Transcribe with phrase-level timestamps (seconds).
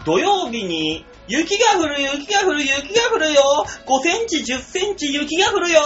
[0.00, 3.42] ー土曜日に雪が降る雪が降る雪が降るよ
[3.86, 5.80] !5 センチ10センチ雪が降るよ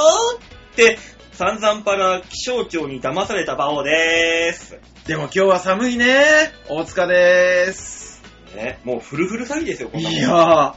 [0.73, 0.99] って
[1.33, 4.81] 散々パラ気象庁に騙されたバオでーす。
[5.07, 6.53] でも今日は寒いね。
[6.69, 8.23] 大塚でーす。
[8.57, 10.75] ね、もうフルフル詐欺ですよ、こんなもんいやー、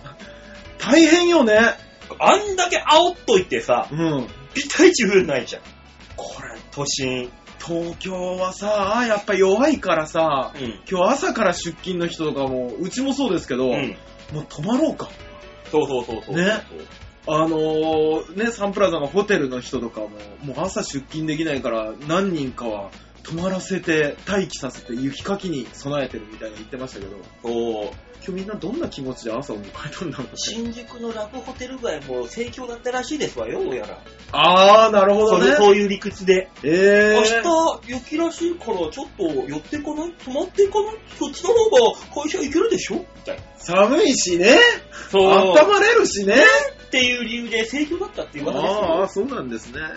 [0.78, 1.58] 大変よね。
[2.20, 4.28] あんだけ煽っといてさ、うん。
[4.54, 5.62] ピタイチ降るないじゃん。
[6.16, 7.32] これ、都心。
[7.66, 10.80] 東京はさ、やっぱ弱いからさ、うん。
[10.90, 13.96] 今日朝から出勤の人とかも、うちもそうですけど、うん。
[14.34, 15.10] もう泊まろうか。
[15.72, 16.36] そうそうそうそう。
[16.36, 16.64] ね
[17.28, 20.10] あのー、ね、サンプラザのホテルの人とかも、
[20.44, 22.90] もう朝出勤できないから、何人かは
[23.24, 27.92] 泊まらせて、待機させて、雪かきに備えてるみたいな言ってましたけど、そう。
[28.24, 30.34] 今日みんなどんな気持ちで朝を迎えたんだろうね。
[30.36, 34.00] 新宿のラブホテル街も盛況だったらしいですわよ、どうやら。
[34.32, 36.48] あー、なるほどねそういう理屈で。
[36.64, 37.82] え明ー。
[37.82, 40.14] 日雪らしいからちょっと寄ってこない？
[40.24, 40.96] 泊まっていかない？
[41.18, 42.98] そっちの方が会社行けるでしょ？
[42.98, 43.44] みたいな。
[43.58, 44.56] 寒いしね。
[45.10, 45.24] そう。
[45.24, 46.36] 温まれるしね。
[46.36, 48.82] っていう理由で盛況だったっていう噂ですよ。
[48.84, 49.80] ああ、そうなんですね。
[49.80, 49.88] ね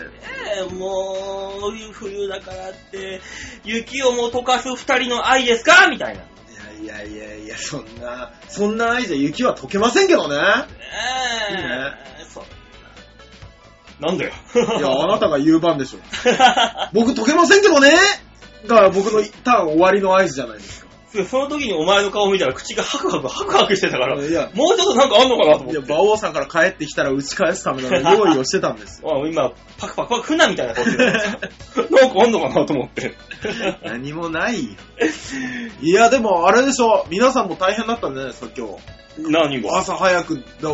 [0.61, 3.14] えもう、冬だからって、
[3.63, 5.87] 雪をも溶かす二人の愛ですか？
[5.89, 6.23] みたいな。
[6.81, 10.37] いやいやいやいや、そんな、そんな愛じゃ雪は溶けませんけどね。
[10.37, 10.43] ね
[11.51, 11.53] え。
[11.53, 11.69] いいね
[12.33, 12.45] そう。
[14.05, 14.31] なんだよ。
[14.77, 15.99] いや、あなたが言う番でしょ。
[16.93, 17.91] 僕溶けませんけどね
[18.67, 20.84] が僕のターン終わりの合図じゃないですか。
[21.23, 25.93] その時にお前の顔見たら口がハクハクハクハクしてたから、いやもうちょっとなんかあんのかなと思いや、って。
[25.93, 29.09] 馬王さんから帰ってきたら打ち返すための用意をしてたんですよ。
[29.23, 31.03] あ今、パクパクパク船みたいな顔してた
[31.95, 33.13] なんかあんのかなと思って。
[33.83, 34.71] 何もないよ。
[35.81, 37.05] いや、でもあれでしょ。
[37.09, 39.31] 皆さんも大変だったんじゃないですか、今日。
[39.31, 39.77] 何が？
[39.77, 40.69] 朝早くだ、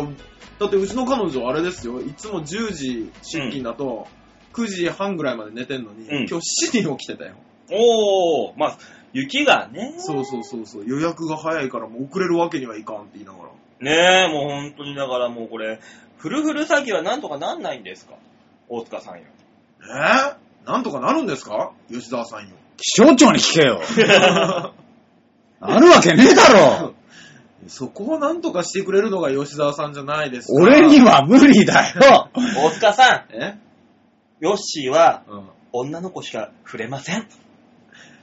[0.58, 2.00] だってうちの彼女あれですよ。
[2.00, 4.06] いつも10時出勤だと、
[4.54, 7.34] 9時半ぐらいまで寝てんのに、うん今日7時に起きてたよ。
[7.70, 8.78] おー、まあ、
[9.12, 9.94] 雪がね。
[9.98, 10.84] そうそうそうそう。
[10.86, 13.50] 予約が早いからもう遅れるわけにはいかんって言いながら。
[13.80, 15.80] ねえ、もう本当にだからもうこれ、
[16.18, 18.14] フルフル詐欺はなんとかなんないんですか？
[18.68, 19.22] 大塚さんよ。
[19.82, 19.84] え？
[20.66, 21.72] ー、なんとかなるんですか？
[21.90, 22.54] 吉沢さんよ。
[22.76, 23.80] 気象庁に聞けよ。
[25.60, 26.48] あるわけねえだ
[26.80, 26.94] ろ。
[27.68, 30.54] そこをなんとかしてくれるのが吉沢さんじゃないですか。
[30.60, 32.28] 俺には無理だよ。
[32.56, 33.38] 大塚さえ？
[33.50, 33.60] ん、
[34.40, 35.48] ヨッシーはうん。
[35.74, 37.26] 女の子しか触れません。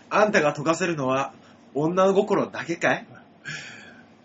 [0.09, 1.33] あんたが溶かせるのは
[1.75, 3.05] 女心だけかい？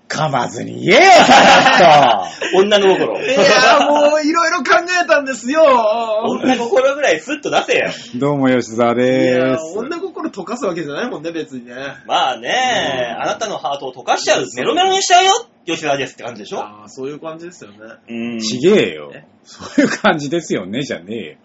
[0.07, 3.21] 噛まずに言えよ、さ 女の心。
[3.21, 5.63] いやもういろいろ考えたんですよ。
[6.25, 7.89] 女心ぐらいスッと出せよ。
[8.17, 9.77] どうも吉沢いでやーす。
[9.79, 11.75] 女心溶かすわけじゃないもんね、別にね。
[12.07, 15.33] まあね、あなたのハートを溶かしちゃう、メロメロにしちゃうよ、
[15.67, 16.61] 吉田ですって感じでしょ？
[16.61, 17.77] ああ、そういう感じですよね。
[18.09, 18.39] うん。
[18.41, 19.25] ちげえよえ。
[19.45, 21.37] そういう感じですよね、じゃねえよ。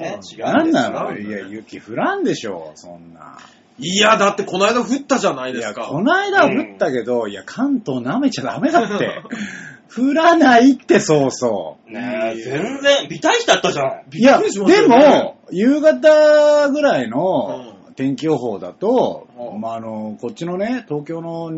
[0.00, 1.16] ね違うなんなの？
[1.18, 3.38] いや、雪降らんでしょ、そんな。
[3.78, 5.86] いや、だってこの間降ったじゃないいや、ですか。
[5.86, 9.22] こないだは降ったけど、いや、関東舐めちゃダメだって。
[9.92, 11.92] 降らないって、そうそう。
[11.92, 14.04] ねえ、全然、微体だったじゃない。
[14.12, 21.50] いや、びっくりしますでも、夕方ぐらいのう天気予報だと、うんまあ、あの、こっちのね、東京の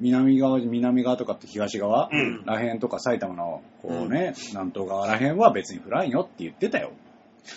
[0.00, 6.90] 南側、南側とかって東側、うんらへんとか埼玉の、こうね、南東側らへんは別に降らんよって言ってたよ。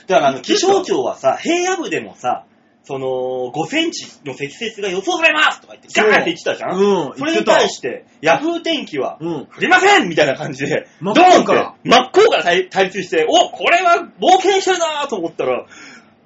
[0.07, 2.45] だからあの、気象庁はさ、平野部でもさ、
[2.83, 3.07] その、
[3.53, 6.79] 5センチの積雪が予想されますとか言って、ガーンって言ってたじゃん？
[6.79, 9.33] うん、それに対して、ヤフー天気は、うん。
[9.45, 15.65] 降りませんみたいな感じで、真っドーンって向から真っ向から対対立して、おこれは冒険してるなと思ったら、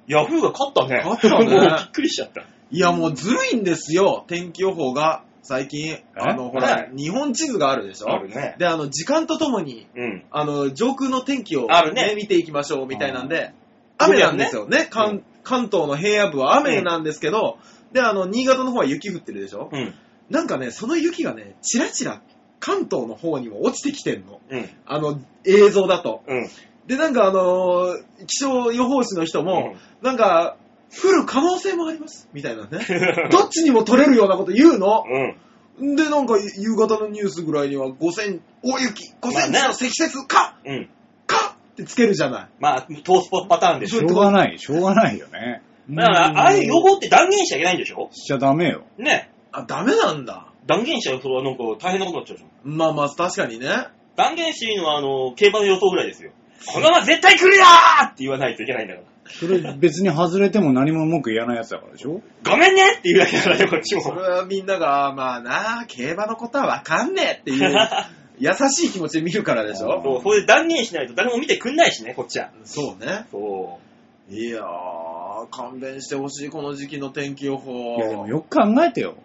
[0.06, 1.02] ヤフーが勝ったね。
[1.04, 2.42] 勝ったね もうびっくりしちゃった。
[2.70, 5.22] いや、もうずるいんですよ、天気予報が。
[5.44, 8.10] 最近、あの、ほらは、日本地図があるでしょ？
[8.10, 8.56] あるね。
[8.58, 10.24] で、あの、時間とともに、うん。
[10.30, 13.64] あの、上空の天気を、あるね見ていきましょう、みたいなんで、うん
[13.96, 14.88] 雨なんですよね。
[14.90, 17.58] う関関東の平野部は雨なんですけど、
[17.92, 19.68] で、あの、新潟の方は雪降ってるでしょ？
[19.72, 19.94] うん。
[20.30, 22.20] なんかね、その雪がね、チラチラ
[22.58, 24.40] 関東の方にも落ちてきてんの。
[24.50, 24.68] うん。
[24.86, 26.22] あの、映像だと。
[26.26, 26.48] うん。
[26.86, 30.56] で、なんかあのー気象予報士の人も、なんか、
[30.90, 32.28] 降る可能性もあります。
[32.32, 32.68] みたいなね。
[33.30, 35.04] どっちにも取れるようなこと言うの。
[35.78, 35.96] うん。
[35.96, 40.88] で、なんか夕方のニュースぐらいには5セン大雪、5センチまあねの積雪か、うん。
[41.26, 42.48] かってつけるじゃない。
[42.60, 44.00] まあ、トースポパターンでしょ。
[44.00, 45.62] しょうがない、しょうがないよね。
[45.90, 48.08] だから、ああいう予報って断言しちゃいけないんでしょ？
[48.12, 48.84] しちゃダメよ。
[48.98, 49.30] ね。
[49.52, 50.46] あ、ダメなんだ。
[50.66, 52.76] 断言しちゃうと、なんか大変なことになっちゃうじゃん。
[52.76, 53.68] まあまあ、確かにね。
[54.16, 56.30] 断言していいのは、あの、競馬の予想ぐらいですよ。
[56.72, 59.06] このまま絶対来るよーって言わないといけないんだから。
[59.26, 62.20] それ別に外れても何も文句言わないやつだからでしょ？
[62.44, 64.02] ごめんねって言うだけだからね、こっちも。
[64.02, 67.76] それはみんなが、まあな、競馬のことはわかんねえっていう、
[68.38, 70.00] 優しい気持ちで見るからでしょ？
[70.02, 72.50] そう、それで断言しないと誰も見てくんないしね、こっちは。
[72.64, 73.26] そうね。
[73.30, 73.78] そ
[74.30, 77.96] いやー、ー、勘弁してほしい、この時期の天気予報。
[77.96, 79.16] いやでもよく考えてよ。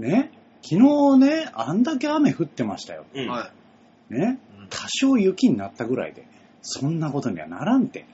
[0.00, 0.02] ん？
[0.02, 0.30] ね？
[0.62, 3.04] 昨日ね、あんだけ雨降ってましたよ。
[3.14, 3.28] うん。
[3.28, 3.50] は
[4.10, 4.14] い。
[4.14, 4.38] ね？
[4.70, 6.24] 多少雪になったぐらいで、
[6.62, 8.04] そんなことにはならんて。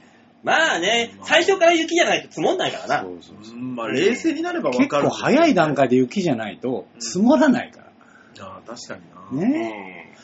[0.44, 3.00] まあね、最初から雪じゃないと積もんないからな。
[3.02, 5.04] そうそうそううんまあ、冷静になればわ結かる。
[5.04, 5.74] 構早い段。
[5.74, 8.46] 階で雪じゃないと積もらないから。
[8.46, 9.00] ああ、確かに
[9.40, 9.44] な。
[9.44, 10.14] うんね。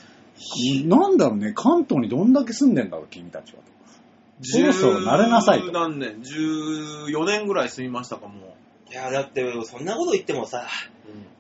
[0.87, 3.61] なんだろうね、関東にどんだけ住んでんだろう、君たちは。
[4.43, 8.57] そろそろ慣れなさいと十何年 ?14 年ぐらい住みましたか、も
[8.89, 8.93] う。
[8.93, 10.67] いや、だって、そんなこと言ってもさ、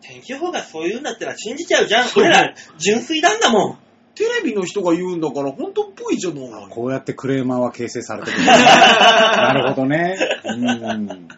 [0.01, 2.09] 天気予報がそう言うんだったら信じちゃうじゃん。
[2.17, 3.79] 俺ら、純粋なんだもん。
[4.15, 6.67] テレビの人が言うんだから、本当っぽいじゃない。
[6.71, 8.47] こうやってクレーマーは形成されてくる。
[8.47, 10.17] なるほどね。
[10.45, 11.29] うん。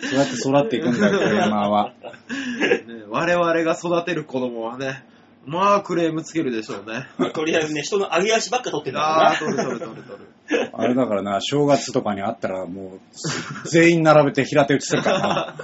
[0.00, 1.92] そうやって育っていくんだよ、クレーマーは。
[2.26, 5.04] ね我々が育てる子供はね、
[5.46, 7.06] まあクレームつけるでしょうね。
[7.32, 10.70] とりあえずね、人の上げ足ばっか取ってんだああ、か取る取る取る取る。
[10.72, 15.54] あれだからな、正月とかに会ったらもう、全員並べて平手打ちするから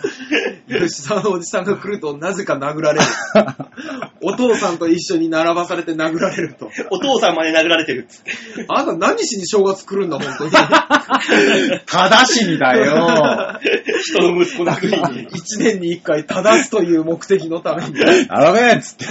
[0.69, 3.07] 吉沢のおじさんが来るとなぜか殴られる。
[4.23, 6.67] お父さんと一緒に並ばされて殴られると。
[6.67, 6.73] ら。
[6.91, 8.33] お父さんまで殴られてるっつって。
[8.69, 10.53] あんた何しに正月来るんだ、本当に。
[10.53, 11.83] な。
[11.87, 13.59] ただしにだよ。
[14.03, 15.29] 人の息子殴りに。
[15.35, 17.95] 一年に一回正すという目的のために。
[17.95, 19.07] 並べっつって。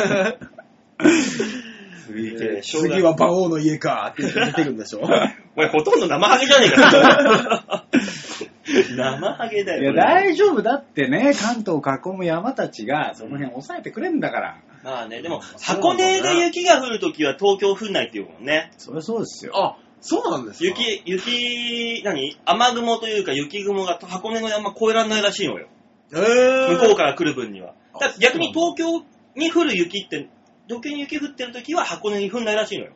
[2.12, 5.02] 次で正月次は馬王の家かって言って見てるんでしょ。
[5.56, 7.86] お前ほとんど生ハゲじゃねえか。
[8.96, 9.82] 生ハゲだよ。
[9.82, 14.58] いや、大丈夫だってね、関東を囲む山たちが、その辺抑えてくれんだから。
[14.84, 18.72] まあね、でも、箱根で雪が降るときは東京降んないっていうもんね。
[18.78, 19.52] そりゃそうですよ。
[19.56, 22.38] あ、そうなんですか雪、雪、何？
[22.46, 25.68] 雨雲というか雪雲が箱根の山越えられないらしいのよ。
[26.14, 27.76] えー、向こうから来る分には。
[27.94, 29.06] あだ逆に東京
[29.36, 30.28] に降る雪って、
[30.68, 32.94] 東京に雪降ってるときは箱根に降んないらしいのよ。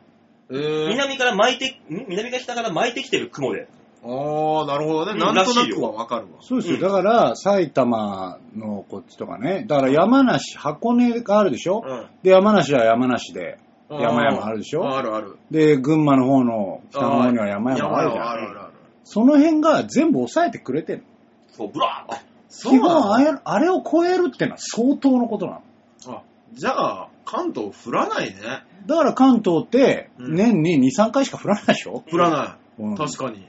[0.50, 2.06] えー、南から巻いて、ん？
[2.08, 3.68] 南が北から巻いてきてる雲で。
[4.02, 5.12] あー、なるほどね。
[5.12, 6.38] うんなんとなくはわかるわ。
[6.40, 6.76] そうですよ。
[6.76, 9.64] うんだから、埼玉のこっちとかね。
[9.66, 13.58] だから山梨、箱根があるでしょ、うんで、山梨は山梨で、
[13.88, 14.84] 山々あるでしょ？
[14.88, 15.36] あるある。
[15.50, 18.28] で、群馬の方の北の方には山々あるじゃん。
[18.28, 18.72] あるあるある。
[19.04, 21.04] その辺が全部抑えてくれてる。
[21.52, 22.16] そう、ブラー
[22.48, 25.60] そうなの本あれ、あれを超えるってのは相当のことな
[26.06, 26.16] の。
[26.18, 26.22] あ
[26.52, 28.40] じゃあ、関東降らないね。
[28.86, 32.82] だから関東って、うん年に2、3回しか降らないでしょ、降らない。
[32.82, 33.46] うん確かに。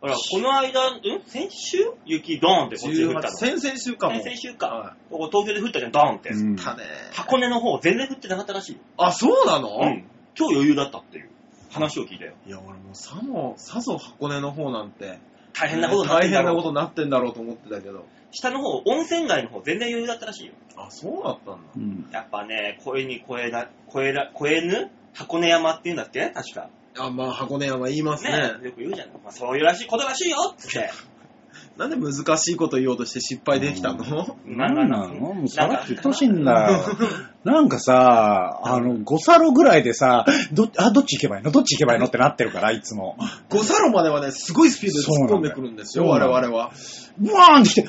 [0.00, 1.00] ほら、この間、ん？
[1.26, 1.78] 先週？
[2.04, 3.36] 雪ドーンってこっちで降ったの。
[3.36, 4.16] 先々週かも。
[4.16, 4.66] 先々週か。
[4.68, 6.30] はここ東京で降ったじゃん、ドーンって。
[6.30, 6.56] うんい。
[6.56, 6.84] たね。
[7.12, 8.80] 箱根の方全然降ってなかったらしいよ。
[8.98, 10.04] あ、そうなの、うん。
[10.34, 11.30] 超余裕だったっていう
[11.70, 12.34] 話を聞いたよ。
[12.46, 15.18] いや、俺もうさも、さぞ箱根の方なんて、
[15.54, 18.04] 大変なことになって大変なんだろうことになってんだろうと思ってたけど。
[18.32, 20.52] 下の方、温泉街の方全然余裕だったらしいよ。
[20.76, 21.60] あ、そうだったんだ。
[21.74, 24.90] うんやっぱね、越えに越えな、越えら、越えぬ？
[25.14, 26.28] 箱根山っていうんだっけ？
[26.28, 26.68] 確か。
[26.98, 28.32] あ、まあ、箱根山言いますね。
[28.32, 29.08] ねよく言うじゃん。
[29.08, 30.90] まあ、そういうらしいことらしいよっつって。
[31.76, 33.98] なんで難しいこと言おうとして失敗できたの、
[34.46, 35.08] なんなの？
[35.14, 36.78] もうさらっと言ってほしいんだよ。
[37.44, 41.50] なんかさ、あの、5サロぐらいでさ、ど、あ、どっち行けばいいの？
[41.50, 42.06] どっち行けばいいの？
[42.06, 43.18] ってなってるから、いつも。
[43.50, 46.72] 五サロまではね、すごいスピードで突っ込んでくるんですよ、我そうなんだよ々は。
[47.18, 47.88] ブワーンって来て、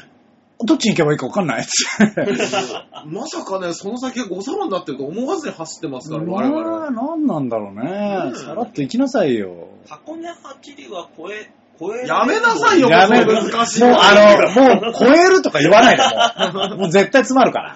[0.63, 2.25] どっちに行けばいいか分かんないっつって。
[3.05, 6.91] まさかね、その先が五サロになってると思わずに走ってますから、我々は。
[6.91, 8.21] ななんなんだろうね。
[8.27, 9.67] うんさらっと行きなさいよ。
[9.87, 10.35] 箱根八
[10.75, 13.83] 里は越え、越えやめなさいよ、やめもう難しい。
[13.83, 16.77] もうあの、もう超えるとか言わないで、もう。
[16.81, 17.75] もう絶対詰まるから。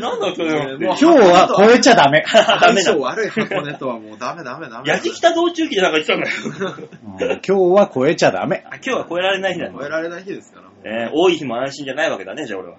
[0.00, 2.24] なんだそれ今日は超えちゃダメ。
[2.26, 4.88] 相性悪い箱根とはもうダメダメダメ。
[4.88, 6.74] 矢敷北道中記でなんか言ってたんだよ。
[7.04, 8.64] うん今日は超えちゃダメ。
[8.66, 12.76] あ今日は越えられない日だね超えられない日ですから、えー多い日も安心じゃないわけだね、じゃあ俺は。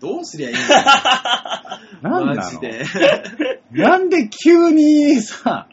[0.00, 2.82] どうすりゃいい んだなんなのマジで。
[3.70, 5.68] なんで急にさ、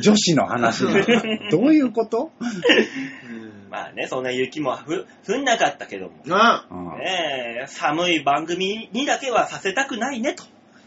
[0.00, 1.04] 女子の話なの？
[1.52, 2.30] どういうこと？
[2.40, 6.12] うんまあね、そんな雪もふ降んなかったけども。
[6.30, 10.44] あうんねえ、寒い番組にだけはさせたくないね、と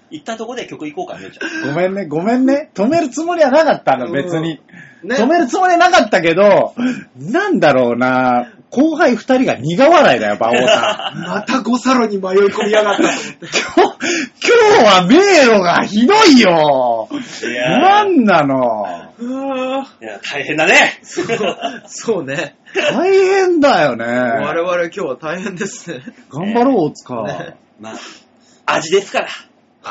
[0.09, 1.67] 言ったところで曲行こうかね、じゃあ。
[1.67, 2.71] ごめんね、ごめんね。
[2.73, 4.61] 止めるつもりはなかったの、別に。
[5.03, 6.73] ね止めるつもりはなかったけど、
[7.19, 11.19] なんだろうな、後輩二人が苦笑いだよ、馬王さん。
[11.23, 13.27] また五サロに迷い込みやがったと思って。
[13.41, 13.97] 今日、
[14.43, 17.07] 今日は迷路がひどいよ。
[17.11, 18.85] いなんなの？
[19.19, 20.99] うわいや、大変だね。
[21.03, 22.55] ーそうね。
[22.75, 24.05] 大変だよね。
[24.05, 26.01] 我々今日は大変ですね。
[26.29, 27.23] 頑張ろう、大塚。
[27.23, 29.27] ねまあ、味ですから。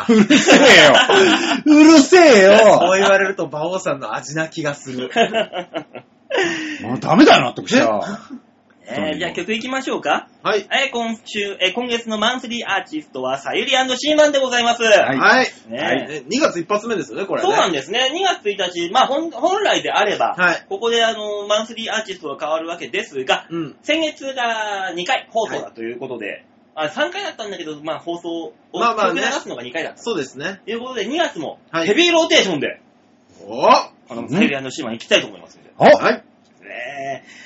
[0.08, 0.94] うるせえよ。
[1.64, 2.92] うるせえそうよ。
[2.96, 5.10] 言われると馬王さんの味な気がする。
[6.82, 8.00] もうダメだよ、納得した。
[8.88, 10.28] えーじゃあ曲いきましょうか。
[10.42, 10.60] はい。
[10.60, 14.82] えー今週、えー今月のマンスリーアーティストは、さゆりシーマンでございます。
[14.84, 15.46] はいはい。
[15.68, 17.48] ねはいね2月一発目ですよね、これね。
[17.48, 18.10] そうなんですね。
[18.12, 20.66] 2月1日、まあ本本来であれば、はい。
[20.68, 23.76] ここであの、マンスリーアーティストが変わるわけですが、うん。
[23.82, 26.44] 先月が2回放送だということで、
[26.76, 29.98] あ3回だったんだけど、まあ放送を、まあまあね曲流すのが2回だった。
[30.02, 30.60] そうですね。
[30.64, 32.80] ということで、2月もはいヘビーローテーションで、
[33.42, 33.62] お
[34.08, 35.70] このサユリシーマン行きたいと思いますんで。
[35.78, 36.14] おはい。
[36.62, 37.45] ねえ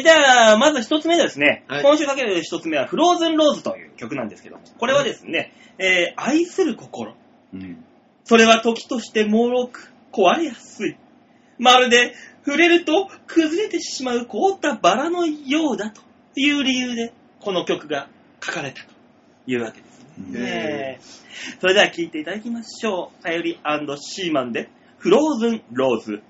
[0.00, 1.64] ー、じゃあ、まず一つ目ですね。
[1.68, 7.14] はい今週かける一つ目は、フローズンローズという曲なんですけども、これはですね、えー、愛する心。
[7.54, 7.84] うん
[8.26, 10.96] それは時として脆く壊れやすい。
[11.58, 12.12] まるで
[12.44, 16.02] 触れると崩れてしまう凍ったバラのようだと
[16.34, 18.08] いう理由で、この曲が
[18.44, 18.88] 書かれたと
[19.46, 20.98] いうわけですね。
[21.60, 23.22] それでは聴いていただきましょう。
[23.22, 23.60] さゆり
[23.96, 26.22] シーマンで、フローズンローズ。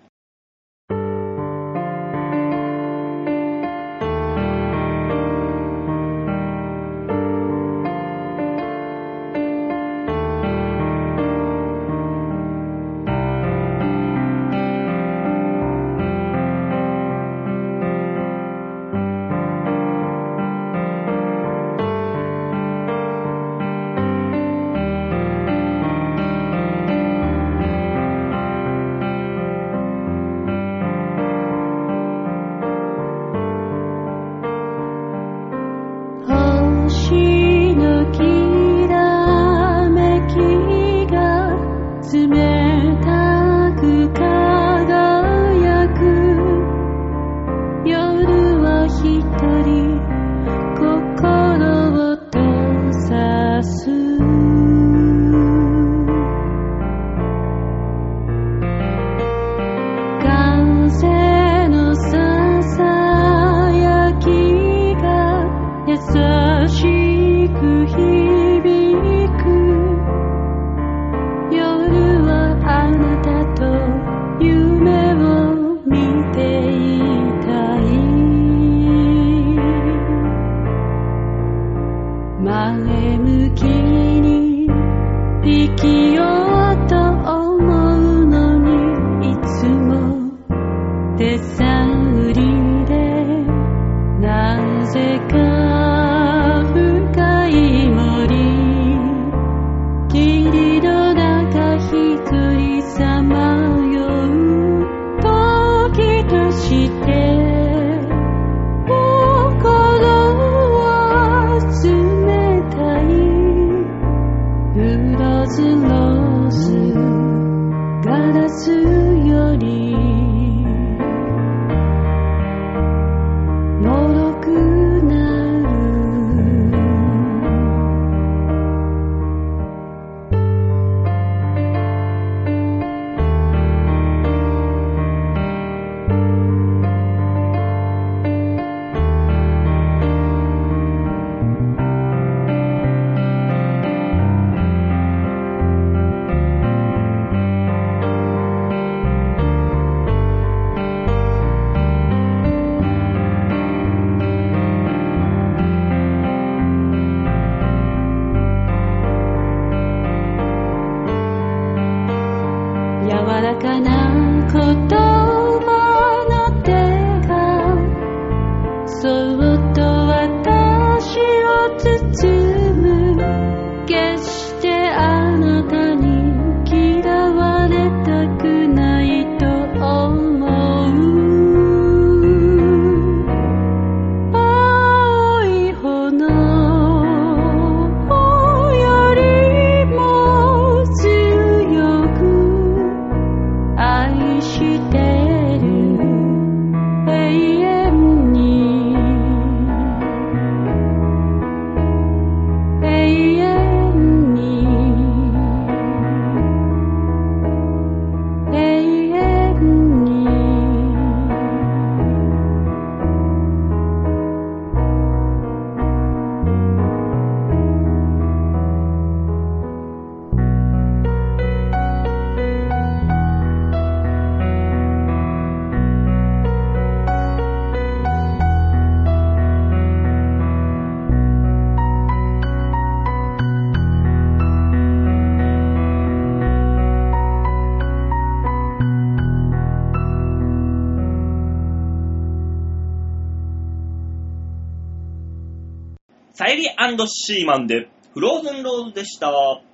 [247.27, 249.33] シーマンで、フローズンローズでした。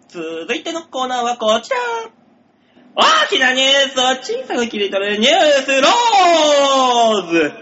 [0.09, 1.76] 続いてのコーナーはこちら。
[2.94, 7.52] 大きなニュースを小さく切り取るニュースローズ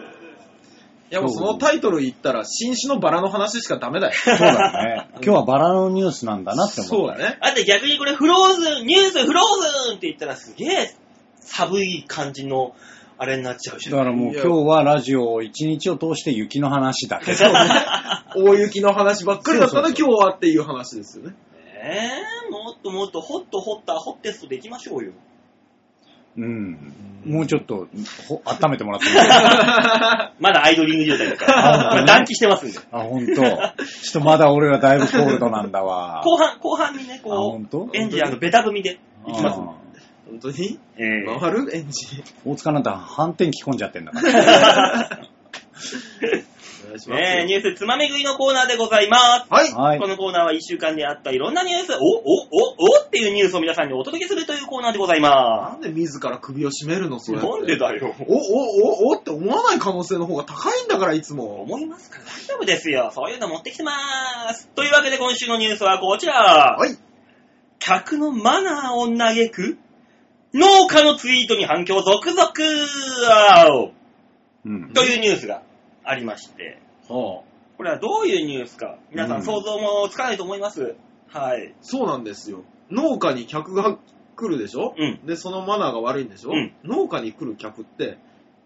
[1.10, 4.12] いやもうそのタイトル言ったら、新種のバラの話しかダメだよ。
[4.22, 5.08] そうだね。
[5.20, 6.96] 今日はバラのニュースなんだなって思った。
[6.96, 7.38] そうだね。
[7.42, 10.94] だって逆にこれフローズン、ニュースフローズンって言ったらすげえ
[11.40, 12.76] 寒い感じの
[13.22, 13.98] あれになっちゃうじゃん。
[13.98, 17.34] だからもう今日はラジオを一日を通して雪の話だけ。
[17.34, 17.58] そうね。
[18.34, 21.34] 大雪の話ばっかりだったらそう今日はっていう話ですよね。
[21.82, 25.12] えー、もっともっとホットホッターホッテストでいきましょうよ。
[26.38, 26.94] うん。
[27.26, 27.88] もうちょっと、
[28.26, 29.28] ほ温めてもらってもいい
[30.40, 31.88] まだアイドリング状態だから。
[31.88, 32.78] あこれ暖気してますんで。
[32.90, 33.34] あ、ほんと。
[33.34, 33.72] ちょっ
[34.14, 36.22] とまだ俺らだいぶコールドなんだわ。
[36.24, 37.80] 後半、後半にね、あ、こほんと？
[37.80, 38.98] う、エンジンあのベタ踏みで
[39.28, 39.70] いきますんで。
[40.30, 40.78] 本当に？
[40.96, 41.76] えー回る？
[41.76, 42.24] エンジン？
[42.44, 45.20] 大塚なんて反転着込んじゃってんだから。
[46.82, 47.16] お願いしますよ。
[47.16, 49.52] ねえ、ニュースつまみ食いのコーナーでございます。
[49.52, 49.72] はい。
[49.72, 50.06] はいこ。
[50.08, 57.18] のコーナーは1週間であったいろんなニュース、お、お、お、おっていうニュースを皆さんにお届けするというコーナーでございまなんで自ら首を絞めるの？
[57.20, 57.26] す。
[57.26, 57.40] それ。
[57.40, 58.14] なんでだよ。
[58.26, 58.38] お、お、
[59.08, 61.62] お、おって思わない可能性の方が高いんだから、いつも。
[61.62, 62.18] 思いますか？
[62.18, 63.10] ら大丈夫ですよ。
[63.14, 64.68] そういうの持ってきてまーす。
[64.74, 66.76] というわけで今週のニュースはこちら。
[66.78, 66.96] はい。
[67.78, 69.78] 客のマナーを嘆く
[70.52, 72.52] 農家のツイートに反響続々
[73.56, 73.92] 青
[74.64, 74.92] うん。
[74.92, 75.62] というニュースが
[76.04, 77.44] ありまして、はあ。
[77.76, 80.96] これはどういうニュースか、皆さうんん想像もつかないと思います。
[81.28, 81.74] はい。
[81.80, 82.64] そうなんですよ。
[82.90, 83.96] 農家に客が
[84.36, 84.94] 来るでしょ？
[84.98, 85.20] うん。
[85.24, 86.50] で、そのマナーが悪いんでしょ？
[86.50, 88.18] うん農家に来る客って、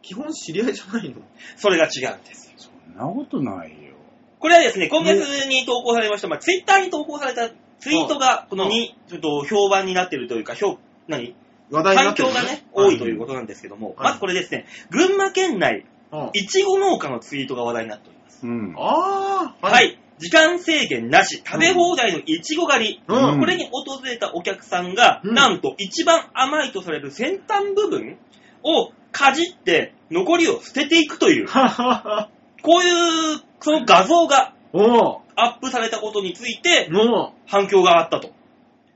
[0.02, 1.16] 基本知り合いじゃないの？
[1.56, 2.54] それが違うんですよ。
[2.56, 3.94] そんなことないよ。
[4.38, 11.34] これはですね、今月に投稿されました、まあ、ツイッターに投稿されたツイートが、このに、ちょっと評判になってるというか、評、何？
[11.74, 16.30] 話題にな反ってる響がね、多いということなんですけども、はいまずこれですね、群馬県内、と。
[16.32, 18.46] いちご農家のツイートが話題になっております。
[18.46, 18.74] うん。
[18.78, 19.98] ああ、はい。
[20.18, 23.02] 時間制限なし、食べ放題のいちご狩り。
[23.08, 28.16] うんこれに訪れたお客さんが、うんなんと一番甘いとされる先端部分
[28.62, 32.28] をかじって残りを捨てていくという、ははは。
[32.62, 38.30] こういう、その画像がおうアップされたことについての反響があったと。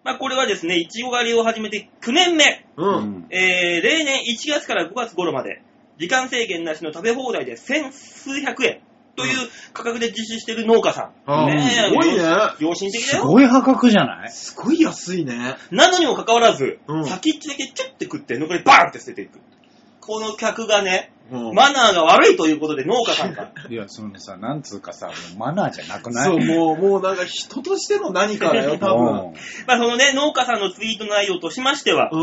[0.08, 2.82] まあ、これはですね、いちご狩りを始めて9年目、う。
[2.82, 3.26] うんん。
[3.30, 5.60] えー、例年1月から5月頃まで、
[5.98, 8.80] 時間制限なしの食べ放題で千数百円
[9.16, 11.12] という価格で実施している農家さん。
[11.26, 12.22] あーねえすごいね。
[12.60, 13.24] 良心的すだよ。
[13.26, 14.30] ごい破格じゃない？
[14.30, 15.56] すごい安いね。
[15.70, 19.40] なのにもかかわらず、うん先っちょだけチュッて食って、残りバーンって捨てていく。
[20.08, 26.24] この客がね、うんマナーが悪いということで農家さんが、 いや、そのさ、なんつうかさ、もうマナーじゃなくない？
[26.24, 29.34] そう、もう、もうなんか人としての何かだよ、多分。
[29.66, 32.16] まあそのね、農家さんのツイート内容としましては、う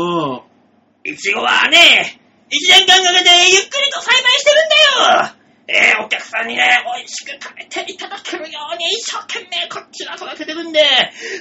[1.08, 1.12] ん。
[1.12, 2.20] いちごはね、
[2.50, 5.35] 一年間かけてゆっくりと栽培してるんだよ
[5.68, 10.80] えー、お客さんにね、美味しく食べていただけるように一生懸命こっちが育ててるんで、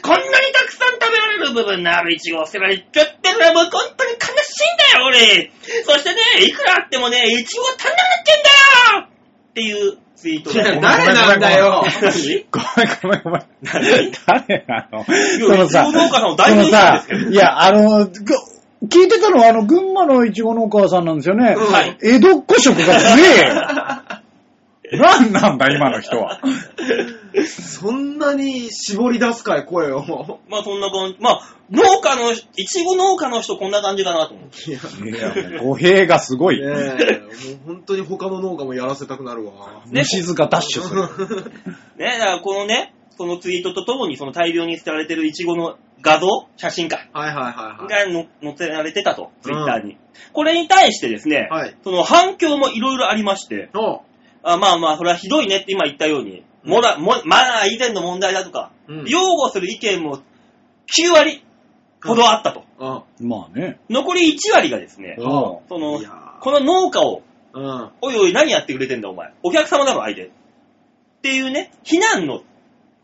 [0.01, 5.51] こんなにたくさん食べられる部分のあるいちごを捨てられちゃってるのはもう本当に悲しいんだよ、俺
[5.85, 9.09] そしてね、いくらあってもね、いちご足んなくなってんだよ
[9.49, 10.79] っていうツイートいやで。
[10.79, 11.83] 誰なんだよ。
[12.01, 13.45] 何ごめんごめんごめん。
[13.61, 18.11] 何誰なのそのさ、いちご農家さんを代そのさいや、あの、ぐ
[18.87, 21.55] 聞いてたのはあの、群馬のいちご農家さんなんですよね。
[21.57, 24.04] うんはい江戸っ子色が強えよ。
[24.93, 26.39] 何なんだ、今の人は。
[27.47, 30.39] そんなに絞り出すかい、声を。
[30.49, 31.17] まあそんな感じ。
[31.19, 34.71] まあ、農家の、いちご農家の人こんな感じかなと思って。
[34.71, 34.79] いや、
[35.29, 36.59] いや、もう語弊がすごい。
[36.59, 39.83] ねえ、もう本当に他の農家もやらせたくなるわ。
[39.87, 41.01] ね虫塚ダッシュする。
[41.97, 48.07] ね、だからこのね、そのツイートとともにその大量に捨てられてるイチゴの画像、写真か、はいはいはいはい。
[48.07, 49.97] がの載せられてたと、ツイッターに。
[50.33, 51.75] これに対してですね、はい。
[51.83, 54.01] その反響もいろいろありまして、お
[54.47, 60.19] あまあまあ、それはひどいねって今言ったように、モラ、モマナー以前の問題だとか、うん擁護する意見も
[60.95, 61.43] 9割
[62.03, 62.63] ほどあったと。
[62.79, 63.79] あまあね。
[63.89, 67.91] 残り1割がですね、うんそのいや、この農家を、ーうん。
[68.01, 69.33] おいおい何やってくれてんだお前。
[69.41, 70.25] お客様だろ相手。
[70.25, 70.29] っ
[71.23, 72.43] ていうね、非難の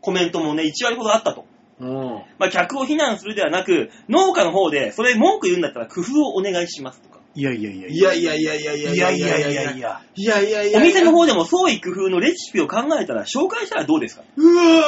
[0.00, 1.46] コメントもね、1割ほどあったと。
[1.80, 1.90] うん。
[2.38, 7.11] まあ、客を非難するではなく、農家の方で、それ文句言うんだったら工夫をお願いしますとか。
[7.34, 9.88] いやいやいやいやいやいやいやいやいやいやいやいや。
[9.88, 10.00] や。
[10.14, 10.78] いやいやいや。
[10.80, 14.22] お店の方でも創意工夫のレシピを考えたら紹介したらどうですか？
[14.36, 14.82] うわ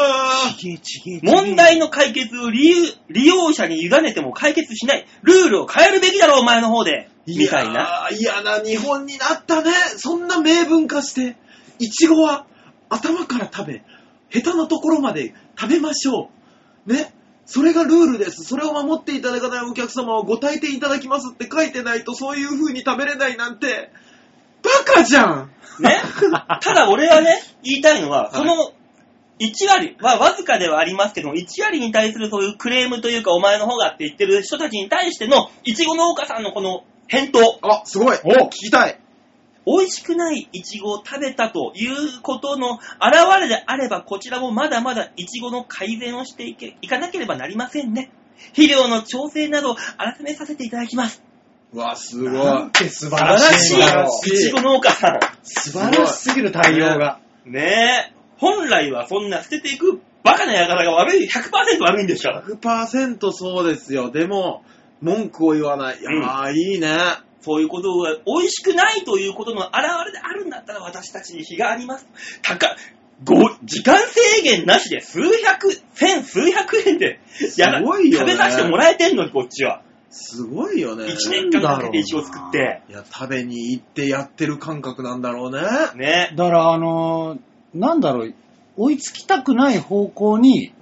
[0.52, 2.76] ーちげえちげえ問題の解決を利用
[3.08, 5.06] 利用者に委ねても解決しない。
[5.22, 7.08] ルールを変えるべきだろ、お前の方で。
[7.26, 8.10] みたいな。
[8.12, 9.70] 嫌な日本になったね。
[9.96, 11.36] そんな明文化して。
[11.78, 12.46] いちごは
[12.90, 13.82] 頭から食べ、
[14.30, 16.28] 下手なところまで食べましょ
[16.86, 16.92] う。
[16.92, 17.14] ね。
[17.46, 18.44] それがルールです。
[18.44, 23.90] それを守っていただかないお客様はご退店いただきますって書いてないとそういう風に食べれないなんて、
[24.62, 25.96] バカじゃんね。
[26.60, 28.72] ただ俺はね、言いたいのは、いその
[29.40, 37.58] 1割はわずかではありますけども、1割に対するそういうクレームというか、お前の方がって言ってる人たちに対しての、いちご農家さんのこの返答。
[37.62, 38.18] あ、すごい。
[38.24, 38.98] お聞きたい。
[39.66, 42.82] 美味しくないイチゴを食べたということの現
[43.40, 48.10] れであれば、こちらもまだまだイチゴの改善をしていけいかなければなりませんね。
[48.48, 51.22] 肥料の調整などを改めさせていただきます。
[51.72, 52.32] うわ、すごい。
[52.32, 54.28] なんて素晴素晴ららしいしいんだろう。
[54.28, 55.20] イチゴ農家さん。
[55.42, 57.20] 素晴らしすぎる対応が。
[57.44, 58.14] ねえ。
[58.36, 62.42] 本来はそんな捨てていくバカな輩が悪い、100%悪いんですから。
[62.42, 64.10] 100%そうですよ。
[64.10, 64.64] でも、
[65.02, 65.98] 文句を言わない。
[66.00, 66.96] いやー、いいね。
[67.44, 69.74] そういうことが美味しくないということの現
[70.06, 72.06] れであるんだったら私たちに非があります。
[72.42, 72.74] 高、
[73.22, 77.20] ご、時間制限なしで数百、千数百円で
[77.58, 79.82] やらね食べさせてもらえてんのにこっちは。
[80.10, 81.06] すごいよね。
[81.08, 82.82] 一年間かけてイチゴ作って。
[82.88, 85.60] いや、食べに行ってやってる感覚なんだろうね。
[85.96, 86.32] ね。
[86.36, 87.38] だから、あのー
[87.74, 88.34] なんだろう、
[88.76, 90.72] 追いつきたくない方向に、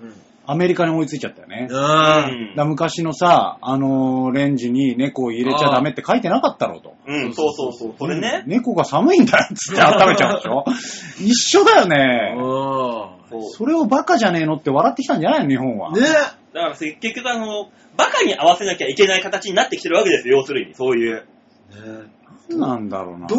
[0.45, 1.69] アメリカに追いついちゃったよね。
[1.71, 2.55] うん。
[2.57, 6.95] ら昔のさ、あのーレンジに猫を入れちゃダメって書いてなかったろうと。
[7.07, 7.95] うん、そうそうそう。
[7.99, 8.43] それね。
[8.47, 10.65] 猫が寒いんだよっつって温めちゃうでしょ
[11.21, 12.35] 一緒だよね。
[12.39, 15.93] そうそれをバカじゃねえのって笑ってきたんじゃないの日本は。
[15.93, 16.01] ね
[16.53, 20.75] だから結局あの、バカに合わせなきゃいけない形になってきてるわけですよ、要するに。
[20.75, 21.27] そういう。
[22.51, 23.27] なんなんだろうな。
[23.27, 23.37] ど、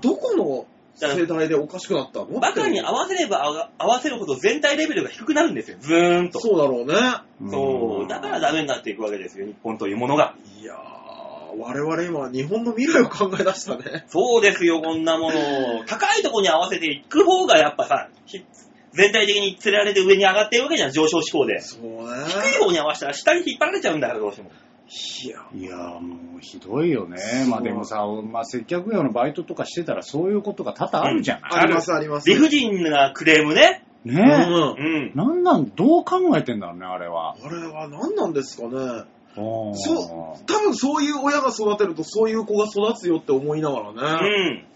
[0.00, 5.76] どこの世代でおかしくなったのバカに合わせれば合わせるほど全体レベルが低くなるんですよ。
[5.80, 6.40] ずーんと。
[6.40, 6.94] そうだろうね。
[7.40, 8.08] うんそう。
[8.08, 10.34] だからダメになっていくわけですよ、日本というものが。
[10.60, 14.04] いやー、我々今、日本の未来を考え出したね。
[14.08, 15.84] そうですよ、こんなもの。
[15.86, 18.44] 高いところに合わせていく方がやっぱさ、ひ
[18.92, 21.60] 全体的に連れられて上に上がっているわけじゃん、上昇志向で。
[21.60, 21.90] そうね。
[22.28, 24.50] 低い方に合わせたら下に引っ張られちゃうんだから、どうしても。
[24.86, 27.18] いや、いやーもうひどいよね。
[27.48, 31.60] まあでもさ、まあ接客業のバイトとかしてたらそういうことが多々あるじゃない。
[31.62, 32.28] ありますあります。
[32.28, 33.84] 理不尽なクレームね。
[34.04, 34.14] うん。
[34.14, 35.12] ねうん。
[35.14, 37.34] なんなん、どう考えてんだろうね、あれは。
[37.42, 39.04] あれは何なんですかね。
[39.34, 44.66] そう、多分そういう親が育てるとそういう子が育つよって思いながうらね。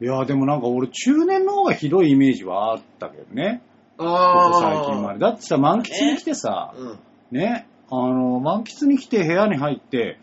[0.00, 0.04] ん。
[0.04, 3.62] いやーでもなんか俺中年の方がひどいイメージはあったけどね。
[3.96, 5.20] ここ最近まで。
[5.20, 6.98] だってさ、満喫に来てさ、うん。
[7.30, 10.18] ね、あの、満喫に来て部屋に入って、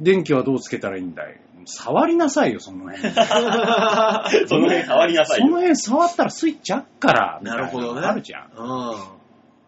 [0.00, 1.40] 電気はどうつけたらいいんだい？
[1.66, 2.98] 触りなさいよ、その辺。
[4.48, 5.56] その辺触りなさいそのよ。
[5.56, 8.50] 辺触ったらスイッチあっから、みたいなるほどねあるじゃん。
[8.56, 8.94] うん。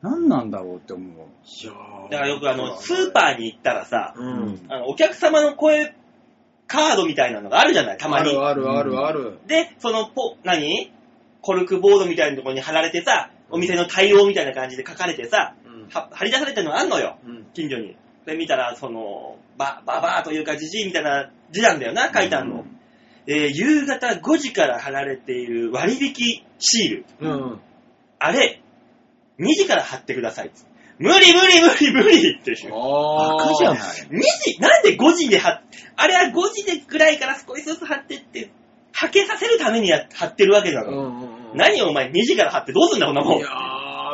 [0.03, 1.09] 何なんだろうって思う。
[1.09, 4.61] いやーだからよくあの、スーパーに行ったらさ、うん。
[4.69, 5.95] あの、お客様の声
[6.67, 8.31] カードみたいなのがあるじゃない、たまあに。
[8.31, 9.39] るあるあるある。
[9.47, 10.93] で、そのポ、何？
[11.41, 17.47] コルクボードみたいなところに貼られてさ、お店の対応みたいな感じで書かれてさ、うんは貼り出されてるのがあんのよ、うん。
[17.55, 17.97] 近所に。
[18.27, 22.65] で、見たら、その、ば、ばばーというか、じじいみたいな字なんだよな、書いてあるの。
[23.29, 27.05] えー夕方5時から貼られている割引シール。
[27.21, 27.61] うん。
[28.19, 28.63] あれ、
[29.39, 30.51] 2時から貼ってください。
[30.99, 32.73] 無理無理無理無理っていう。
[32.73, 33.79] あバカじゃない。
[33.79, 35.63] 2時なんで5時で貼っ、
[35.97, 38.51] あれは5時でぐらいから少しずつ貼ってって、
[38.93, 40.93] はけさせるためにや貼ってるわけだろ。
[40.93, 41.57] うんうんうん。
[41.57, 43.43] 何お前2時から貼ってどうすんだこんなもん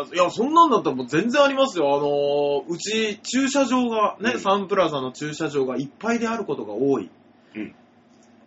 [0.05, 0.07] い。
[0.09, 1.95] やー、いや、そんなんだったらもう全然ありますよ。
[1.95, 7.11] あのー、うち、駐車場が、ね、うんサンプラザの駐車場がいっぱいであることが多い。
[7.57, 7.75] うん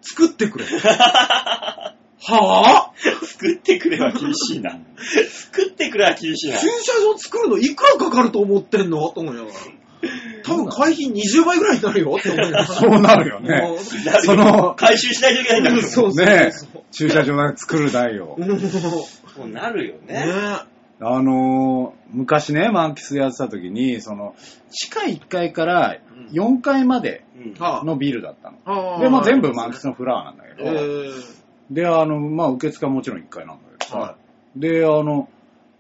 [0.05, 0.65] 作ってくれ。
[2.27, 4.79] はぁ作ってくれは厳しいな。
[5.49, 6.67] 作ってくれは厳しいな駐。
[6.67, 9.09] 車場作るのいくらかかると思ってんの？
[9.09, 9.53] と思いながら。
[10.43, 12.65] 多分会費20倍ぐらいになるよって思いながら。
[12.67, 13.61] そうなるよね。
[13.61, 15.83] もうなるよその回収しないといけないんだから。
[15.83, 18.37] そうそうねそう駐車場で作る台を。
[18.37, 20.25] もうなるよねね。
[21.01, 24.35] あのー昔ね、満喫やってた時に、その、
[24.71, 25.97] 地下1階から
[26.31, 27.25] 4階まで
[27.83, 28.57] のビルだったの。
[28.65, 31.13] あで、まあ全部満喫のフラワーなんだけえど、ー
[31.71, 34.15] で、あの、まあ受付はもちろん1階なんだけどさ、は
[34.55, 35.27] で、あの、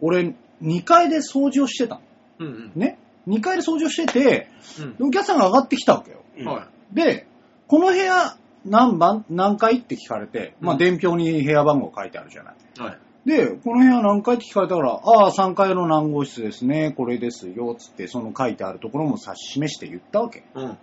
[0.01, 2.01] 俺、2階で掃除をしてたの。
[2.39, 4.49] うんね？2階で掃除をしてて、
[4.79, 6.17] うんでお客さんが上がってきたわけよ。
[6.37, 7.27] うんはで、
[7.67, 12.55] この部屋何番何階って聞かれて、まあうん伝票に部屋番号書いてあるじゃない。
[12.77, 12.79] い。
[12.81, 12.97] はい。
[13.25, 20.43] で、この部屋何階って聞かれたから、ああ、3階の何号室ですね、これですよ、つって、その書いてあるところも指し示して言ったわけ。
[20.53, 20.77] うん。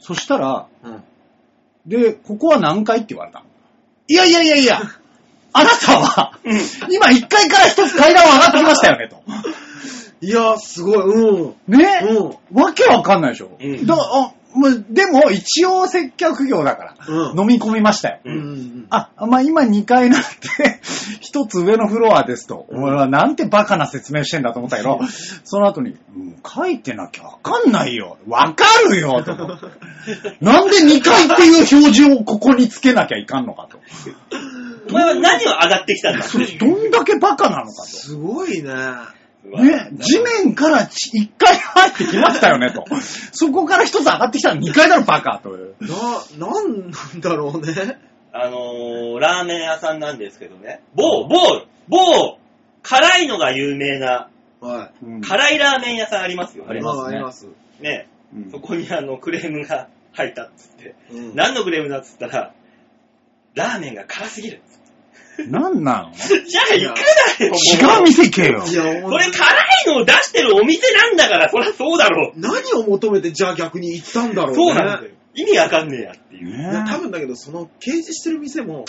[0.00, 1.02] そしたら、うん。
[1.86, 3.46] で、ここは何階って言われたの？
[4.08, 4.80] いやいやいやいや、
[5.52, 6.38] あなたは、
[6.90, 9.22] 今1階から一つ階段を上がってきましたよね、と。
[10.20, 10.96] いやー、すごい。
[10.96, 11.54] うん。
[11.68, 12.60] ね、うん。
[12.60, 13.56] わけわかんないでしょ。
[13.60, 17.40] うんだあまでも、一応接客業だから、うん。
[17.40, 18.20] 飲み込みましたよ。
[18.24, 18.86] うんうん。
[18.90, 20.28] あ、まあ、今2階なんて、
[21.20, 22.66] 一つ上のフロアですと。
[22.70, 25.00] 俺はなんてバカな説明してんだと思ったけど、
[25.44, 28.18] その後に、うん書いてなきゃわかんないよ。
[28.28, 29.66] わかるよと思って。
[30.44, 33.78] なんで2階っていう表示をここにつけなきゃいかんのかと。
[34.88, 38.70] お前は何を上がってきたんだそれどんだけバカなのかすごいね。
[39.50, 39.62] と。
[39.62, 42.84] ね、地面からち一回入ってきましたよねと。
[43.32, 45.74] そこから一つ上がってきたら二回だろバカという。
[46.38, 47.98] な、なんなんだろうね。
[48.32, 50.82] あのー、ラーメン屋さんなんですけどね。
[50.94, 52.38] 某、某、某、
[52.82, 54.28] 辛いのが有名な、
[54.60, 56.64] はうん辛いラーメン屋さんありますよ。
[56.64, 56.68] い。
[56.68, 57.46] ありますねあります。
[57.80, 58.08] ね。
[58.34, 60.94] うんそこにあの、クレームが入ったっつって。
[61.12, 62.52] うん何のクレームだっつったら、
[63.54, 64.62] ラーメンが辛すぎる。
[65.48, 66.12] なんなの？
[66.14, 66.98] じゃあ行く
[67.40, 68.48] なよ、も違う店行けよ。
[68.50, 72.40] いや、それ辛いのを出してるお店なんだから、そりゃそうだろう。
[72.40, 74.54] 何を求めてじゃあ逆に行ったんだろうね。
[74.56, 75.14] そうなんだよ。
[75.34, 76.48] 意味わかんねえやっていう。
[76.48, 78.84] いや多分だけど、その掲示してる店も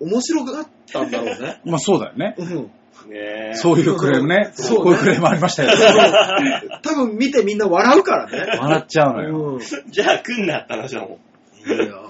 [0.00, 1.60] 面白くなったんだろうね。
[1.66, 2.34] まあそうだよね。
[2.38, 2.70] うん。
[3.08, 3.54] ねえ。
[3.54, 4.52] そういうクレームね。
[4.56, 5.70] そうねこういうクレームありましたよ。
[6.82, 8.58] 多分見てみんな笑うからね。
[8.58, 9.38] 笑っちゃうのよ。
[9.54, 9.60] うん。
[9.60, 11.10] いじゃあ来んなって話だもん。
[11.68, 12.09] やー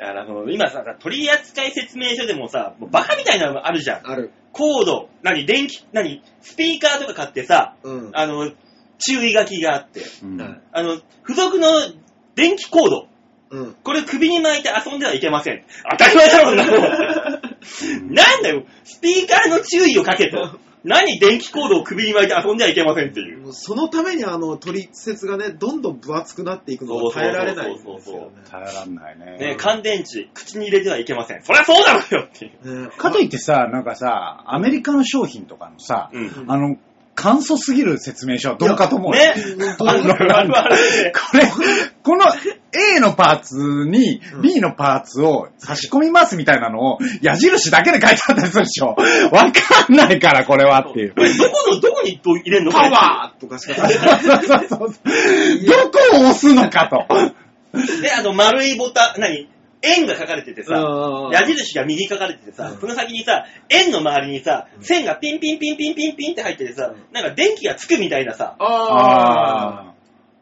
[0.00, 4.10] だからその今さ、取扱説明書でもさ、もうバカみたいなのあるじゃん。
[4.10, 4.30] ある。
[4.50, 8.10] コード、何、電気、何、スピーカーとか買ってさ、うん。
[8.14, 8.50] あの、
[8.98, 11.68] 注意書きがあって、うんはいあの、付属の
[12.34, 13.08] 電気コード、
[13.50, 13.74] うん。
[13.84, 15.64] これ首に巻いて遊んではいけません。
[15.90, 18.14] 当たり前だろ、そんなもん。
[18.14, 20.58] なんだよ、スピーカーの注意をかけと。
[20.84, 23.38] 何電気コードを首に巻いて遊んではいけませんっていう。
[23.40, 28.30] もうそのためにあの取説がね、どんどん分厚くなっていくのが耐えられないんですよね。
[28.50, 29.36] 耐えらんないね。
[29.38, 31.42] ね、乾電池、口に入れてはいけません。
[31.42, 32.84] そりゃそうだろうよっていう。
[32.84, 36.44] ねかといってさ、なんかさ、アメリカの商品とかのさ、うん。
[36.48, 36.76] あの、
[37.20, 39.18] 簡素すぎる説明書はどうかと思うよ。
[39.18, 39.34] ね。
[39.78, 41.46] あのあるあるねこれ、
[42.02, 42.24] この
[42.96, 48.96] A のパーツにうん B のパーツを差し込みますみたいなのを矢印だけで書いてあったりするでしょ。
[49.32, 51.14] わかんないから、これはっていう。
[51.14, 52.72] これどこの、どこに入れんの？
[52.72, 54.20] パワーとかしか書いてない。
[54.22, 57.06] そうそうそうどこを押すのかと。
[58.00, 59.46] で、あの、丸いボタン、何？
[59.82, 61.32] 円が書かれててさ、うん。
[61.32, 62.80] 矢印が右書かれててさう、ん。
[62.80, 64.84] その先にさ、円の周りにさ、うん。
[64.84, 68.56] 線がピンピンピンピンピンピンって入っててさう、なんか電気がつくみたいなさ、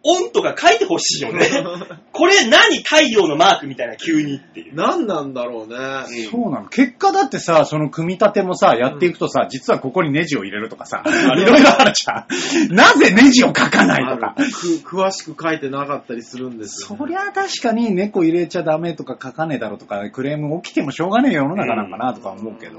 [0.05, 1.49] オンとか書いてほしいよね。
[2.13, 4.75] これ何太陽のマークみたいな急にっていう。
[4.75, 5.77] 何なんだろうね。
[5.77, 6.69] あ、そうなの。
[6.69, 12.27] 結果だってさ、その組み立てもさ、やっていくとさ、実はここにネジを入れるとかさ、いろいろあるじゃ
[12.71, 12.75] ん。
[12.75, 16.97] なぜネジを書かないとかく詳しく書いてなかったりするんですよ、ね。
[16.99, 22.79] そりゃ確かに猫入れちゃダメとか書かねえだろとか、クレーム起きてもしょうがねえ世の中なんかなとか思うけど。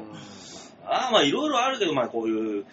[0.85, 2.65] ああ、まあいろいろあるけど、まあこういう、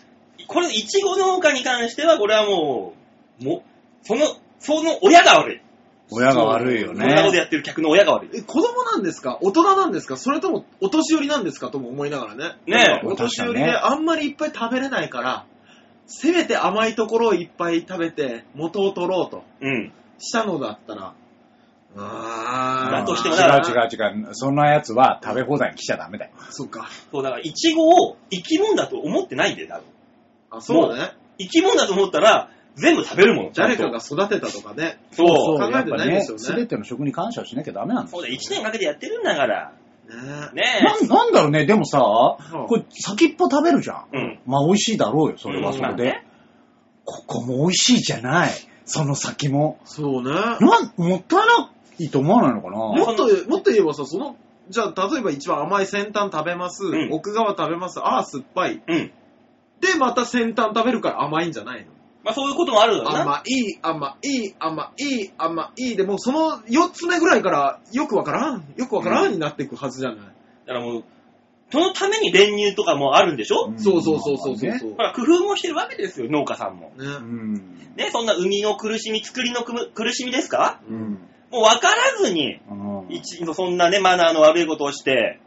[0.47, 2.95] これ、いちご農家に関しては、これはも
[3.41, 3.63] う、も、
[4.07, 4.27] その、
[4.59, 5.61] その親が悪い。
[6.11, 7.39] 親が悪いよそんなことね。
[7.39, 8.31] やってる客の親が悪い。
[8.33, 9.39] え、子供なんですか？
[9.43, 10.17] 大人なんですか？
[10.17, 11.69] それともお年寄りなんですか？
[11.71, 12.57] とも思いながらね。
[12.67, 15.47] ねえお年寄りであんまりいっぱい食べれないから、
[16.07, 19.93] せめて甘いところをいっぱい食べて元を取ろうとうん。
[20.19, 21.15] したのだったら、
[21.97, 22.93] あー。
[22.93, 24.35] だとして違うもだから違う違う。
[24.35, 26.31] そんなやつは食べ放題に来ちゃダメだよ。
[26.51, 26.89] そっか。
[27.11, 29.85] そう、だから、いちごを生き物だと思ってないんだよ、多分。
[30.59, 31.13] あ、そうだね。
[31.39, 33.51] 生き物だと思ったら、全部食べるもの。
[33.55, 35.01] 誰かが育てたとかね。
[35.11, 35.29] そう。
[35.29, 38.21] そう考えてないですよねすべての食に感謝をしなきゃダメなんですよ。
[38.21, 39.73] そうだ、1年かけてやってるんだから。
[40.09, 40.15] ね
[40.55, 44.05] ねなんなんだろうね、でもさ、うんこれ先っぽ食べるじゃん。
[44.15, 44.19] え。
[44.19, 44.39] うん。
[44.47, 46.03] まあ美味しいだろうよ、それはそれで。
[46.03, 46.27] うんまあね
[47.09, 48.51] ここも美味しいじゃない。
[48.85, 49.79] その先も。
[49.85, 50.31] そうね。
[50.33, 50.59] なん、
[50.97, 52.77] もったいないと思わないのかな？
[52.79, 54.35] もっと、もっと言えばさ、その、
[54.71, 58.83] じゃあ、例えば一番甘い先端食べます、ん奥側食べます、ああ、酸っぱい。
[58.85, 59.13] うん。
[59.81, 61.93] で、また先端食べるから甘いんじゃないの？
[62.27, 63.21] まあそういうこともあるだろうな。
[63.23, 70.19] 甘い、甘い、甘い、甘いで、もうその4つ目ぐらいから、よくわからん、よくわからんになっていくはずじゃない。
[70.19, 70.25] だ
[70.75, 71.05] からもう、
[71.71, 74.99] そのために練乳とかもあるんでしょ、んそうそうそうそうそう。
[74.99, 76.91] ら、工夫もしてるわけですよ、農家さんも。
[76.91, 77.55] ねうん。
[77.97, 80.81] ね、そんな生みの苦しみ、作りの苦しみですか？
[80.89, 80.99] うん。
[81.53, 85.39] もう分からずに、うん一そんなね、マナーの悪いことをして、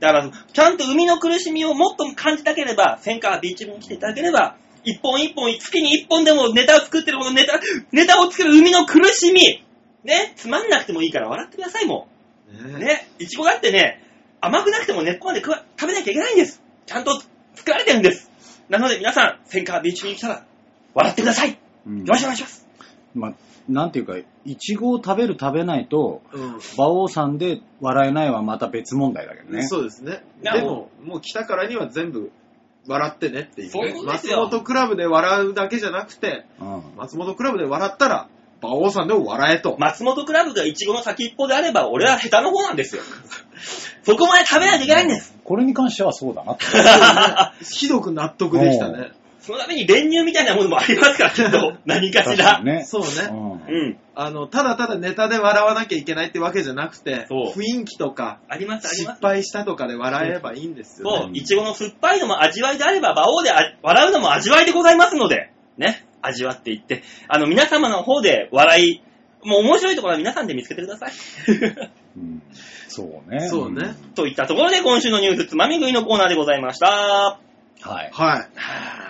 [0.00, 9.64] だから、ちゃんと生みの苦しみをもっと感じたければ、千川ビーチ部に来ていただければ、一本一本、月に一本でもネタを作ってるこのネタ、ネタを作る生みの苦しみ、
[10.04, 12.06] ね、つまんなくてもいいから笑ってください、も
[12.48, 12.78] う。
[12.78, 14.00] ねね、いちごだってね、
[14.40, 16.62] 甘くなくても根っこまで食わ食べなきゃいけないんです。
[16.86, 17.20] ちゃんと
[17.56, 18.30] 作られてるんです。
[18.68, 20.46] なので皆さん、千川ビーチに来たら、
[20.94, 21.58] 笑ってください。
[21.86, 22.68] うんよろしくお願いします。
[23.14, 23.34] まあ、
[23.68, 29.66] なんていうか、いちごを食べる食べないと、うん馬王さんで笑えないはまた別問題だけどね。
[29.66, 30.22] そうですね。
[30.42, 32.30] でも、もう来たからには全部
[32.88, 33.72] 笑ってねっていう、ね。
[33.72, 36.82] そういうことです松よ本クラブで笑うだけじゃなくて、うん。
[36.96, 38.28] 松本クラブで笑ったら、
[38.62, 39.76] 馬王さんでも笑えと。
[39.78, 43.02] 松本クラブがイチゴの先っぽであれば、俺は下手の方なんですよ。
[44.04, 45.34] そこまで食べないといけないんです。
[45.44, 46.64] これに関してはそうだなって。
[47.64, 49.12] ひどく納得できたね。
[49.46, 51.76] そのために練乳みたいなものもありますから、きっと。
[51.86, 52.60] 何かしら。
[52.64, 52.82] ね。
[52.84, 53.08] そうね。
[53.30, 53.98] うんうん。
[54.16, 59.16] あの、ただただネタで笑わなきゃいけないってわけじゃなくて、そう雰囲気とか、あります、あります。
[59.18, 61.22] 失敗したとかで笑えればいいんですよ、ね。
[61.22, 69.02] そう、いちごの酸っぱいのも味わいであれば、馬王であ笑うのも味わいでございますので、ね、味わっていって、あの、皆様の方で笑い、
[69.44, 71.12] もう面白いところは皆さんで見つけてください。
[72.16, 72.42] うん
[72.88, 73.48] そうね。
[73.48, 77.38] そうねんといったところで、今週のニュースつまみ食いのコーナーでございました。
[77.82, 78.10] はい。
[78.12, 78.36] は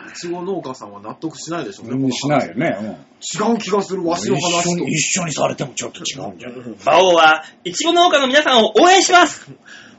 [0.08, 0.10] い。
[0.10, 1.92] いちご農家さんは納得しないでしょうね。
[2.04, 2.76] うんしないよね。
[2.80, 4.70] うん違う気がする、わしの話と。
[4.70, 6.58] 一緒に一緒にされてもちょっと違うんじゃない？
[6.60, 9.50] 馬王は、いちご農家の皆さんを応援します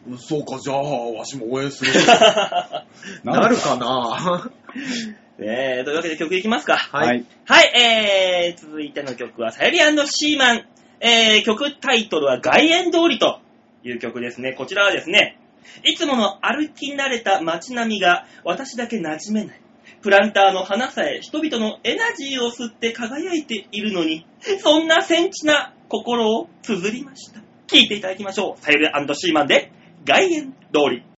[0.08, 1.92] うんそうか、じゃあ、わしも応援する。
[3.26, 4.50] ななるかな？
[5.40, 6.78] えー、というわけで曲いきますか。
[6.78, 7.26] ははいい。
[7.46, 10.66] はい、えー、続いての曲は、さゆりシーマン。
[11.00, 13.40] えー、曲タイトルは、外苑通りと
[13.84, 14.54] いう曲ですね。
[14.54, 15.38] こちらはですね、
[15.84, 19.62] いつもの歩き慣れた街並みが私だけ馴染めない。
[20.02, 24.26] プランターの花さえ人々のエナジーを吸って輝いているのに、
[24.62, 27.42] そんなセンチな心を綴りました。
[27.68, 28.62] 聞いていただきましょう。
[28.62, 29.72] サイルシーマンで、
[30.06, 31.17] 外苑通り。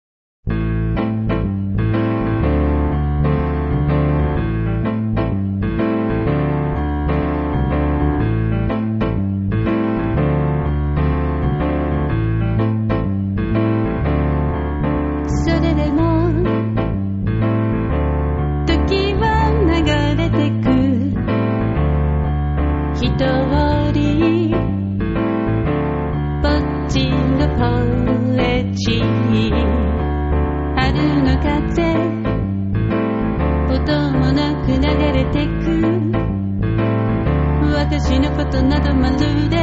[34.12, 36.18] もなく流れてく。
[37.74, 39.56] 私のことなどまるで。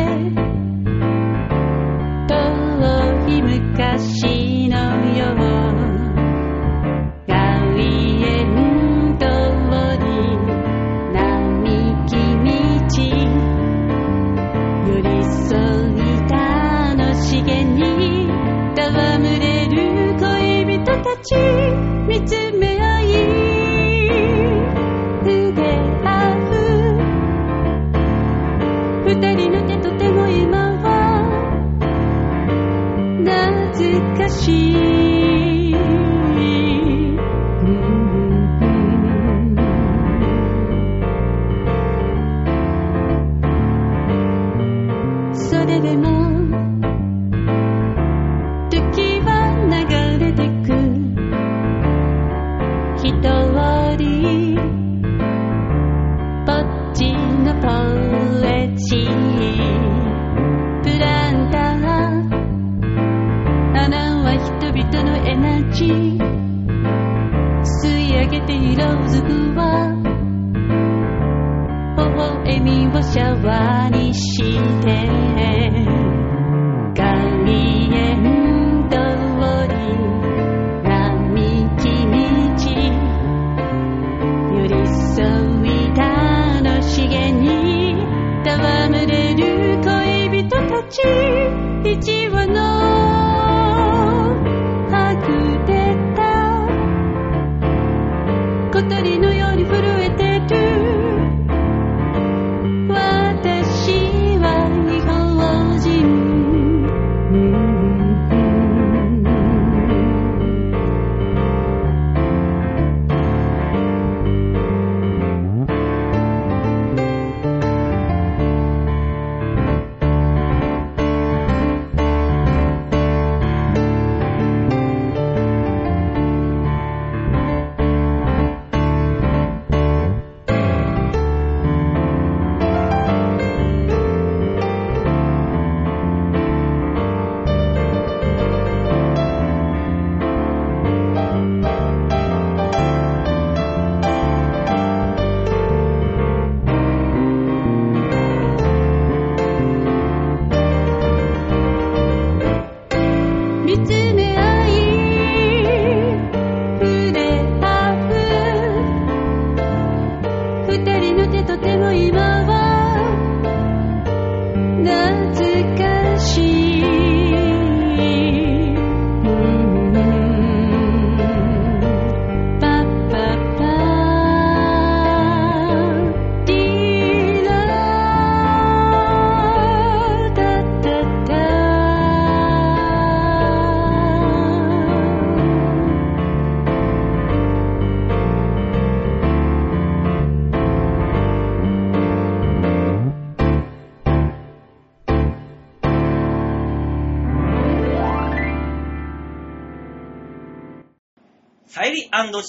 [2.27, 2.33] 遠
[3.29, 4.34] い昔。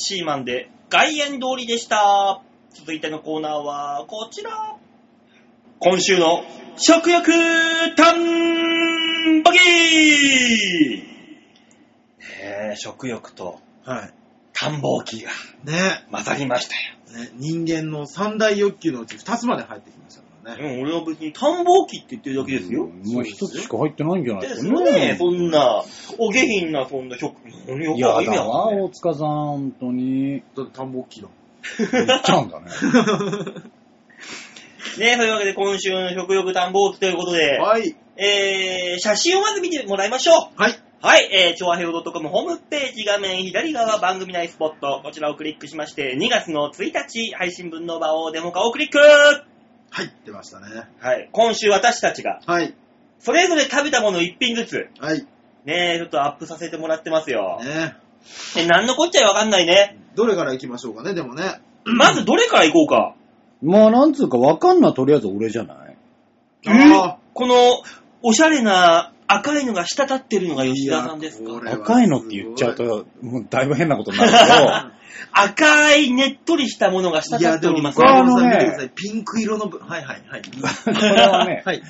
[0.08, 2.40] シーマンで外苑通りでした。
[2.70, 4.76] 続いてのコーナーはこちら。
[5.80, 6.44] 今週の
[6.76, 7.32] 食欲
[7.96, 14.12] 探ボギーねえ食欲とは
[14.52, 15.34] 探訪機がい。
[15.64, 17.24] ね混ざりましたよ。
[17.24, 20.56] ね人間の三大欲求のうち二つまで入ってきましたね。
[20.60, 22.88] うん、俺は別に探訪機って言ってるだけですよ。
[23.14, 25.16] まあ一つしか入ってないんじゃないでですすかよね、ね。
[25.18, 25.82] そんな、
[26.18, 30.42] お下品な、そんな食、よくいやわかんないだわ、ね大塚さん、本当に。
[30.56, 31.28] だって探訪機だ。
[31.78, 32.66] 言っちゃうんだね。
[34.98, 37.96] ねそういうわけで今週の食欲探訪機ということで、はい。
[38.16, 40.34] えー、写真をまず見てもらいましょう。
[40.56, 40.74] はい。
[41.02, 48.98] はい、えー、超和平洋 .com ホームページ画面左側番組内スポット、こちらをクリックしまして、2月の1日配信分の場をデモ化をクリック
[49.96, 50.12] はい。
[50.26, 50.66] 出ましたね。
[51.00, 52.74] はい、今週私たちが、はい。
[53.18, 55.26] それぞれ食べたもの1品ずつ、はい。
[55.64, 57.58] ねちょっとアップさせてもらってますよ。
[57.64, 57.96] ね
[58.58, 59.96] え、なんのこっちゃわかんないね。
[60.14, 61.62] どれから行きましょうかね、でもね。
[61.86, 63.14] まずどれから行こうか。
[63.62, 65.96] まあ、なんつうか、わかんな、とりあえず俺じゃない？
[66.68, 67.54] あこの、
[68.22, 71.60] おしゃれな赤いのが滴ってるのが吉田さんですか？
[71.72, 74.36] 赤いのって言っちゃうと、もうだいぶ変なことになるけ
[75.32, 78.90] 赤いねっとりしたものがいや、滴ってでも、おりますこれはあのね。
[78.94, 80.42] ピンク色のぶ、はいはいはい。
[80.42, 80.50] ど、
[80.92, 81.82] これはね、はい。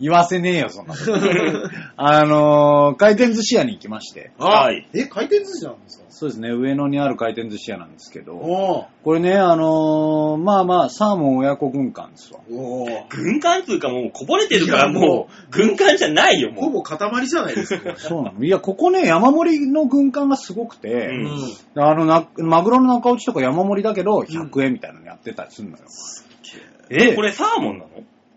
[0.00, 1.12] 言わせねえよ、そんなこと。
[1.96, 4.32] あのー回転寿司屋に行きまして。
[4.38, 4.86] はい。
[4.94, 6.04] え、回転寿司なんですか？
[6.16, 12.38] そうですね、上野にある回転寿司屋なんですけど、おこれね、あのーまあまあ、サーモン親子軍艦ですわ。
[12.48, 16.64] ーおー軍艦っていうかもうこぼれてるからいやもうもう、軍艦じゃないよ、もう。
[16.66, 17.94] ほぼ塊じゃないですか。
[17.96, 18.44] そうなの。
[18.44, 25.84] いや、ここね、山盛りの軍艦がすごくて、うんあのな、マグロの中落ちとか山盛りだけど、100円みたいなのやってたりするのよ。
[26.90, 27.88] え、これサーモンなの？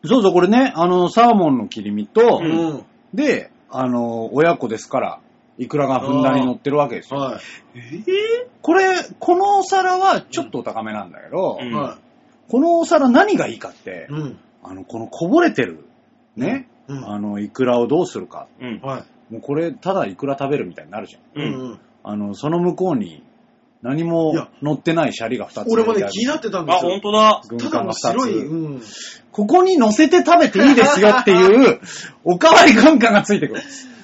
[0.03, 2.85] そうそう、これね、あの、サーモンの切り身と、うんうん。
[3.13, 5.19] で、あの、親子ですから、
[5.57, 7.19] イクラがふんだんに乗ってるわけですよ。
[7.19, 7.39] は
[7.75, 7.79] え
[8.61, 8.85] これ、
[9.19, 11.97] このお皿はちょっとお高めなんだけど、うん
[12.49, 14.39] このお皿何がいいかってい。、うん。
[14.63, 15.83] あの、このこぼれてる、
[16.37, 17.05] ね、うん。
[17.05, 18.47] あの、イクラをどうするか。
[18.61, 18.79] うん。
[18.79, 19.33] はい。
[19.33, 21.43] もうこれ、ただイクラ食べるみたいになるじゃん。
[21.43, 21.45] う。
[21.45, 21.79] うんん。
[22.03, 23.21] あの、その向こうに、
[23.87, 25.71] 何も乗ってないシャリが2つ。
[25.71, 26.91] 俺もね、気になってたんであ、すよ。
[26.91, 27.41] ほんとだ。
[27.47, 28.35] 軍ただの艦が2白い、つ。
[28.35, 28.81] うん。
[29.31, 31.79] ここに乗せて食べていいですよっていう、
[32.25, 33.61] おかわり軍艦がついてくる。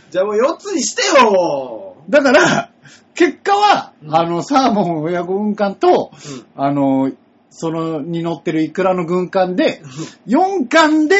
[0.09, 2.69] じゃあもう4つにしてよだから、
[3.15, 6.11] 結果は、うんあの、サーモン親子軍艦と、
[6.55, 7.11] うんあの、
[7.49, 9.81] その、に乗ってるイクラの軍艦で、
[10.27, 11.15] 4貫で、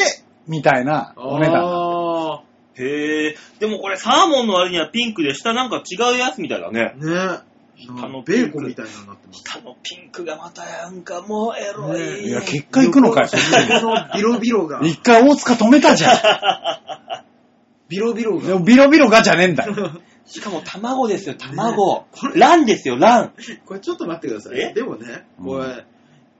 [0.47, 1.63] みたいなお値段。
[1.65, 2.41] あ
[2.75, 3.35] へえ。
[3.59, 6.95] でもこれサーモンの割にはピンクで下なんか違うやつみたいだね。
[6.97, 7.37] ー。
[7.37, 9.39] ね下のベーコンみたいなのになってます。
[9.41, 12.27] 下のピンクがまたなんかもうエロい。
[12.27, 14.81] いや、結果行くのかよ、のビロビロが。
[14.83, 17.23] 一回大塚止めたじゃん。
[17.89, 18.47] ビロビロが。
[18.47, 19.73] でもビロビロがじゃねえんだよ。
[20.25, 22.05] しかも卵ですよ、卵。
[22.35, 23.33] ランですよ、ラン。
[23.65, 24.71] これちょっと待ってくださえ？
[24.71, 24.73] い。
[24.73, 25.85] でもね、これ、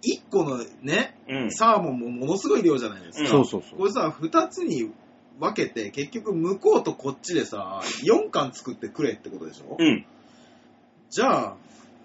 [0.04, 1.52] 1個のね、うん。
[1.52, 3.38] サーモンもものすごい量じゃないですか。
[3.38, 3.80] うんそうそうそう。
[3.80, 4.90] これさ、2つに
[5.40, 10.06] 分けて、結局向こうとこっちでさ、4貫作ってくれってことでしょ、うん。
[11.14, 11.56] じゃあ、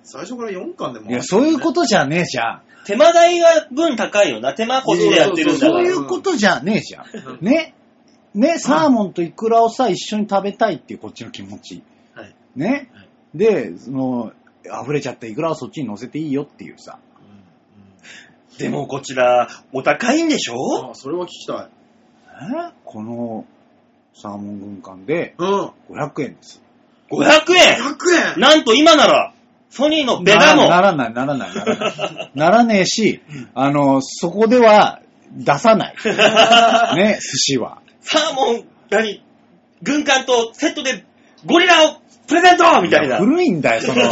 [0.03, 1.11] 最初から4貫でも。
[1.11, 2.63] いや、そういうこととじゃねえじゃん。
[2.85, 4.53] 手間代が分高いよな。
[4.55, 5.85] 手間こっちでやってるんだそう。
[5.85, 7.39] いうことじゃねえじゃん。
[7.41, 7.75] ね。
[8.35, 11.83] ね、サーモンとイクラをさ、一緒に食べたいっていうこっちの気持ち。
[12.15, 12.35] はい。
[12.57, 13.09] ねはい。
[13.35, 14.33] で、その、
[14.83, 16.99] 溢れちゃったイクラをそっちに乗せていいよっていうさ。
[18.59, 20.91] でもこちら、お高いんでしょ？
[20.91, 21.69] あ、それは聞きたい。
[22.71, 22.73] え？
[22.85, 23.47] この
[24.15, 25.71] サーモン軍艦でうん。
[25.91, 26.61] 500円です。
[27.11, 29.33] ?500 円100円なんと今なら、
[29.71, 30.71] ソニーのベガモン。
[30.71, 32.31] ならない、ならない、ならない。
[32.35, 33.23] ならねえし、
[33.55, 35.01] あの、そこでは
[35.33, 35.95] 出さない。
[36.97, 37.79] ね、寿司は。
[38.01, 39.23] サーモン、何？
[39.83, 41.05] 軍艦とセットで
[41.47, 43.19] ゴリラをプレゼントみたいな。
[43.19, 44.03] 古いんだよ、その。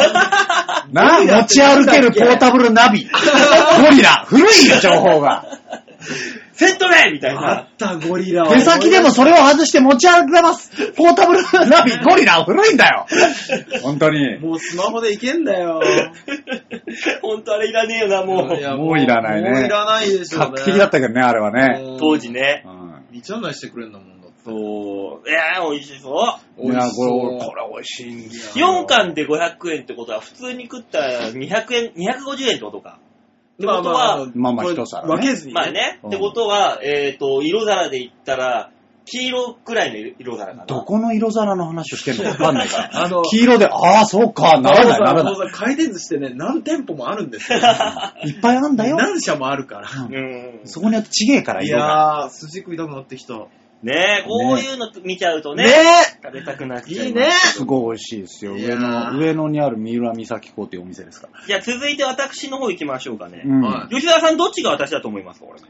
[0.92, 3.04] な、持ち歩けるポータブルナビ。
[3.82, 4.24] ゴリラ。
[4.26, 5.44] 古いよ、情報が。
[6.52, 7.54] セットでみたいあな。
[7.62, 8.52] った、ゴリラは。
[8.54, 10.70] 手先でもそれを外して持ち歩けます。
[10.92, 12.42] ポータブルナビ、ゴリラ。
[12.44, 13.06] 古いんだよ。
[13.82, 14.38] 本当に。
[14.38, 15.80] もうスマホでいけんだよ。
[17.22, 18.60] ほんとあれいらねえよな、もう。
[18.60, 20.46] やもういらないねもういらないでしょうね。
[20.52, 21.80] 画期的だったけどね、あれはね。
[21.82, 22.62] うん当時ね。
[22.66, 24.36] うん二ちゃんないしてくれんだもんだって。
[24.44, 24.52] そ
[25.24, 25.28] う。
[25.28, 26.10] いやー、美味しそ
[26.58, 26.64] う。
[26.64, 28.82] いや、美味しそうこれ、これ美味しいんだよ。
[28.82, 32.98] 4貫で500円ってことは、普通に食ったら200円、250円ってことか。
[33.56, 36.00] ってことは、まあまあ一皿ね分けずに、まあね。
[36.02, 38.70] うんってことは、えっ、と、色皿で言ったら、
[39.06, 40.66] 黄色くらいの色皿かな。
[40.66, 42.90] どこの色皿の話をしてんのかわかんないから。
[43.04, 47.58] あの、黄色で、ああ、そうか、ならない、ならなあのさ回転寿司ってね、何店舗もあるんですよ。
[47.58, 47.62] い。
[48.30, 48.96] いっぱいあんだよ。
[48.96, 49.88] 何社もあるから。
[49.88, 50.60] うんうん。
[50.64, 51.86] そこによってちげえから、い色が。
[51.86, 53.46] やー、寿司食いたくなってきた。
[53.82, 55.72] ねえ、こういうの見ちゃうとね、ね
[56.22, 58.54] 食べたくなっえちゃいますいいねすごい美味しいですよ。
[58.54, 61.40] 上ー野、上野にある三浦三崎港というお店ですから。
[61.46, 63.42] じゃあ続いて私の方行きましょうかね。
[63.44, 65.40] うんは吉田さんどっちが私だと思います？
[65.40, 65.60] か、これ。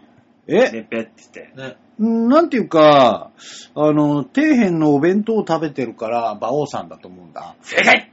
[0.48, 1.60] え、ねぺって言って。
[1.60, 3.32] ねうんなんていうか、
[3.74, 7.56] あの、底辺のお弁当を食べてるから、馬王さんだと思うんだ。
[7.62, 8.12] 正解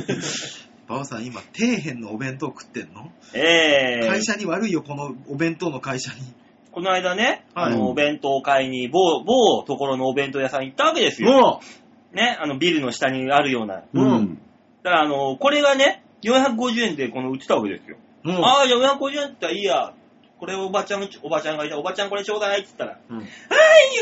[0.88, 3.12] バオさん今、底辺のお弁当食ってんの？
[3.34, 6.20] えー、会社に悪いよ、このお弁当の会社に。
[6.72, 11.32] この間ね、はいあの、お弁当買いに、某、某ところのお弁当屋さん行ったわけですよ。
[11.32, 11.60] も
[12.12, 13.82] ね、あの、ビルの下にあるような。
[13.92, 14.38] うん
[14.82, 17.96] だから、あの、これがね、450円でこの売ってたわけですよ。
[18.24, 19.92] う、もう、ああ、じゃあ450円って言ったらいいや。
[20.38, 21.76] これおばちゃん、おばちゃんがいた。
[21.78, 23.00] おばちゃんこれちょうだいって言ったら。
[23.10, 23.26] うんはい、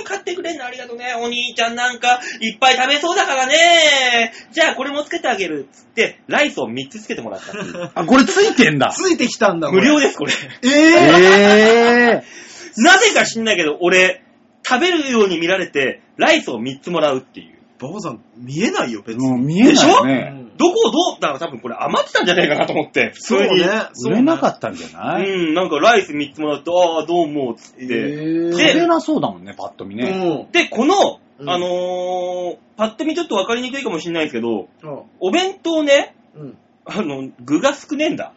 [0.04, 1.14] 買ってくれんのありがとうね。
[1.18, 4.34] お兄ちゃんなんかいっぱい食べそうだからね。
[4.52, 5.66] じゃあこれもつけてあげる。
[5.72, 7.52] つって、ライスを3つつけてもらった。
[8.00, 8.90] あ、これついてんだ。
[8.90, 10.08] ついてきたんだ、無料で。
[10.08, 10.32] です、これ。
[10.62, 12.24] えええ
[12.76, 14.22] なぜか知んないけど、俺、
[14.66, 17.56] 食べるように見られて、ライスを3つもらうっていう。
[17.78, 19.28] バオさん、見えないよ、別に。
[19.28, 20.34] もう見えないよね。
[20.40, 23.10] うんどこをどう、だから多分これ余ってたんじゃないかなと思って。
[23.14, 23.40] 普通に。
[23.40, 23.66] そうね。
[24.06, 27.84] 売れなかっったんじゃない、うん、なんかライス3つもらって、ああ、どうも、つって。
[27.84, 30.46] え食でべなそうだもんね、パッと見ね。
[30.48, 36.58] うんで、この、うんあのー、パッと見ちょっとわかりにくいかもしれないですけど、あお弁当ね、うん。
[36.86, 38.32] あの、具が少ねえんだ。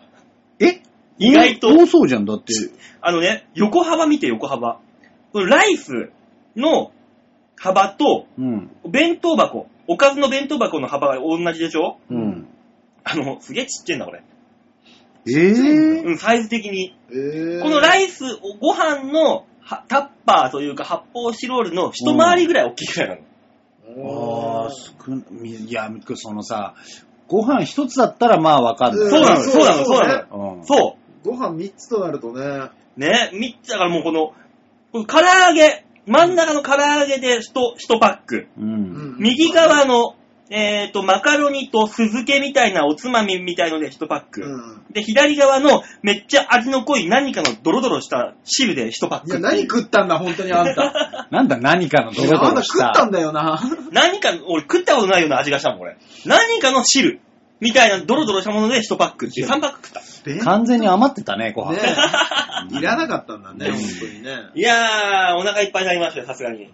[0.60, 0.82] え？
[1.20, 2.53] 意外と多そうじゃん、だって。
[3.01, 4.80] あのね、横幅見て横幅。
[5.32, 6.09] このライス
[6.55, 6.91] の
[7.57, 8.72] 幅と、うん。
[8.89, 11.99] 弁当箱、おかずの弁当箱の幅が同じでしょ？
[12.09, 12.47] うん。
[13.03, 14.24] あの、すげえちっちゃいんだ、これ。
[15.28, 16.95] ええうん、サイズ的に。
[17.11, 18.24] えー、このライス、
[18.61, 24.63] ご飯のはタッパーというか発泡スチロールの一回りぐらい大きいぐらいなの。
[24.63, 26.76] ああ、少な、みいや、そのさ、
[27.28, 29.09] ご飯一つだったらまあわかんない。
[29.09, 30.55] そうなの、そうなの、そううなの。
[30.57, 30.65] うん。
[30.65, 32.41] そご飯3つとなるとね。
[32.97, 32.99] う。
[32.99, 34.34] ね、3つだからもうこの、
[34.91, 37.41] この唐揚げ、真ん中の唐揚げで1、
[37.78, 38.47] 一パック。
[38.57, 39.15] うん。
[39.20, 40.15] 右側の、
[40.51, 44.41] えっ、と、マカロニと酢漬けみたいなおつまみみたいので1パック。
[44.41, 44.84] うん。
[44.91, 49.30] で、左側のめっちゃ味の濃い何かのドロドロした汁で1パック。
[49.30, 51.28] いや、何食ったんだ、本当にあんた。
[51.30, 52.86] なんだ、何かのドロドあんたロした。
[52.86, 53.61] 食ったんだよな。
[53.91, 55.97] 何か、俺食ったことないような味がしたもん、これ。
[56.26, 57.20] 何かの汁
[57.60, 60.30] みたいなドロドロしたもので1パックっていう3パック食った。
[60.30, 61.78] ね完全に余ってたね、ご飯。
[62.72, 64.30] いらなかったんだね、うん本当にね。
[64.55, 66.70] いやー、お腹いっぱいになりましたよ、さすがに。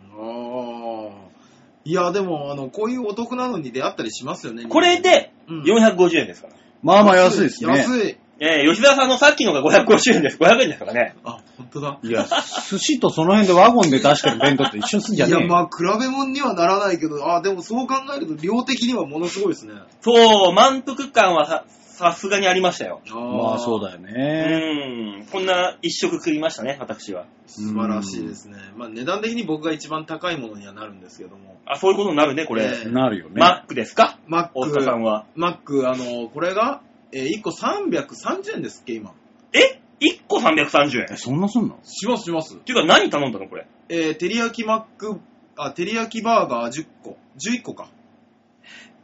[1.86, 4.66] いや、でも、あの、こういうお得なのに出会ったりしますよね。
[4.66, 6.54] これでうん450円ですから。
[6.82, 7.78] まあまあ安いですね。
[7.78, 8.18] 安い。
[8.40, 10.38] えー、吉田さんのさっきのが550円です。
[10.38, 11.16] 500円ですからね。
[11.24, 12.00] あ、本当だ。
[12.04, 12.26] いや、
[12.70, 15.52] 寿司とその辺でワゴンで出してる弁当って一緒すんじゃねえいや、よ。
[15.52, 19.74] まあ、比べ物にはならないけど、あ、でもそう考えると量的にはものすごいですね。
[20.02, 23.00] そう、満腹感はさ、さすがにありましたよ。
[23.10, 23.88] まあそうだ。
[23.92, 25.22] だようね。
[25.22, 25.26] ーん。
[25.32, 27.24] こんな一食食いましたね、私は。
[27.48, 28.58] 素晴らしいですね。
[28.76, 31.56] まあ、値段的に僕が一番高いものにはなるんですけども。
[31.66, 32.66] あ、そういうことになるね、これ。
[32.66, 33.36] ええなるよね。
[33.38, 34.18] マックですか？
[34.28, 35.26] マッ大塚さんク、は。
[35.36, 36.82] マック、あの、これが、
[37.18, 39.14] えー、1個330円ですっけ、今。
[39.54, 41.06] え ?1 個330円？
[41.12, 41.80] え、そんなすんの？
[41.84, 42.56] しますします。
[42.56, 43.66] っていうか何頼んだのこれ？
[43.88, 45.22] えー、照り焼きマック、
[45.56, 47.18] あ、照り焼きバーガー10個。
[47.38, 47.88] 11個か。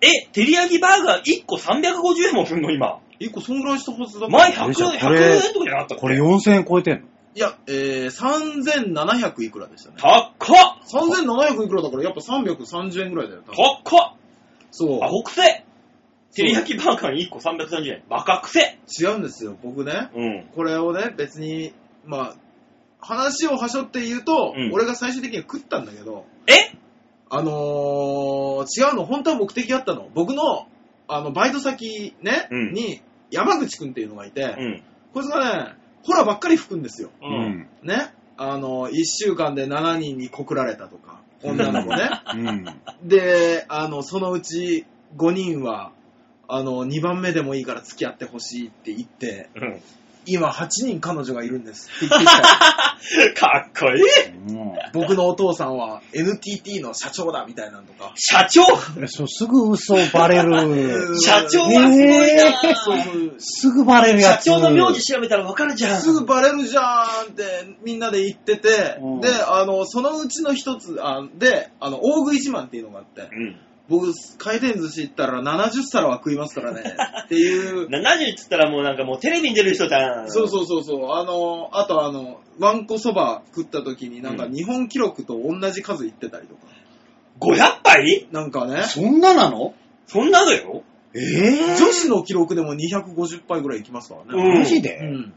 [0.01, 6.01] え、照り焼きバーガー1個350円もすんの今？1個そんぐらいしたはずだ前い100じゃあ円、これ100円とかじゃなかったっけ？
[6.01, 7.07] これ4000円超えてんの？
[7.36, 9.95] や、えー、3700いくらでしたね。
[9.97, 10.34] 高っ
[10.91, 13.43] 3700いくらだからやっぱ330円ぐらいだよ。
[13.47, 13.55] 多分
[13.86, 14.14] 高っ
[14.72, 15.07] そうア。
[15.07, 15.64] ホくせ
[16.32, 18.03] 照り焼きバーガーに1個330円。
[18.09, 19.57] バカくせ違うんですよ。
[19.61, 20.47] 僕ね、うん。
[20.55, 21.73] これをね、別に、
[22.05, 22.36] まあ、
[23.01, 26.77] 話をはしょって言うと、うん俺が最終的には食ったんだけど、え？
[27.29, 30.09] あのー、違うの、本当は目的あったの。
[30.13, 30.67] 僕の、
[31.07, 33.01] あの、バイト先ね、うんに、
[33.32, 34.84] 山口くんっていうのがいて、うん。
[35.13, 37.09] こいつがね、ホラばっかり吹くんですよ。
[37.21, 37.25] う。
[37.25, 37.67] うんん。
[37.84, 38.13] ね？
[38.38, 42.09] あの、1週間で7人に告られたとか、女の子ね。
[42.34, 42.65] うん。
[43.07, 44.86] で、あの、そのうち
[45.17, 45.91] 5人は、
[46.54, 49.82] あの、2番目でもいいから付き合ってほしいって言って、うん。
[50.26, 52.41] 今8人彼女がいるんですって言ってきた。
[53.36, 54.04] かっこいい
[54.49, 58.14] うん僕のお父さんは NTT の社長だみたいなのとか。
[58.16, 58.62] 社長？
[59.02, 61.18] えそう、すぐ嘘バレる。
[61.20, 63.34] 社長はすごいな。
[63.39, 64.45] すぐバレるやつ。
[64.45, 66.02] 社長の名字調べたらわかるじゃん。
[66.02, 73.56] すぐバレるじゃんってみんなで言ってて、うんで、あの、そのうちの一つ、あで、あの、大食い自慢っていうのがあって、うん。
[73.91, 76.81] 僕、回転寿司行ったら70皿は食いますからね、
[77.25, 80.31] っていう、70っつったらもうなんかもうテレビに出る人じゃん。
[80.31, 84.53] そうそうそうそう、あの、あとあの、わんこそば食った時になんかうん。
[84.53, 86.61] 日本記録と同じ数言ってたりとか、
[87.39, 88.27] 500杯？
[88.31, 89.73] なんかね、そんななの？
[90.07, 90.83] そんなのよ。
[91.13, 94.41] えぇ女子の記録でも250杯ぐらいいきますからね。
[94.41, 94.59] うん。
[94.59, 94.97] マジで？
[94.97, 95.33] うん。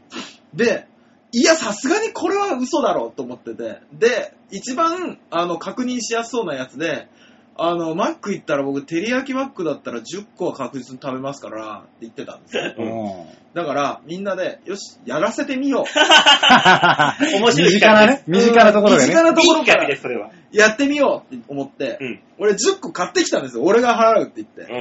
[0.53, 0.87] で、
[1.33, 3.79] いや、さすがにこれは嘘だろうと思ってて。
[3.91, 7.09] で、一番、あの、確認しやすそうなやつで、
[7.57, 12.73] あの、マック行ったら僕、照り焼きマックだったら10個は確実に食べますから、って言ってたんですよ。
[12.77, 13.53] うん。
[13.53, 15.85] だから、みんなで、よし、やらせてみよう。
[17.39, 19.03] 面白い身近なね、身近なところでね。
[19.03, 20.31] 身近なところいいから企画です、それは。
[20.51, 22.21] やってみようって思って、うん。
[22.39, 23.63] 俺10個買ってきたんですよ。
[23.63, 24.73] 俺が払うって言って。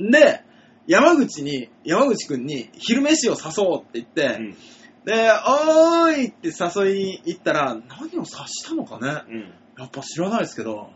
[0.00, 0.10] うん。
[0.12, 0.42] で、
[0.86, 4.56] 山口に、山口くんに昼飯を誘おうって言って、うん。
[5.04, 5.12] で、
[5.46, 7.82] おーいって誘いに行ったら、何を
[8.12, 9.52] 指したのかねうん。
[9.78, 10.90] やっぱ知らないですけど、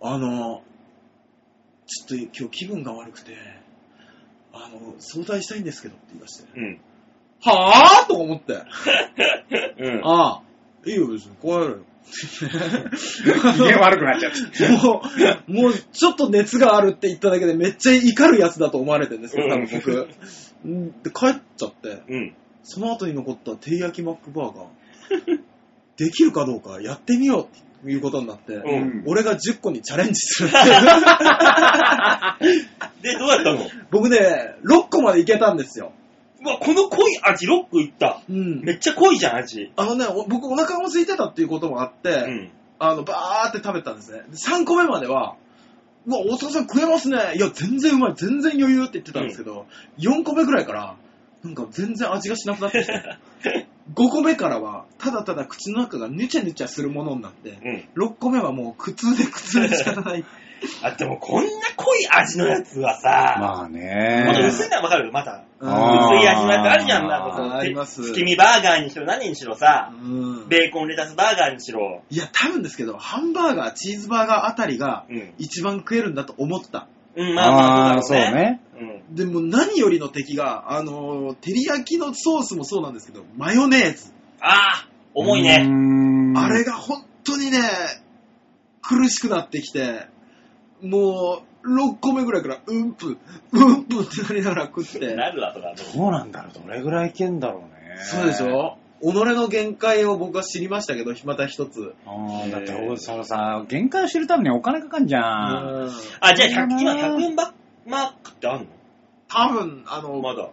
[0.00, 0.62] あの、
[1.86, 3.36] ちょっと今日気分が悪くて、
[4.52, 6.80] あの、相談したいんですけどって言い出して、うん。
[7.40, 8.62] はぁと思って、
[9.78, 10.00] うん。
[10.04, 10.42] ああ、
[10.86, 11.78] いいよ別に、こうやるよ。
[12.06, 14.68] 機嫌悪くなっちゃって。
[14.68, 15.02] も
[15.48, 20.08] う、もうちょっと熱があるって言っただけでめっちゃ怒るやつだと思われてるんですよ、多分僕。
[20.64, 22.34] うんで、帰っちゃって、うん。
[22.62, 25.40] その後に残った照り焼きマックバーガー、
[25.96, 27.58] できるかどうかやってみようって
[27.90, 30.64] いうことになって、うん俺が10個にチャレンジするっていう。
[33.02, 33.68] で、どうやったの？
[33.90, 35.92] 僕ね、6個までいけたんですよ。
[36.44, 38.22] うわ、この濃い味6個いった。
[38.28, 38.60] うん。
[38.62, 39.72] めっちゃ濃いじゃん、味。
[39.76, 42.50] あのね、お僕お腹も空いてたっていうこともあって、うん。
[42.78, 44.22] あの、バーって食べたんですね。
[44.28, 45.36] で3個目までは、
[46.06, 47.34] うわ、大阪さん食えますね。
[47.36, 48.14] いや、全然うまい。
[48.16, 49.66] 全然余裕って言ってたんですけど、
[49.98, 50.96] 4個目ぐらいから、
[51.42, 57.58] なんか全然味がしなくなってきて、 5個目からは、ただただ口の中がヌチャヌチャするものになって、
[57.96, 58.04] うん。
[58.08, 60.24] 6個目はもう苦痛で苦痛で仕方ない。
[60.82, 64.38] あ、でもこんな濃い味のやつはさ、まあま。
[64.48, 65.44] 薄いのはわかるまだ。
[65.60, 67.08] うんあー薄い味のやつあるじゃん。
[67.08, 72.02] なんかこうあります月見バーガーにしろ何にしろさ、うんベーコンレタスバーガーにしろ。
[72.10, 75.34] いや、多分ですけど、ハンバーガー、チーズバーガーあたりがうん。
[75.38, 76.88] 一番食えるんだと思った。
[77.16, 78.60] うん、まあまああ、あ、そうね。
[78.78, 79.14] うん。
[79.14, 84.12] でも何よりの敵が、あのー、照り焼きのソースもそうなんですけど、マヨネーズ。
[84.40, 86.32] ああ、重いうーね。
[86.32, 87.58] んあれが本当にね、
[88.82, 90.06] 苦しくなってきて、
[90.82, 93.16] もう、6個目ぐらいから、うんぷ、
[93.52, 95.14] うんぷってなりながら食って。
[95.16, 95.74] なるわ、そら。
[95.74, 97.96] どうなんだろうどれぐらいいけんだろうね。
[97.98, 98.76] そうでしょ？
[99.02, 101.94] 己の限界を僕は知りましたけど、また一つ。
[102.06, 102.10] あ
[102.46, 105.84] あ、だって、そのさ、限界を知るためにお金かかんじゃん。
[105.84, 105.90] うん
[106.20, 107.52] あ、じゃあ100、今100円バ
[107.86, 108.66] マークってあんの？
[109.28, 110.48] 多分、あの、まだ。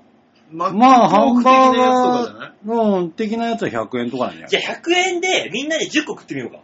[0.52, 2.54] ままあ、ハンバー的なやつとかじゃない？
[2.68, 6.60] ガーうん的なやつは100円とかなんじゃじゃあ100円でみんなで10個食ってみようか。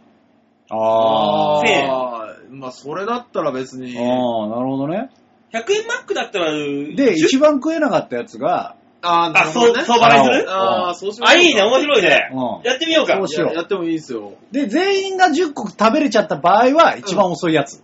[0.72, 1.66] ああ。
[1.66, 3.96] せあーまあ、それだったら別に。
[3.98, 5.08] ああ、なるほどね。
[5.52, 9.84] 100円マックだったら、で、10一番食えなかったやつが、あーなあ、そう、るほどね。
[9.86, 10.50] 相場にする？
[10.50, 12.30] ああ、そうしましょうあ、いいね、面白いね。
[12.32, 13.28] うんやってみようかそう。
[13.28, 14.32] しようややってもいいですよ。
[14.52, 17.82] で、全員が10個食べれちゃった場合は、一番遅いやつ。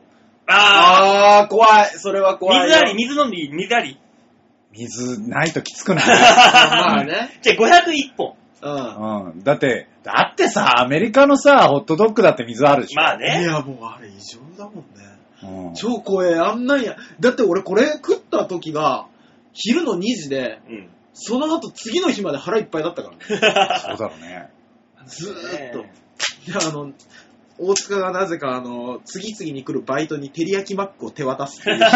[0.48, 1.86] あああ、怖い。
[1.96, 2.64] それはあ、怖いよ。
[2.66, 3.98] 水あり、水飲んでいい水あり。
[4.72, 6.04] 水ないときつくない？
[6.06, 7.38] まあね。
[7.42, 8.34] じゃあ501本。
[8.62, 9.26] うん。
[9.26, 9.42] うん。
[9.44, 13.42] だって、だってさ、アメリカのさ、ホットドッグだって水あるでしまあね。
[13.42, 14.82] や、もうあれ異常だもんね。
[15.42, 16.96] うん超怖え、あんなんや。
[17.20, 19.06] だって俺これ食った時が、
[19.52, 20.88] 昼の2時で、うん。
[21.18, 23.24] その後次の日まで腹いっぱいだったからね。
[23.26, 24.50] そうだろうね。
[25.06, 25.78] ずーっと。
[25.78, 25.82] い
[26.50, 26.92] や、あの、
[27.58, 31.78] 大塚がなぜか、あの、次々に来るバイトに照り焼きマックを手渡すっていう。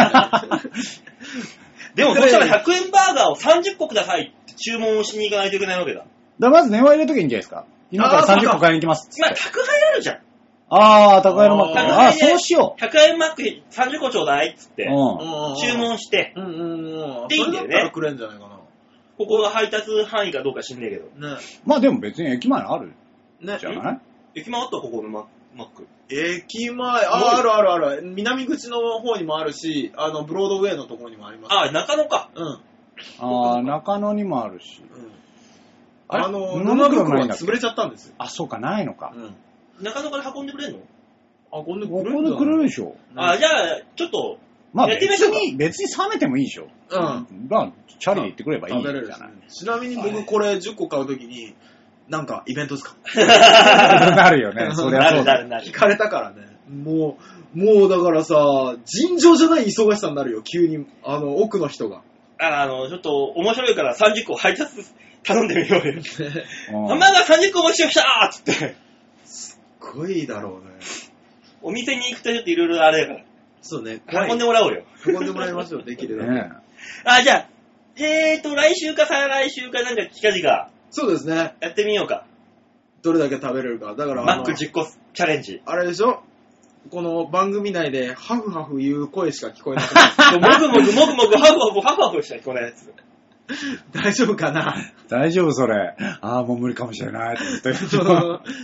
[1.95, 6.07] でも、そしたら100円バーガーを30個くださいって注文をしに行かないといけないわけだ。
[6.39, 7.67] だまず電話入れときゃいいんじゃないですか。
[7.91, 9.43] 今からあーそうか30個買いに行きますっつ今、って。
[9.43, 10.17] 宅配あるじゃん。
[10.73, 11.79] ああ、高いのマック。
[11.79, 15.57] あーああー、そうしよ100円マック30個ちょうだいっつってう。、うん。
[15.57, 17.29] 注文して、うんうんうん。
[17.29, 18.50] でいいんだよねそれだったらくれんじゃないか
[19.21, 21.11] ここが配達範囲かどうか知んねえけど。
[21.19, 21.35] な。
[21.35, 21.41] ね。
[21.67, 22.95] まあでも別に駅前にある
[23.43, 23.59] ね。
[23.61, 24.01] じゃない？
[24.35, 25.87] 駅前あったここのママック。
[26.09, 28.03] 駅前、あ、あるあるある。
[28.03, 31.55] 南口の方にもあるし、あの、ブロードウェイのところにもあります。
[31.55, 32.31] あ、中野か。
[32.35, 32.61] うん。
[33.19, 34.81] ああ、中野にもあるし。
[34.81, 35.11] うん。
[36.09, 36.25] あれ？
[36.25, 37.45] あの、沼沼袋ないんだっけ？
[37.45, 38.15] 袋は潰れちゃったんですよ。
[38.17, 39.13] あ、そうか、ないのか。
[39.15, 39.19] う
[39.83, 39.85] ん。
[39.85, 40.79] 中野から運んでくれんの、
[41.53, 42.97] あ、こんでここでくれるでしょ。
[43.17, 44.39] あ、じゃあ、ちょっと、
[44.73, 46.69] まあ別に、別に冷めてもいいでしょ。
[46.91, 47.49] うん。
[47.49, 49.03] まあ、チャリで行ってくればいいじゃない。
[49.49, 51.55] ちなみに僕これ10個買うときに、
[52.09, 52.95] なんかイベントですか？
[54.15, 54.71] なるよね。
[54.75, 55.43] そりゃなそうだよ。
[55.43, 55.73] るなるなる聞。
[55.73, 56.37] かれたからね。
[56.69, 57.19] も
[57.55, 60.87] う、もうだからさ、尋常じゃない忙しさになるよ、急に。
[61.05, 62.03] あの、奥の人が。
[62.39, 64.71] ああの、ちょっと面白いから30個配達
[65.25, 65.95] 頼んでみようよ。
[65.95, 68.77] うんハンバーガー30個お持ちしましたーっつって。
[69.25, 70.77] すっごいだろうね。
[71.63, 73.21] お店に行くとちょっといろいろあれだか
[73.63, 74.27] そうね、ら。
[74.27, 74.83] 運んでもらおうよ。
[75.07, 76.31] 運んでもらいましょう、できるだけ。
[76.31, 76.51] ね
[77.05, 77.49] あ、じゃあ、
[77.97, 81.55] えーと、来週か再来週かなんか近々そうですね。
[81.61, 82.25] やってみようか。
[83.03, 83.95] どれだけ食べれるか。
[83.95, 85.61] だから、あのマック10個チャレンジ。
[85.67, 86.23] あれでしょ？
[86.91, 90.41] この番組内でハフハフ言う声しか聞こえなくなる。
[90.71, 92.91] もぐもぐもぐもぐハフハフハフハフしか聞こえないやつ。
[93.93, 94.75] 大丈夫かな？
[95.09, 95.95] 大丈夫それ。
[95.99, 98.51] ああ、もう無理かもしれないと思って。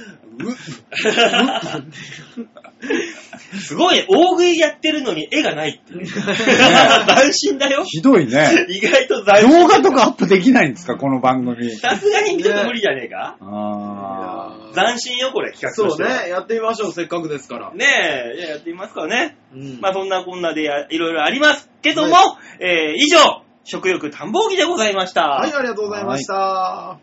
[3.57, 6.07] すごいね、大食いやってるのに絵がないっていう。
[6.07, 7.85] 斬新だよ。
[7.85, 8.67] ひどいね。
[8.69, 9.51] 意外と斬新。
[9.51, 10.97] 動画とかアップできないんですか？
[10.97, 11.71] この番組。
[11.77, 16.23] さすがにちょっと無理じゃねえかあ斬新よ、これ、企画そうとしては。
[16.25, 17.73] ね、やってみましょう、せっかくですから。
[17.75, 17.85] ね
[18.35, 19.37] え、じゃあやってみますかね。
[19.55, 25.23] うんまあそんなこんなでやいろいろありますけども、はえー以上、食欲探訪記でございました。
[25.29, 26.99] はい、ありがとうございました。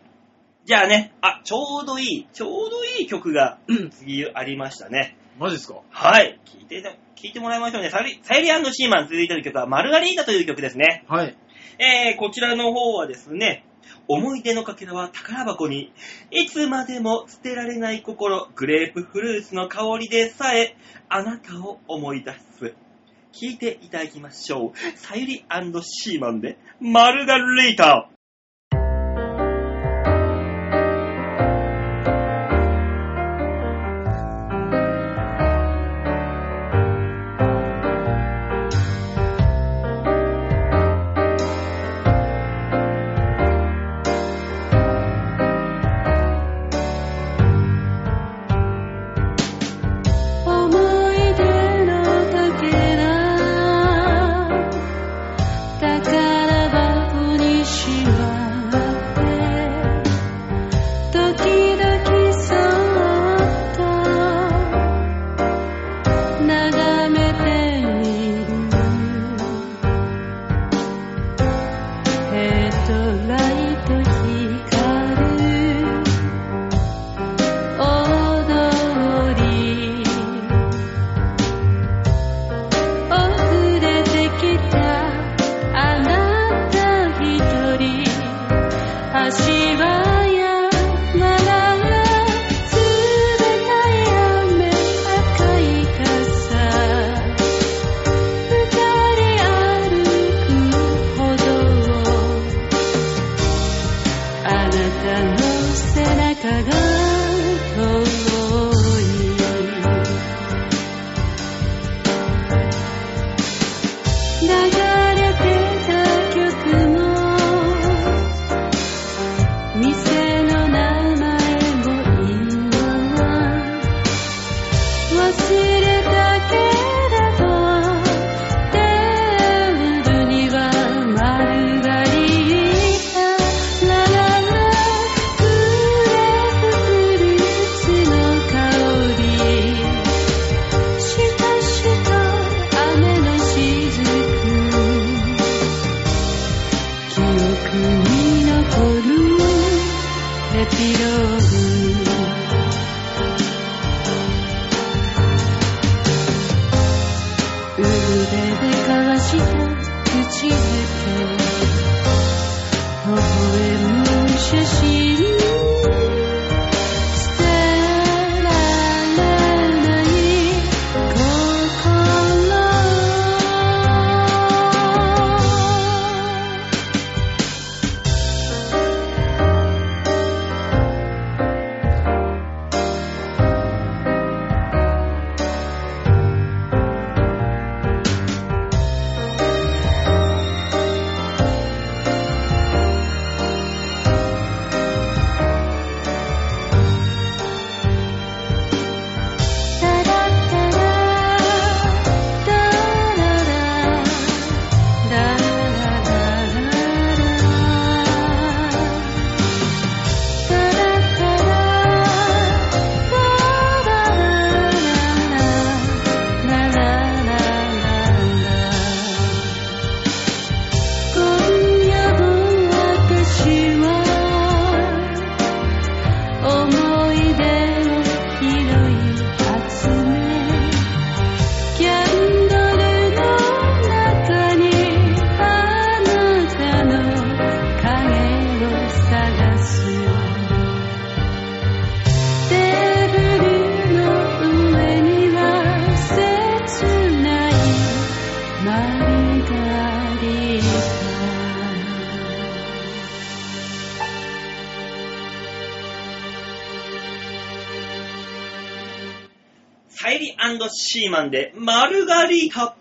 [0.66, 5.16] じゃあね、あ、ちょうどいい、ちょうどいい曲がうん次ありましたね。
[5.38, 5.80] マジっすか？
[5.90, 6.38] はい。
[6.44, 6.82] 聞いて、
[7.16, 7.90] 聞いてもらいましょうね。
[7.90, 11.04] サユリサユリシーマン続いてる曲はマルガリータという曲ですね。
[11.08, 11.36] はい。
[11.78, 13.64] えー、こちらの方はですね、
[14.06, 15.92] 思い出のかけらは宝箱に、
[16.30, 20.76] いつまでも捨てられない心、グレープフルーツの香りでさえ、
[21.08, 22.74] あなたを思い出す。
[23.32, 24.98] 聞いていただきましょう。
[24.98, 25.44] さゆり
[25.82, 28.08] シーマンで、マルガリータ。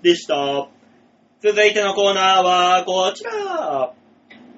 [0.03, 0.67] でした。
[1.41, 3.93] 続いてのコーナーはこちら。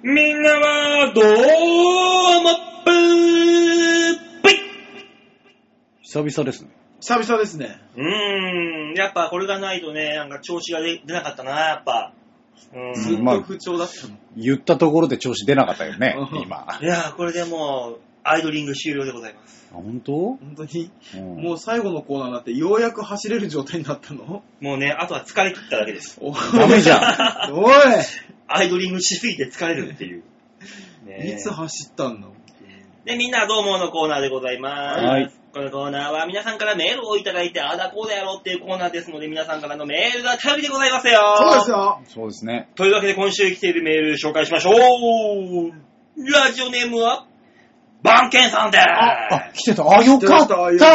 [0.01, 1.23] みんなはどう
[2.43, 4.41] もぷー？
[4.41, 4.55] ぷい
[6.01, 6.69] 久々ですね。
[6.99, 7.79] 久々ですね。
[7.95, 12.11] うーん、やっぱこれがないとね、なんか調子が出出なかったな、やっぱ。
[12.73, 13.23] うずっん。
[13.23, 14.15] まあと不調だったの。
[14.35, 16.65] 言ったところで調子出なかったよねう、ん今。
[16.67, 19.67] あ、いやー、これでもう、アイドリング終了でございます。
[19.71, 20.35] 本当？
[20.35, 24.43] 本当に、うんもう最後のコーナーになってようやく走れる状態になったの？
[24.59, 26.17] もうね、あとは疲れ切っただけです。
[26.21, 27.53] おいダメじゃん。
[27.53, 27.73] おい
[28.47, 30.23] アイドリングしすぎて疲れるっていう。
[31.05, 32.27] ねいつ走ったんだ
[33.05, 35.05] で、みんなどうものコーナーでございます。
[35.05, 41.21] はいこのコーナーは皆さんからメールをいただいて、ああだこうだやろうっていうコーナーですので、皆さんからのメールが頼りでございますよ。
[41.37, 42.01] そうですよ。
[42.07, 42.67] そうですね。
[42.75, 45.71] というわけで今週来ているメール紹介しましょう。
[46.29, 47.25] ラジオネームは、
[48.05, 48.83] バンケンさんです。
[48.87, 49.83] あ、来てた。
[49.83, 50.85] あ、よかった来て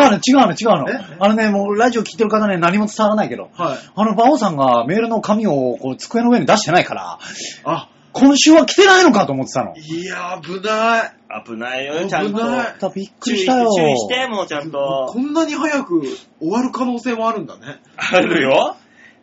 [0.00, 1.16] 違うね、違うね、違うのえ？
[1.20, 3.78] あのね、もうラジオ聞いてる方ね、何も伝わらないけど、はい。
[3.94, 7.18] あの、馬王さんがメールの紙をこう机の上に出してないから、
[7.64, 9.76] あ、今週は来てないのかと思ってたの。
[9.76, 11.12] いや、危ない。
[11.44, 12.38] 危ないよ、ちゃんと。
[12.38, 13.70] 危ないだびっく注意りしたよ。
[13.70, 15.18] 注意して、もうちゃんとこ。
[15.20, 16.02] んなに早く
[16.40, 17.80] 終わる可能性もあるんだね。
[17.96, 18.76] あるよ。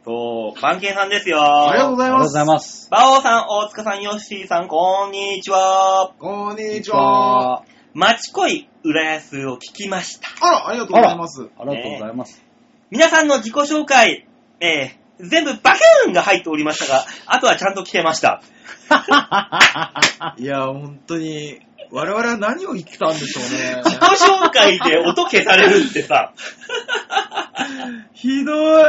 [0.05, 1.41] そう、バンケンさんですよ。
[1.41, 2.13] ありがとうございます。
[2.13, 2.89] ありがとうございます。
[2.91, 6.13] バオさん、大塚さん、ヨッシーさん、こんにちは。
[6.19, 7.63] こんにちは。
[7.95, 10.29] 町恋浦安を聞きました。
[10.45, 11.41] あら、ありがとうございます。
[11.41, 12.45] ありがとうございます。
[12.91, 14.27] 皆さんの自己紹介、
[14.59, 18.43] えー、全部バキューンが入っておりましたが、あとはちゃんと聞けました。
[20.37, 21.61] いや、本当に、
[21.95, 23.81] 我々は何を言ってたんでしょうね。
[23.85, 26.33] 自己紹介で音消されるってさ、
[28.13, 28.83] ひどい。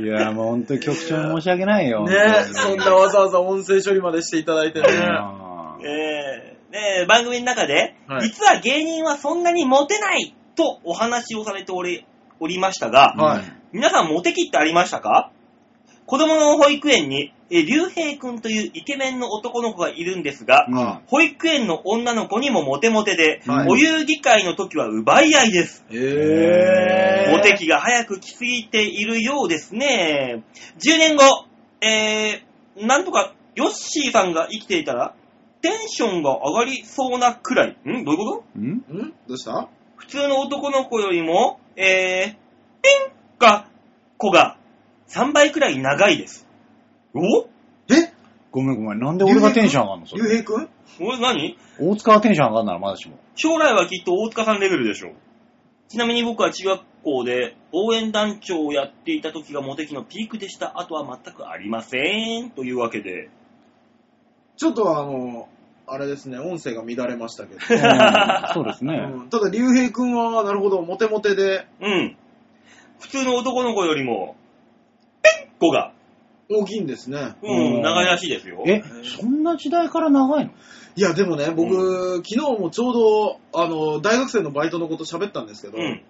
[0.00, 2.04] いや、もう本当に局長に申し訳ないよ。
[2.06, 2.14] ね
[2.52, 4.86] そんなわざわざ音声処理までしていただいてね。
[4.88, 12.06] うんえーね番組の中で、はい実は芸人はそんなにモテないとお話をされており
[12.40, 13.42] おりましたが、はい
[13.72, 15.30] 皆さんモテ期ってありましたか？
[16.06, 25.84] 子供の保育園に、えー、竜兵くんというイケメンの男の子がいるんですが、うん保育園の女の子にもモテモテで、はいお遊戯会の時は奪い合いです。
[25.90, 30.42] へモテ期が早く来すぎているようですね。
[30.78, 31.22] 10年後、
[31.80, 35.14] えー、なんとかヨッシーさんが生きていたら、
[35.62, 37.76] テンションが上がりそうなくらい。
[37.84, 38.04] ん？
[38.04, 38.44] どういうこと？
[38.56, 38.68] うん？
[38.68, 38.82] ん？
[39.26, 39.68] どうした？
[39.96, 43.68] 普通の男の子よりも、えー、ピンが、
[44.16, 44.56] 子が
[45.08, 46.47] 3倍くらい長いです。
[47.14, 47.48] お？
[47.92, 48.12] え？
[48.50, 48.98] ごめんごめん。
[48.98, 50.06] なんで俺がテンション上がんの？
[50.06, 50.22] それ。
[50.24, 50.68] ゆうへいくん？
[51.00, 51.58] おい何？
[51.80, 53.18] 大塚がテンション上がんならまだしも。
[53.34, 55.12] 将来はきっと大塚さんレベルでしょう。
[55.88, 60.78] ちなみに僕は中学校で応援団長をやっていた時がモテ期のピークでした。
[60.78, 62.50] あとは全くありません。
[62.50, 63.30] というわけで。
[64.56, 65.48] ちょっとあの、
[65.86, 67.60] あれですね、音声が乱れましたけど。
[67.60, 68.94] うんそうですね。
[69.14, 72.16] うんただ、竜兵くんは、なるほど、モテモテでうん。
[73.00, 74.36] 普通の男の子よりも、
[75.22, 75.92] ピン子が、
[76.50, 77.34] 大きいんですね。
[77.42, 78.62] うん、うん長いらしいですよ。
[78.66, 78.82] え、
[79.18, 80.52] そんな時代から長いの？
[80.96, 86.02] いや、でもね、僕、昨日もちょうど、あの、大学生のバイトのこと喋ったんですけど、うん。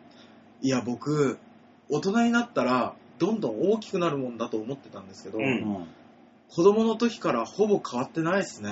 [0.63, 1.39] いや、僕、
[1.91, 5.87] 大人になったら、どんどん大きくなるもんだと思ってたんですけど、うん
[6.51, 8.71] 子供の時からほぼ変わってないですね。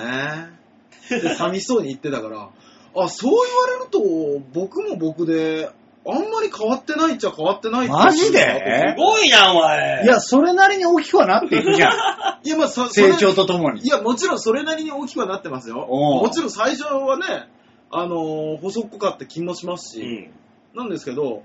[1.10, 2.48] で、寂しそうに言ってたから、
[2.96, 5.70] あ、そう言われると、僕も僕で、
[6.08, 8.94] あんまり変わってないっちゃ変わってないってマジで？
[8.96, 10.04] すごいな、お前。
[10.04, 12.46] いや、それなりに大きくはなっていくじゃん。
[12.46, 13.86] いや、まあ、さそれ成長とともにい。
[13.88, 15.86] や、もちろんそれなりに大きくはなってますよ。
[15.88, 17.48] おうもちろん最初はね、
[17.90, 20.78] あのー細っこかって気もしますし、うん。
[20.78, 21.42] なんですけど、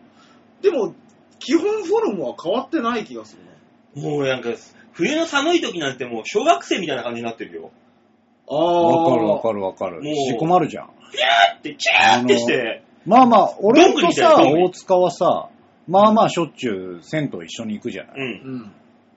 [0.61, 0.93] でも、
[1.39, 3.43] 基本フォルムは変わってない気がする
[4.03, 4.09] な。
[4.09, 4.49] もうなんか、
[4.93, 7.71] 冬の寒い時なんてもう小学生みたいな感じになってるよ。
[8.47, 9.41] あわかるわる。
[9.41, 10.01] かるわかる。
[10.01, 10.85] もう引き込まるじゃん。
[10.85, 15.49] って、キャーってして、まあまあ、俺とさ、大塚はさ、
[15.87, 18.15] まあまあしょっちゅう銭湯一緒に行くじゃない。
[18.15, 18.53] うん。
[18.53, 18.71] うん。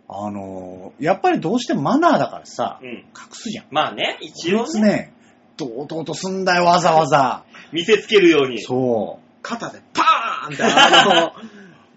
[0.09, 2.89] あのー、やっぱりどうしてもマナーだからさ、うん。
[2.89, 3.67] 隠すじゃん。
[3.71, 5.13] まあね、一こい応ね、つね、
[5.57, 7.45] 堂々とすんだよ、わざわざ。
[7.73, 8.63] 見せつけるように。
[8.63, 11.33] そ肩でパーンって、 あの、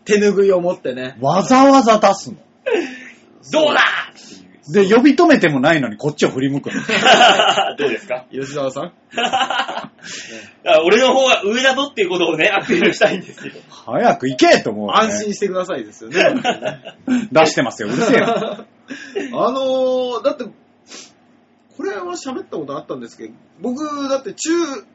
[0.06, 1.18] 手拭いを持ってね。
[1.22, 1.26] う。
[1.26, 2.38] わざわざ出すの。
[3.52, 4.07] どうだ
[4.70, 6.74] で、呼び止めてもないのにこっちを振り向くの。
[7.78, 8.26] どうですか？
[8.32, 8.94] 吉沢さん？
[9.18, 9.92] あ
[10.84, 13.60] 俺の方が上だぞっていうことをね、アピールしたいんですけど。
[13.70, 14.94] 早く行けと思う、ね。
[14.94, 16.18] 安心してくださいですよね。
[17.32, 18.28] 出してますよ、うるせえな。
[18.28, 24.50] あのー、だって、これは喋ったことあったんですけど、僕、だって中、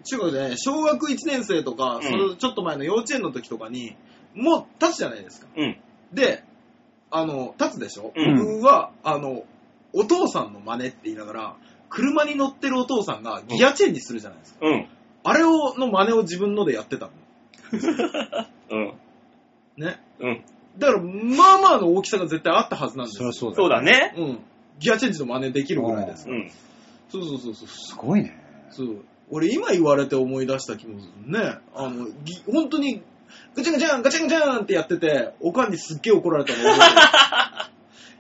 [0.04, 3.96] 中学でね、小学1年生とか、うんそのちょっと前の幼稚園の時とかに、
[4.34, 5.46] もう立つじゃないですか。
[5.56, 5.76] うん。
[6.12, 6.42] で、
[7.10, 9.44] あの、立つでしょ、うん僕は、あの、
[9.92, 11.56] お父さんの真似って言いながら、
[11.88, 14.60] 車に乗ってるお父さんがギアチェンジするじゃないですか。
[14.62, 14.88] うん。
[15.24, 17.12] あれを、の真似を自分のでやってたの。
[18.70, 18.94] うん。
[19.76, 20.00] ね。
[20.20, 20.44] うん。
[20.78, 23.54] だから、まあまあの大きさが絶対あったはずなんですよそりゃ。
[23.54, 23.82] そうだよ。
[23.82, 24.14] そうだね。
[24.16, 24.38] うん。
[24.78, 26.28] ギアチェンジの真似できるぐらいです。
[26.28, 26.50] うん。
[27.10, 27.68] そうそうそうそう。
[27.68, 28.36] すごいね。
[28.70, 29.04] そう。
[29.30, 31.56] 俺今言われて思い出した気もするね。
[31.74, 33.02] あの、ぎ本当に、
[33.54, 37.00] ガチャンガチャンガチャンガチャンってやってて、おかんにすっげえ怒られたの覚えてる。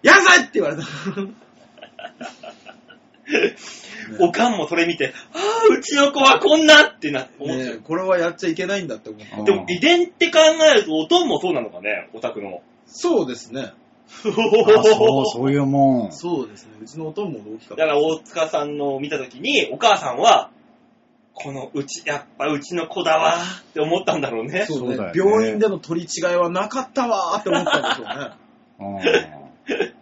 [0.14, 0.82] やんさいって言われた。
[4.20, 7.74] おかんもそれ見て、ああ、うちの子はこんなってな、思っちゃう。
[7.76, 9.38] ねこれはやっちゃいけないんだって思った。
[9.38, 10.38] うんでも、遺伝って考
[10.70, 12.62] えると、おとんもそうなのかね、オタクの。
[12.86, 13.72] そうですね。
[14.12, 16.12] あそう、 そういうもん。
[16.12, 16.72] そうですね。
[16.82, 17.86] うちのおとんも大きかった。
[17.86, 20.50] だから大塚さんのを見たときに、お母さんは、
[21.34, 24.66] このうち、やっぱうちの子だわーって思ったんだろうね。
[24.66, 28.30] そうねそうだよね病院での取り違いはなかったわーって思ったんでしょうね。
[28.80, 30.01] うん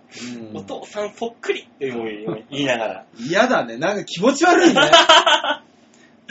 [0.51, 1.91] うんお父さんそっくりって
[2.51, 3.05] 言いながら。
[3.19, 3.77] 嫌だね。
[3.77, 4.75] なんか気持ち悪いね。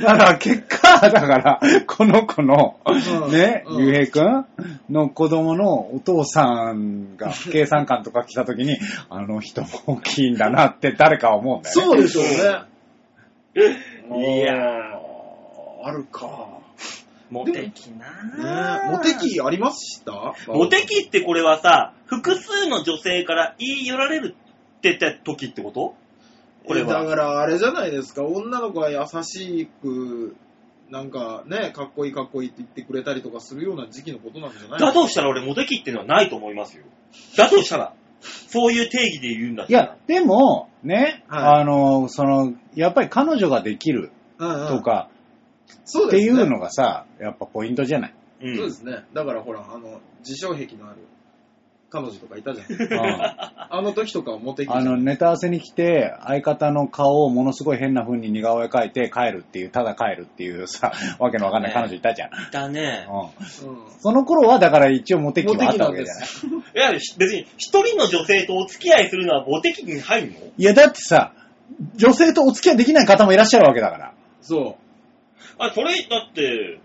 [0.01, 4.45] だから結果、だから、この子の、うんね、うんゆうへいくん
[4.89, 8.77] の子供のお父さんが計算官とか来た時に、
[9.09, 11.85] あの人も大きいんだなって誰かは思うんだよね。
[11.85, 12.69] そうでしょうね。
[14.39, 15.09] いやー
[15.83, 16.58] あるか。
[17.29, 20.35] モテキなねモテ期ありました？
[20.47, 24.35] モテ期ってこれはさ、複数の女性から言い寄られる
[24.77, 25.95] って言った時ってこと？
[26.65, 27.05] これえだは。
[27.05, 28.23] からあれじゃないですか。
[28.23, 30.35] 女の子は優しく、
[30.89, 34.79] なんかね、かっこいいかっこいいって言ってくれたりとかするような時期のことなんじゃない？
[34.79, 36.83] だとしたら俺モテ期っていうのはないと思いますよ。
[37.37, 37.93] だとしたら。
[38.49, 45.09] そういう定義で言うんだったらいや、でも、ね、はいあの、その、やっぱり彼女ができるうんうんとか、
[45.85, 46.31] そうですね。
[46.31, 48.13] っていうのがさ、やっぱポイントじゃない？
[48.41, 49.03] うんそうですね。
[49.13, 50.97] だからほら、あの、自傷癖のある
[51.91, 52.67] 彼女とかいたじゃん。
[52.71, 52.89] うん
[53.71, 62.29] あの時とかはモテ期あの、ネタ合わせに来て、相方の顔をものすごい変な風に似顔絵描いて帰るっていう、ただ帰るっていうさ、 わけのわかんない彼女いたじゃん。
[62.29, 63.07] いたね。
[63.09, 63.29] うんうん
[63.99, 66.25] その頃は、だから一応モテ期はあったわけじゃない？
[66.25, 66.45] す。
[66.47, 70.37] いや、別に一人の女性とお付き合いするのはモテ期に入るの？
[70.57, 71.33] いや、だってさ、
[71.95, 74.13] 女性とお付き合いできない方もいらっしゃるわけだから。
[74.41, 74.77] そ
[75.57, 76.79] あ、それ、だって、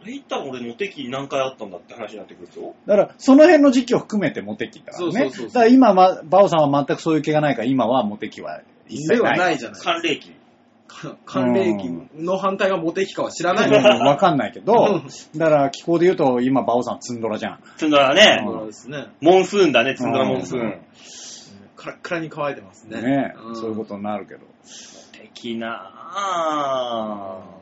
[0.00, 5.12] それ言ったら俺モテ期何回あったんだって話になってくるでしょだから、その辺の時期を含めてモテ期だからね。
[5.12, 8.64] そうそうそうそうだから今、ま、バオさんは全くそういう気がないから、今はモテ期はう。
[8.64, 9.38] では一切ない。
[9.38, 9.80] ないじゃない。
[9.80, 10.32] 寒冷期。
[10.88, 11.88] か寒冷期
[12.20, 14.00] の反対がモテ期かは知らないうんの。
[14.00, 15.02] わかんないけど、
[15.36, 17.60] だから気候で言うと、今、バオさんツンドラじゃん。
[17.76, 18.42] つんどらね。
[18.44, 19.06] そうですね。
[19.20, 20.60] モンスーンだね、つんどらモンスーン。
[20.60, 20.76] うんモ
[21.76, 23.00] カラッカラに乾いてますね。
[23.00, 24.40] ねんそういうことになるけど。
[25.12, 27.59] テ期なぁ。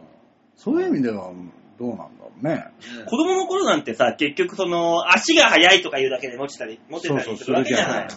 [0.59, 1.33] そういう意味では、
[1.79, 2.55] どうなんだろうね。
[2.55, 2.65] ね
[3.07, 8.09] 子供の頃なんてさ、結局その、足が速いとか言うだけでモテたり、モテたそうそうりするわけじゃない。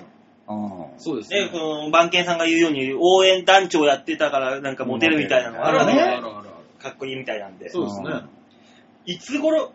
[0.97, 1.49] そうですね。
[1.51, 7.69] その、番犬さんが言うように、応援団長やってたから、なんかモテるみたいなのがあるわけねじゃないあるあるあるかっこいいみたいなんで。
[7.69, 8.07] そうですね。
[9.05, 9.71] いつ頃、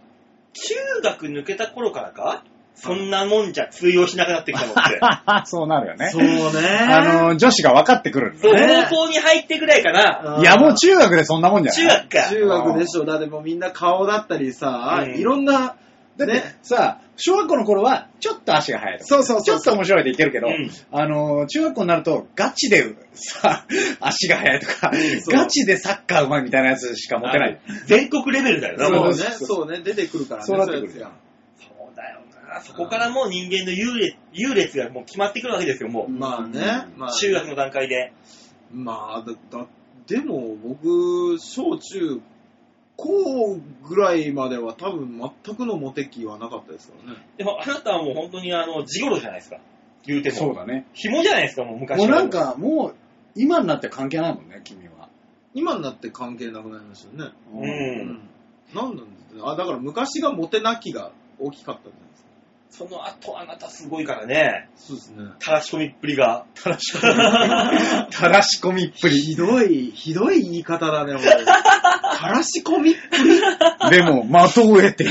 [0.53, 2.45] 中学抜けた頃からか
[2.77, 5.01] そんなもんじゃ通用しなくなってきたのって。
[5.49, 6.11] そうなるよね。
[6.11, 6.69] そうね。
[6.89, 8.87] あの、女子が分かってくるんだそう、ね。
[8.91, 10.39] 高校に入ってぐらいかな。
[10.41, 12.29] いや、もう中学でそんなもんじゃない中学か。
[12.29, 13.05] 中学でしょ。
[13.05, 15.77] だってもうみんな顔だったりさ、うんいろんな、
[16.17, 19.09] だってねさ、小学校の頃は、ちょっと足が速いとか。
[19.09, 23.65] そうそうそうちょっと面白いでいけるけど、うんあの、中学校になると、ガチでさ、
[24.01, 27.61] 足が速いとか、そうガチでサッカーうまいみたいなやつしか持てない。
[27.87, 28.87] 全国レベルだよな。
[28.87, 30.47] そうね、そうね、出てくるからね。
[30.47, 31.26] そうなってくるそういうやそう
[32.63, 36.61] そこからもう人間の優劣優劣がもう決まってくるわけですよ、もつがまあね、
[36.97, 37.13] まあ、う。
[37.13, 38.13] 中学の段階で。
[38.73, 39.67] まあ、だ、だ、
[40.07, 42.21] でも僕、小中
[42.97, 47.19] 高ぐらいまでは多分全くのモテ期はなかったですからね。
[47.37, 49.59] でもあなたはもう本当にあの、ジゴロじゃないですか。
[50.07, 50.37] 言うても。
[50.37, 50.87] そうだね。
[50.95, 52.95] 紐じゃないですか、もう昔もうはなんか、もう、
[53.35, 55.09] 今になって関係ないもんね、君は。
[55.55, 57.35] 今になって関係なくなりましたよね。
[57.53, 57.59] う。
[57.59, 58.29] うん
[58.75, 59.43] なんなんですね。
[59.45, 62.06] あ、だから昔がモテなきが大きかったんじゃないですか。
[62.71, 64.69] その後あなたすごいからね。
[64.77, 65.25] そうですね。
[65.39, 66.45] たらし込みっぷりが。
[66.55, 68.13] たらし込み。
[68.13, 69.19] たらし込みっぷり。
[69.19, 71.25] ひどい、ひどい言い方だね、俺。
[71.47, 73.41] たらし込みっぷり？
[73.91, 75.11] でも、的を得てる。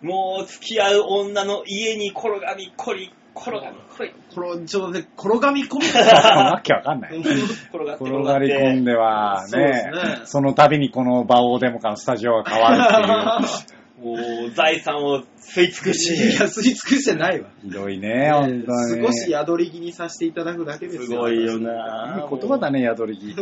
[0.00, 5.84] もう付き合う女の家に転がみこり、転がみこり、転ちょっとね、転がみ込む。
[5.84, 7.18] わけわかんない。
[7.18, 9.92] 転がって転がり込んではね、ね
[10.24, 13.77] その度にこの馬王デモカのスタジオが変わるっていう。
[14.02, 14.14] も
[14.46, 17.50] う財産を吸い尽くし、いや、吸い尽くしてないわ。
[17.62, 19.06] ひどいね、本当に。
[19.06, 21.02] 少し宿り気にさせていただくだけですよ。
[21.02, 22.28] すごいよな。
[22.30, 23.34] 言葉だね、宿り木。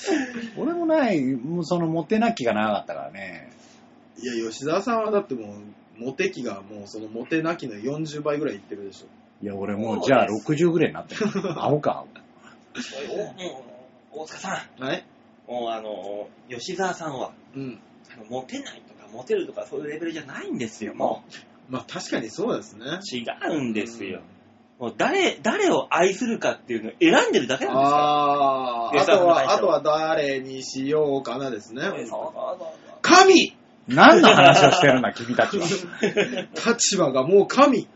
[0.58, 3.50] 俺もない、もうそのモテなきがなかったからね。
[4.22, 9.06] いや、吉沢さんはだってもう、モテ期がもうそのモテなきの40倍ぐらいいってるでしょ。
[9.42, 11.26] いや、俺もうじゃあ60ぐらいになってる。
[11.58, 12.04] アホか。
[13.10, 13.64] おも
[14.14, 17.80] う大塚さはいん、もうあの、吉沢さんは、うん。
[18.14, 21.22] あのモテないとかモテるとかそういうレベルじゃないんですよ、も
[21.68, 22.84] まあ確かにそうですね。
[22.86, 23.00] う。
[23.16, 23.24] 違
[23.56, 24.20] うんですよ。
[24.78, 31.82] もう誰、誰を愛するかっていうのを選んでるだけなんですかあー、であとは、あとは誰にしようかなですね。
[31.82, 31.90] ら。
[31.90, 33.56] そうそうそう神
[33.88, 35.66] 何の話をしてるんだ、君たちは。
[36.66, 37.88] 立場がもう神。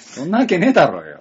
[0.00, 1.20] そんなわけねえだろうよ。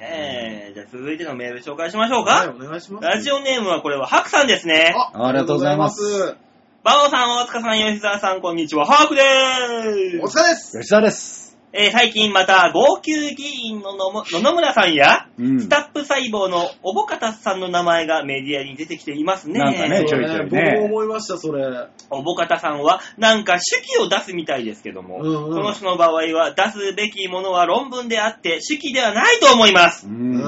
[0.00, 2.54] えー、じゃあ続いてのメール紹介しましょうはい、か。
[2.54, 3.06] お願いします。
[3.06, 4.94] ラジオネームはこれはハクさんですね。
[5.14, 6.36] あありがとうございます
[6.82, 8.86] バオさん、大塚さん、吉沢さん、こんにちは。
[8.86, 9.20] ハークで。
[9.20, 10.38] ーす。
[10.38, 10.78] お疲れです。
[10.80, 11.58] 吉田です。
[11.74, 19.58] えー最近また、号泣議員の野も野々村さんや、うんスタップ細胞のおぼかたさんの名前がメディアに出てきていますね。
[19.60, 21.62] なんかねちょいちょいね僕も思いました、それ。
[22.08, 30.06] おぼかたさんは、なんか手記を出すみたいですけども、うんうんこの人の場合は出すべきものは論文であって、手記ではないと思います。
[30.08, 30.10] う。
[30.10, 30.40] うんん。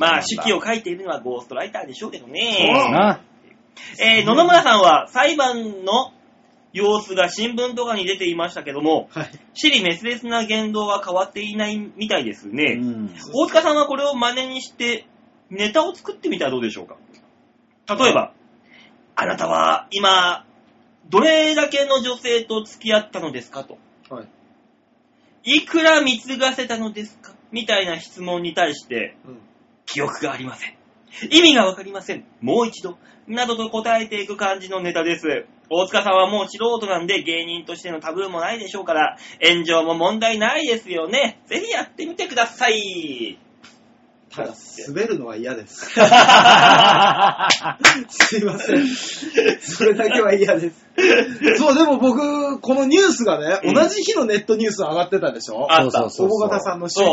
[0.00, 2.72] まあ、手記を書いているのはゴーストライターでしょうけどそうね。
[2.90, 3.20] な。
[4.00, 6.12] えー野々村さんは裁判の
[6.72, 9.30] 様子が新聞とかに出ていましたけども、はい。
[9.54, 12.74] 死に滅裂な言動は変わっていないみたいですうね。
[12.76, 13.10] ん。
[13.34, 15.06] 大塚さんはこれを真似にして、
[15.50, 16.96] ネタを作ってみたらどうでしょうか？
[17.96, 18.32] 例えば、
[19.16, 20.44] あなたは今、
[21.08, 23.78] どれだけの女性と付き合ったのですかと。
[24.10, 25.56] はい。
[25.56, 27.32] いくら貢がせたのですか？
[27.50, 29.38] みたいな質問に対して、うん
[29.90, 30.76] 記憶がありません。
[31.30, 32.24] 意味がわかりません。
[32.40, 32.98] もう一度。
[33.26, 35.44] などと答えていく感じのネタです。
[35.70, 41.42] 大塚さんはもう素人なんで芸人としてのタブーもないでしょうから、炎上も問題ないですよね。
[41.46, 43.38] ぜひやってみてください。
[44.34, 44.54] ただ、
[44.88, 45.86] 滑るのは嫌です。
[48.08, 48.86] すいません。
[49.60, 50.86] それだけは嫌です。
[51.58, 55.66] そう、でも僕、このニュースがね、うん同じ日のネットニュース上がってたでしょ？
[55.70, 57.06] あそうそうそう大方さんの主そう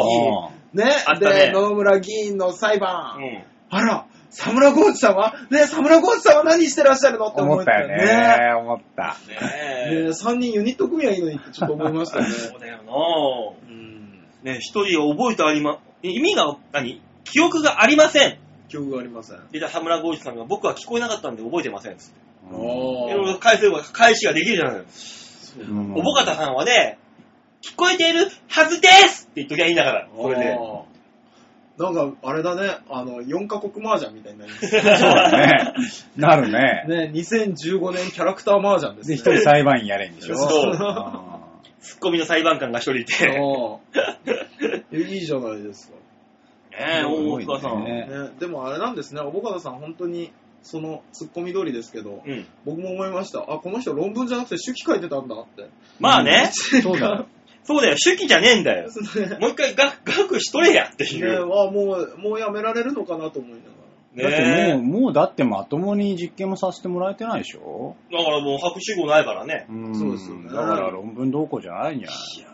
[0.79, 0.85] 義。
[0.87, 3.19] ねあったねで、野々村議員の裁う判。
[3.19, 3.43] ん。
[3.69, 5.33] あら、サムラゴーチさんは？
[5.49, 7.27] ね、サムラゴーチさんは何してらっしゃるの？
[7.27, 8.53] って思思ったよよね。
[8.59, 9.15] 思った。
[9.27, 10.07] ねねえ。
[10.09, 12.25] 3人ユニット組みゃいいのにってちょっと思いましたね。
[12.29, 12.79] そうだよ
[13.67, 14.19] うん。
[14.43, 18.37] なね一人覚えてありま、意味が、何記憶がありません。
[18.67, 19.39] 記憶がありません。
[19.51, 21.97] で、田村浩一さんが僕は聞こえなかったんで覚えてません。
[21.97, 22.15] つって
[22.51, 25.65] おいろいろ返せば返しができるじゃないですか。
[25.67, 26.99] うんおぼかたさんはね、
[27.63, 30.57] 聞こえているはずですって言っときゃいいんだから、これで。
[31.77, 35.73] なんか、あれだね、あの、4カ国麻雀みたいになりますそうだね。
[36.15, 36.85] なるね。
[36.87, 37.11] ね。
[37.13, 39.19] 2015年キャラクター麻雀ですで、ね。
[39.19, 40.37] 一人裁判員やれんでしょ。
[40.37, 41.41] そうあ
[41.81, 43.13] ツッコミの裁判官が一人いて。
[44.91, 45.95] いいじゃないですか。
[46.77, 47.83] え、大塚さん。
[47.83, 50.31] ねね、でもあれなんですね、おぼかたさん、本当に、
[50.63, 52.45] その、ツッコミ通りですけど、うん。
[52.65, 53.41] 僕も思いました。
[53.41, 55.69] あ、この人論文じゃなくて手記書いてたんだって。
[55.99, 57.27] まあね、ーそうだよ。
[57.65, 58.87] そうだよ、手記じゃねえんだよ。
[58.89, 61.43] ね、もう一回が学しとれやっていねう。
[61.43, 63.63] あもう、もうやめられるのかなと思いなが
[64.23, 64.29] ら。
[64.29, 64.47] だっても
[64.79, 67.95] う、ねもうだってまともに実験もさせてもらえてないでしょ？
[68.11, 68.17] え。
[68.17, 69.65] だからもう博士号ないからね。
[69.69, 72.47] うんそうですよねだから論文どうこうじゃないんじゃないいや、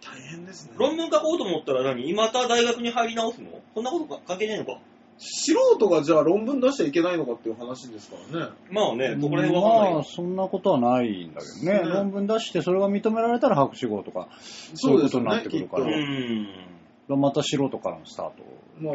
[0.00, 0.72] 大変ですね。
[0.78, 2.12] 論文書こうと思ったら何？
[2.14, 3.50] また大学に入り直すの？
[3.74, 4.78] そんなことか関係ねえのか？
[5.18, 8.52] 素人がじゃあ論文出しちゃいけないのかっていう話ですからね。
[8.70, 10.04] まあね、そこら辺わかんないよまあ、。
[10.04, 11.80] そんなことはないんだけどね。
[11.80, 14.28] ね論文出してそれが認められたら博士号とか、
[14.74, 15.86] そういうことになってくるかうら。
[15.86, 15.92] そう
[17.08, 17.20] でん。
[17.20, 18.34] また素人からのスタート。
[18.80, 18.94] まあ、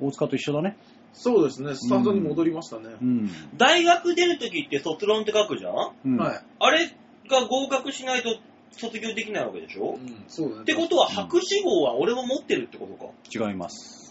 [0.00, 0.76] 大塚と一緒だね。
[1.12, 2.90] そうですね、スタートに戻りましたね。
[3.00, 3.30] うん。
[3.56, 5.92] 大学出るときって卒論って書くじゃん？
[6.04, 6.44] うんはい。
[6.58, 6.86] あれ
[7.28, 8.36] が合格しないと
[8.72, 9.94] 卒業できないわけでしょ？
[9.94, 10.62] うん、そうだね。
[10.62, 13.48] ってことは博士号は俺も持ってるってことか？
[13.48, 14.03] 違います。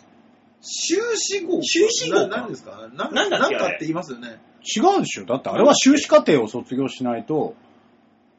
[0.63, 2.89] 修士号修士号何ですか？
[2.93, 4.39] ななんだっけあれなんかって言いますよね。
[4.63, 7.55] 違うでしょだってあれは修士課程を卒業しないと、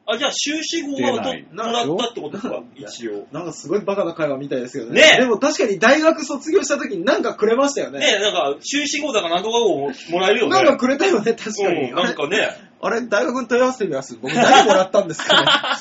[0.07, 3.27] あ、じゃあ修士号はと出もないらったってことかな、一応。
[3.31, 5.01] なんかすごいバカな会話みたいですけどね。
[5.01, 7.99] ねでも確かに大学卒業した時になんかくれましたよね。
[7.99, 10.51] ねえ、なんか修士号だかなんとか号ももらえるよね。
[10.51, 11.89] なんかくれたよね、確かに。
[11.89, 12.49] うん、なんかね。
[12.81, 14.15] あれ、大学に問い合わせてみます。
[14.21, 15.47] 僕何もらったんですかね。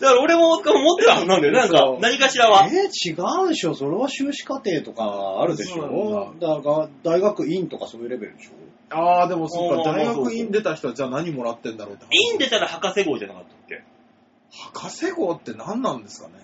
[0.00, 1.58] だから俺も持ってたはずなんだよね。
[1.60, 2.66] なんか何かしらは。
[2.66, 3.14] えー違
[3.44, 8.50] うでしょそれは修士課程とかあるでしょだから大学院とかそういうレベルでしょ
[8.90, 12.32] ああ、でもそっか、大学院出た人はじゃあ何もらってんだろうって話。
[12.32, 13.82] 院出たら博士号じゃなかったっけ？
[14.52, 16.34] 博士号って何なんですかね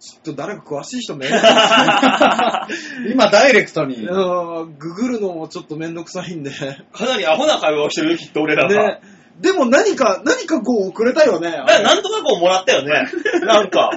[0.00, 2.66] ちょっと誰か詳しい人めんどくさ
[3.12, 6.50] 今ダイレクトにググるのもちょっとめんどくさいんで。
[6.92, 8.70] かなりアホな会話をしてるよ、きっと俺らは。
[8.72, 9.00] ね。
[9.38, 11.50] でも何か、何か号をくれたよね。
[11.50, 13.08] なんとか号もらったよね。
[13.42, 13.90] なんか。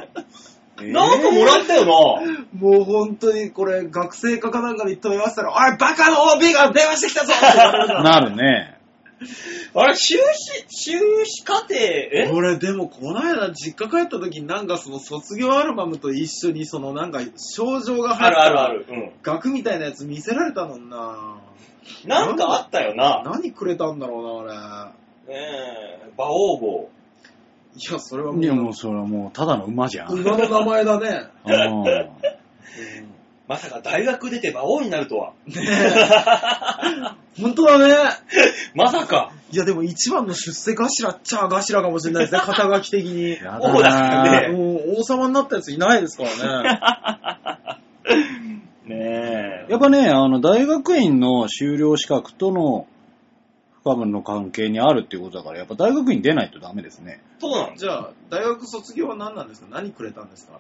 [0.82, 1.92] えーなんかもらったよな。
[2.60, 7.94] もう本当にこれ、学生課かなんかに問い合わせたら、おい、バカの OB が電話してきたぞって。
[8.04, 8.80] なるね。
[9.76, 12.30] あれ、修士、修士課程、え？
[12.34, 18.86] 俺でもこの間実家帰った時になんかその卒業アルバムと一緒にそのなんか症状が入あったるあるある。
[18.90, 19.12] うん。
[19.24, 21.38] 額みたいなやつ見せられたのにな
[22.06, 23.24] なんかあったよな。
[23.26, 24.94] 何くれたんだろうな
[25.28, 26.78] ねえ、馬王号。
[26.78, 26.94] 俺
[27.76, 30.14] いやそれはもういやもうそれはもうただの馬じゃん。
[30.14, 31.28] うん馬の名前だね
[33.48, 35.34] まさか大学出て馬王になるとは。
[35.48, 37.41] ねえ。
[37.41, 37.95] 本当だね。
[38.74, 39.32] まさか。
[39.52, 43.32] いや、でも一番の出世頭っちゃ頭かもしれないですね、肩書き的に。
[43.32, 47.80] や王だからねもう王様になったやついないですからね。
[48.95, 49.72] ねえ。
[49.72, 52.88] やっぱね、あの、大学院の修了資格との
[53.84, 57.22] 不可分の関係にあるっていうことだから、やっぱ大学院出ないとダメですね。
[57.40, 59.68] そうなんじゃあ、大学卒業は何なんですか？
[59.70, 60.60] 何くれたんですか？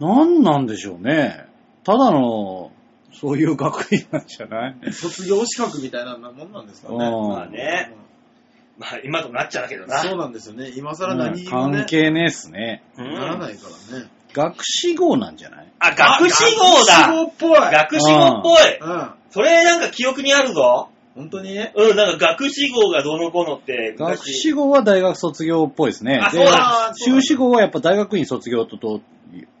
[0.00, 1.46] なんなんでしょうね。
[1.84, 2.70] ただの、
[3.12, 4.92] そういう学院なんじゃない？
[4.92, 6.96] 卒業資格みたいなもんなんですかね？
[6.96, 7.94] うんまあね。
[8.78, 9.98] まあ今となっちゃうけどな。
[9.98, 10.72] そうなんですよね。
[10.74, 12.82] 今更何にもね関、係ねえっすね。
[12.96, 14.08] うんならないからね。
[14.32, 15.66] 学士号なんじゃない？
[15.78, 17.60] あ、学士号だ学士号っぽい。
[17.70, 19.10] 学士号っぽいうん。
[19.30, 20.88] それなんか記憶にあるぞ。
[21.14, 24.18] 本当にうん、なんか学士号がどうのこうのって昔。
[24.18, 26.14] 学士号は大学卒業っぽいですね。
[26.14, 29.00] であそうだ修士号はやっぱ大学院卒業と同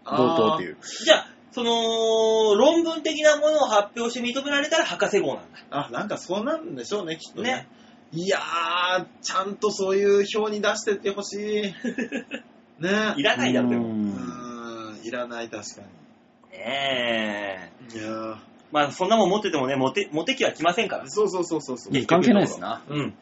[0.04, 0.76] 同等っていう。
[1.04, 5.58] じゃあ、その、論文的なものを発表して認められたら博士号なんだ。
[5.70, 7.52] あ、なんかそうなんでしょうね、きっとね。
[7.52, 7.68] ね
[8.12, 11.62] いやー、ちゃんとそういう表に出してってほしい。
[12.82, 13.86] ねいらないだろ、でうも。
[13.86, 17.94] うんん、いらない、確かねえ。
[17.94, 18.00] に。
[18.00, 18.36] いやー、
[18.72, 21.08] まあ、そんなもん持っててもね、モテ、モテ期は来ませんから。
[21.08, 21.92] そうそうそうそうそう。
[21.92, 22.82] 結局関係ないですな。
[22.88, 23.14] うん。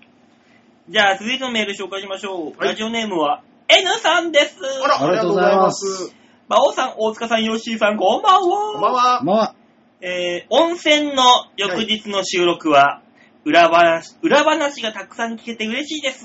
[0.88, 2.44] じゃあ、続いてのメール紹介しましょう。
[2.56, 4.56] はいラジオネームは、N さんです。
[4.84, 6.14] あら、ありがとうございます。
[6.48, 8.72] 馬王さん、大塚さん、ヨッシーさん、こんばんは。
[8.72, 9.22] こんばんは。
[9.22, 9.54] まあ、
[10.00, 11.22] えー、温泉の
[11.56, 13.02] 翌日の収録は、
[13.44, 16.24] 裏話、裏話がたくさん聞けて嬉しいです。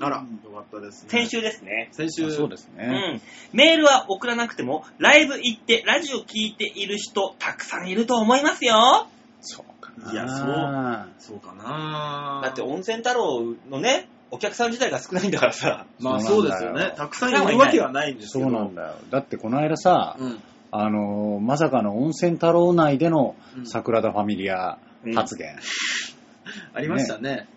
[0.00, 1.10] あら、よかったですね。
[1.10, 1.88] 先週ですね。
[1.92, 2.30] 先週。
[2.32, 2.84] そうですね。
[2.84, 3.20] うん。
[3.52, 9.08] メールは送らなくても、ライブ行ってラジオ聞いている人、たくさんいると思いますよ。
[9.42, 10.12] そうかな。
[10.12, 15.86] いやそうそうかなだって温泉太郎のね、お客さん自体が少ないんだからさ。
[15.98, 16.96] まあそそううですよなんだよね。
[16.96, 18.44] たくさんいるわけはないんですけど。
[18.46, 18.94] そうなんだよ。
[19.10, 20.40] だってこの間さ、うん。
[20.72, 24.78] あのーまさかの温泉太郎内でのうん桜田ファミリア
[25.14, 25.56] 発言。
[26.74, 27.48] ありましたね。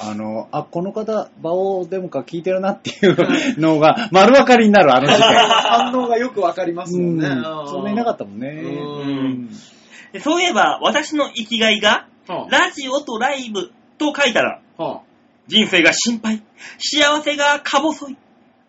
[0.00, 5.22] あの、あ、この方、馬王デモか聞いてるなっていうのが 丸分かりになる、あの事件。
[5.26, 7.26] 反応がよくわかりますもんね。
[7.26, 8.48] うんそんないなかったもんね。
[8.48, 9.50] うん
[10.12, 15.00] でそういえば、私の生きがいが、はラジオとライブと書いたら、あは
[15.48, 16.42] 人生が心配、
[16.78, 18.16] 幸せがか細い、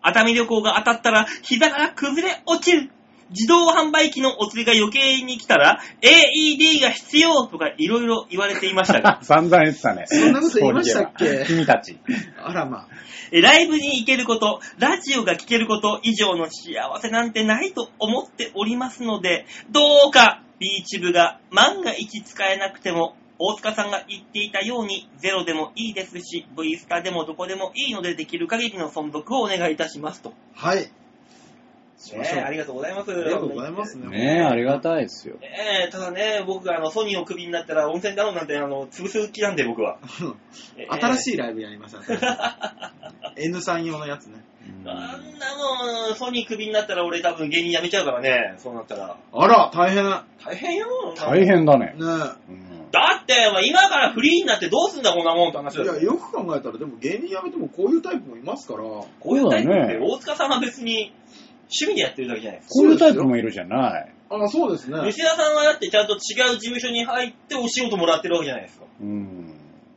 [0.02, 2.90] 熱海旅行が当たったら膝が崩れ落ちる、
[3.30, 10.04] 自動販売機のお釣りが余計に来たら AED が必要とかいろいろ言われていましたが、 散々言ってたね。
[10.06, 11.44] そんなこと言いましたっけ？
[11.46, 11.98] 君たち。
[12.42, 12.88] あらま
[13.32, 30.34] えライブに行けること、ラジオが聴けること以上の幸せなんてないと思っておりますので、どうかビーチ部が万が一使えなくても、大塚さんが言っていたようにゼロでもいいですし、V スタでもどこでもいいのでできる限りの存続をお願いいたしますと。
[30.56, 30.68] あ。
[30.68, 30.90] はい。
[32.00, 33.10] しましょうねえありがとうございます。
[33.12, 34.08] ありがとうございますね。
[34.08, 35.36] ねえ、ありがたいですよ。
[35.36, 39.98] ねえただね、僕があのソニーをクビになったら温泉太郎なんてあの潰す気なんで僕は。
[40.88, 41.18] 新い。
[41.18, 42.02] しいライブやりました。
[42.02, 42.26] 新しい
[43.44, 44.42] N さん用のやつね。
[44.86, 49.16] あんなもん、ソニークビになったら俺多分芸人辞めちゃうからね、そうなったら。
[49.32, 50.04] あら、大変。
[50.04, 50.10] ね
[50.42, 50.86] 大変よ。
[51.16, 51.94] 大変だね。
[51.98, 52.00] え。
[52.00, 53.34] うんだって、
[53.66, 55.92] 今からフリーになってどうすんだこんなもんって話だよ。
[55.92, 58.82] いや、よく考えたら、でも芸人辞めてもこういうタイプもいますから。
[58.82, 61.14] こういうタイプって大塚さんは別に
[61.70, 64.12] 趣味でやってるだけじゃないですこういうタイプもいるじゃない。
[64.30, 65.06] あ、そうですねか。。
[65.06, 68.86] 吉田さんはだってちゃんと違う事務所に入ってお仕事もらってるわけじゃないですか。
[69.00, 69.54] うん。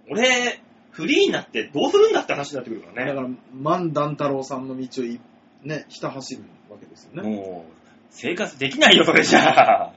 [0.09, 0.59] 俺、
[0.91, 3.13] フリーになってどうするんだって話になってくるからね。
[3.13, 5.19] だから、万段太郎さんの道をい
[5.63, 7.29] ね、ひた走るわけですよね。
[7.29, 7.73] もう、
[8.09, 9.93] 生活できないよ、それじゃあ。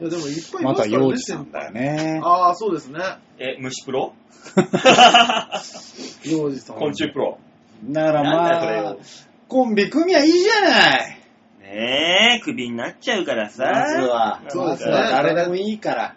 [0.00, 1.06] いや、でもいっぱいいまたますからね。
[1.06, 2.20] 幼児さんだよね。
[2.22, 3.00] ああ、そうですね。
[3.38, 4.14] え、虫プロ？
[6.24, 6.76] 幼児さん。
[6.76, 7.38] 昆虫プロ。
[7.84, 8.98] だからなんまあよ、
[9.50, 11.18] コンビ組みゃいいじゃない。
[11.60, 13.64] ねえ、クビになっちゃうからさ。
[13.64, 14.40] まずは。
[14.48, 16.16] そうですね誰でもいいから。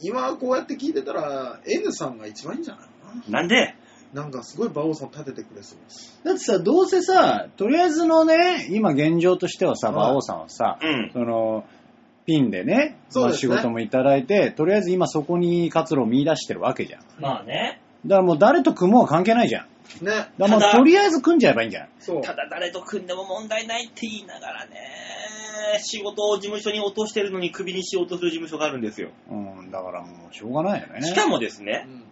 [0.00, 2.90] 今こうやって聞いてたら、N さんが一番いいんじゃないか
[3.30, 3.40] な。
[3.40, 3.76] なんで？
[4.12, 6.20] なんかすごい馬王さん立ててくれそうです。
[6.24, 11.10] だってさ、どうせさ、とりあえずのね、今現状としてはさ、はい馬王さんはさ、うん。
[11.12, 11.64] その、
[12.26, 17.00] ピンでね、まあ仕そうですね事もいただいて、とりあえず今そこに活路を見出してるわけじゃん。
[17.00, 17.80] だかまあね。
[18.04, 19.66] らもう誰と組もうは関係ないじゃん。
[20.00, 20.10] ね。
[20.10, 21.88] だからもうただとりあえず組んじゃえばいいんじゃん。
[21.98, 22.22] そう。
[22.22, 24.76] ただ誰と組んでも問題ないって言いながらね、
[25.80, 29.10] 仕事を事務所に落としてるのにクビにしようとする事務所があるんですよ。
[29.30, 31.02] うん、だからもうしょうがないよね。
[31.02, 32.04] しかもですねう、ん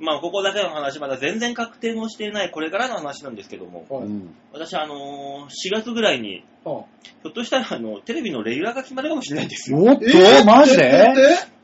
[0.00, 9.78] まあここだけの話、まだ全然確定もしていないこれからの話なんですけども、はいうん、私あのー4月ぐらいに、はひょっとしたらあの、テレビのレギュラーが決まるかもしれないんですよ。
[9.78, 11.59] おっと、えーマジでえ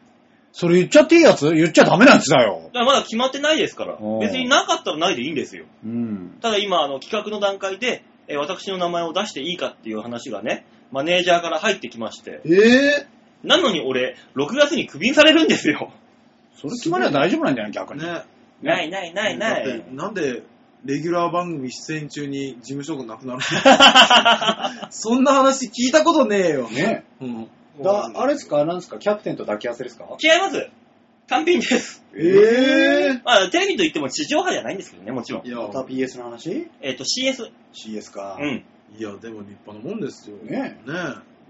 [0.59, 1.53] それ言っちゃっていいやつ？
[1.53, 2.62] 言っちゃダメなやつだよ。
[2.66, 5.66] だからまだ決まってないですから別になかったらないでいいんですよ。
[5.85, 6.39] うん。
[6.41, 12.51] ただ今、あの、企画の段階で、えー私の名前を出していいかっていう話がね、マネージャーから入ってきまして、え
[13.03, 13.07] え
[13.45, 15.93] なのに俺、6月にクビにされるんですよ。
[16.57, 17.73] それ決まりは大丈夫なんじゃない？
[17.73, 18.03] 逆に。
[18.03, 18.24] ね。
[18.62, 19.95] ないないないなだってい。
[19.95, 20.43] なんで、
[20.87, 23.41] レギュラー番組出演中に事務所がなくなる
[24.83, 24.89] の？
[24.91, 26.69] そんな話聞いたことねえよ。
[26.70, 27.05] ね。
[27.20, 27.49] うん。
[27.82, 28.65] だ、あれですか？
[28.65, 28.98] なんですか？
[28.98, 30.05] キャプテンと抱き合わせですか？
[30.23, 30.69] 違います。
[31.28, 32.05] 単品です。
[32.15, 35.47] ええまあ、テレビといっても地上波じゃないんですけどね、もちろん。
[35.47, 36.69] いや、また BS の話？
[36.81, 37.51] えっ、と、CS。
[37.74, 38.39] ?CS か。
[38.40, 38.65] うん。
[38.97, 40.36] いや、でも立派なもんですよ。
[40.36, 40.94] ねね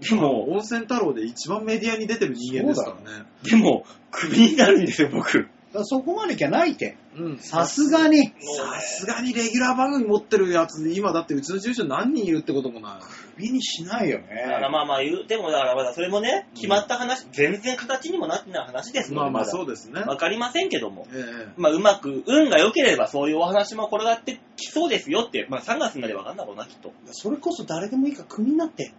[0.01, 3.25] でも、温泉太郎で一番メディアに出てる人間ですからね。
[3.43, 5.47] でも、クビになるんですよ、僕。
[5.73, 6.97] だそこまでいきゃないって。
[7.17, 7.37] うん。
[7.39, 8.27] さすがに。
[8.27, 13.01] さすがにレギュラー番組持ってるやつで、今だってうちの事務所何人いるってこともない。
[13.35, 14.27] 首にしないよね。
[14.47, 20.01] だからまあまあ言う、でもだからまだそれもね、決まった話、全然形にもなってない話ですまあまあだそうですね。
[20.01, 21.05] わかりませんけども。
[21.11, 26.93] ええまあうまく、運が良ければそういうお話も転がってきそうですよって、まあ3月までわかんだろうな、きっと。
[27.11, 28.93] それこそ誰でもいいから首になって。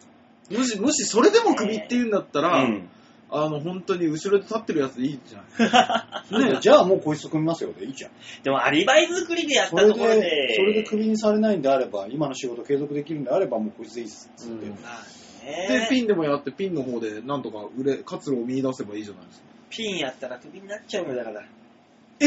[0.51, 2.89] もし、もしそれでも首って言うんだったら、うん。
[3.31, 5.45] あの、本当に後ろで立ってるやつでいいじゃん。
[6.53, 8.11] ねじゃあもうこいつ組みますよでいいじゃん。
[8.43, 10.55] でもアリバイ作りでやったところで。
[10.57, 14.31] それで首にされないんであれば、今の仕事継続できるんであれば、もうこいつでいいっす。
[14.37, 14.67] つって。
[14.67, 15.19] うんまあ
[15.49, 19.47] で、ねピンでもやって、ピンの方でなんとか売れ、活路を見出せばいいじゃないですか。
[19.71, 21.43] ピンやったらクビになっちゃうのだから。
[22.21, 22.27] え？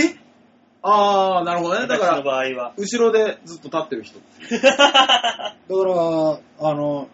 [0.84, 1.88] あー、なるほどね。
[1.88, 2.74] だから、場合は。
[2.78, 4.20] 後ろでずっと立ってる人。
[4.50, 7.08] だから、あの、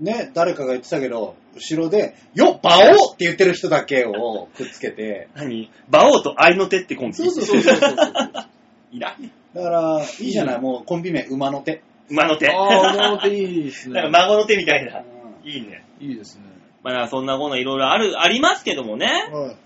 [0.00, 5.70] ね、誰かが言ってたけど、後ろで、よっ、馬王って言ってる人だけをくっつけて、何？
[5.88, 7.14] 馬王と愛の手ってコンビ？
[7.14, 7.92] そうそうそうそうそう。
[8.92, 9.16] いら
[9.54, 11.82] だから、いいじゃない、もうコンビ名、馬の手。
[12.10, 12.50] 馬の手。
[12.50, 13.94] あー、馬の手いいですね。
[13.94, 15.00] なんか孫の手みたいな。
[15.00, 15.04] う
[15.44, 15.84] いいね。
[16.00, 16.42] いいですね。
[16.82, 19.06] まあそんなものいろいろある、ありますけどもね。
[19.32, 19.56] はい。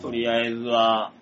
[0.00, 1.12] とりあえずは、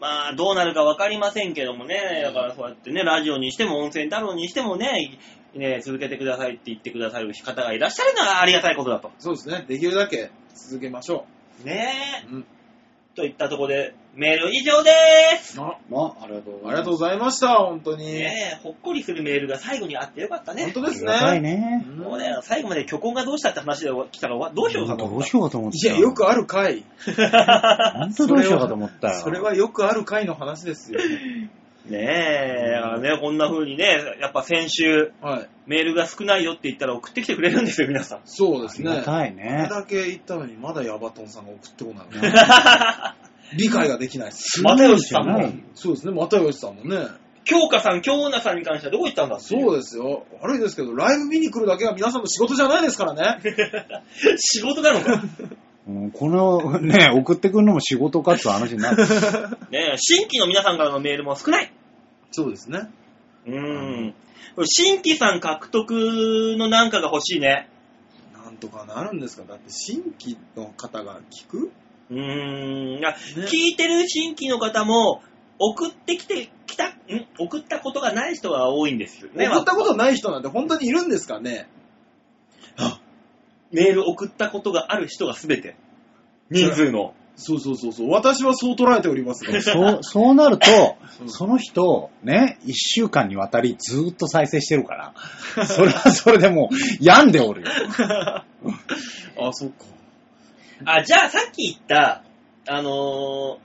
[0.00, 2.22] まあどうなるかわかりませんけどもね。
[2.22, 5.18] だからそうやってね、ラジオにしても温泉太郎にしてもね、
[5.54, 9.10] ね、続けてくださいって言ってくださる方がいらっしゃるのはありがたいことだと。
[9.18, 9.64] そうですね。
[9.66, 11.26] できるだけ続けましょ
[11.64, 12.26] ねえ。
[12.30, 12.36] う。
[12.36, 12.46] うん。
[13.14, 15.60] といったところで、メール以上でーす。
[15.60, 18.06] あまあ、ありがとうごありがとうございざいました、本当に。
[18.06, 20.64] ねえ、ほっこりするメールが最後にあってよかったね。
[20.64, 21.24] 本当ですます。
[21.24, 21.84] ありがたいね。
[21.96, 25.88] もうね、最後まで虚婚がどうしたって話で来たらわどうしようかと思っどうしようかと思ってた。
[25.88, 26.82] いや、よくある回。
[26.82, 27.94] た。
[27.98, 29.14] 本当どうしようかと思ったよ。
[29.20, 31.00] それはよくある回の話ですよ。
[31.00, 31.50] ね
[31.96, 35.48] え、だからね、こんな風にね、やっぱ先週、はい。
[35.66, 38.20] メールが少ないよって言ったら送ってきてくれるんですよ、皆さん。
[38.24, 38.90] そうですね。
[38.90, 39.68] ありがたいこれね。
[39.70, 42.06] だけ言ったのに、まだヤバトンさんが送ってこない。
[43.56, 44.62] 理解ができないです。
[44.62, 47.06] 又吉さんもそうですね、又吉さんもね。
[47.44, 50.26] 京香さん、京女さんに関してはどこ行ったんだっていそうですよ。
[50.42, 53.40] 悪いですけど、ライブ見に来るだけが皆さんの仕事じゃないですからね。
[54.36, 55.22] 仕事なのか。
[55.88, 59.06] うんこのね、送ってくるのも仕事かって話になる。
[59.72, 61.72] ねえ、新規の皆さんからのメールも少ない。
[62.30, 62.88] そうですね。
[63.46, 63.54] うー
[64.10, 64.14] ん。
[64.64, 67.68] 新規さん獲得のなんかが欲しいね。
[68.44, 69.44] なんとかなるんですか？
[69.48, 71.70] だって新規の方が聞く？
[72.10, 73.00] うーん。
[73.46, 75.22] 聞いてる新規の方も、
[75.58, 76.94] 送ってきて、きた、ん？
[77.38, 79.48] 送ったことがない人が多いんですよね。
[79.48, 81.68] 送ったことない人なんて本当にいるんですかね？
[83.72, 85.76] メール送ったことがある人が全て。
[86.50, 87.12] 人数の。
[87.40, 88.10] そうそうそうそう。
[88.10, 89.62] 私はそう捉えておりますが。
[89.62, 95.14] そう、そうなると う、んその人、ね、一週間にわたりずーっと再生してるから、
[95.66, 97.68] それはそれでもう病んでおるよ。
[99.40, 99.76] あ、そっか。
[100.84, 102.22] あ、じゃあさっき言った、
[102.66, 103.56] あのー、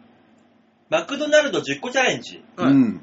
[0.90, 2.44] マクドナルド10個チャレンジ。
[2.56, 3.02] はいうん。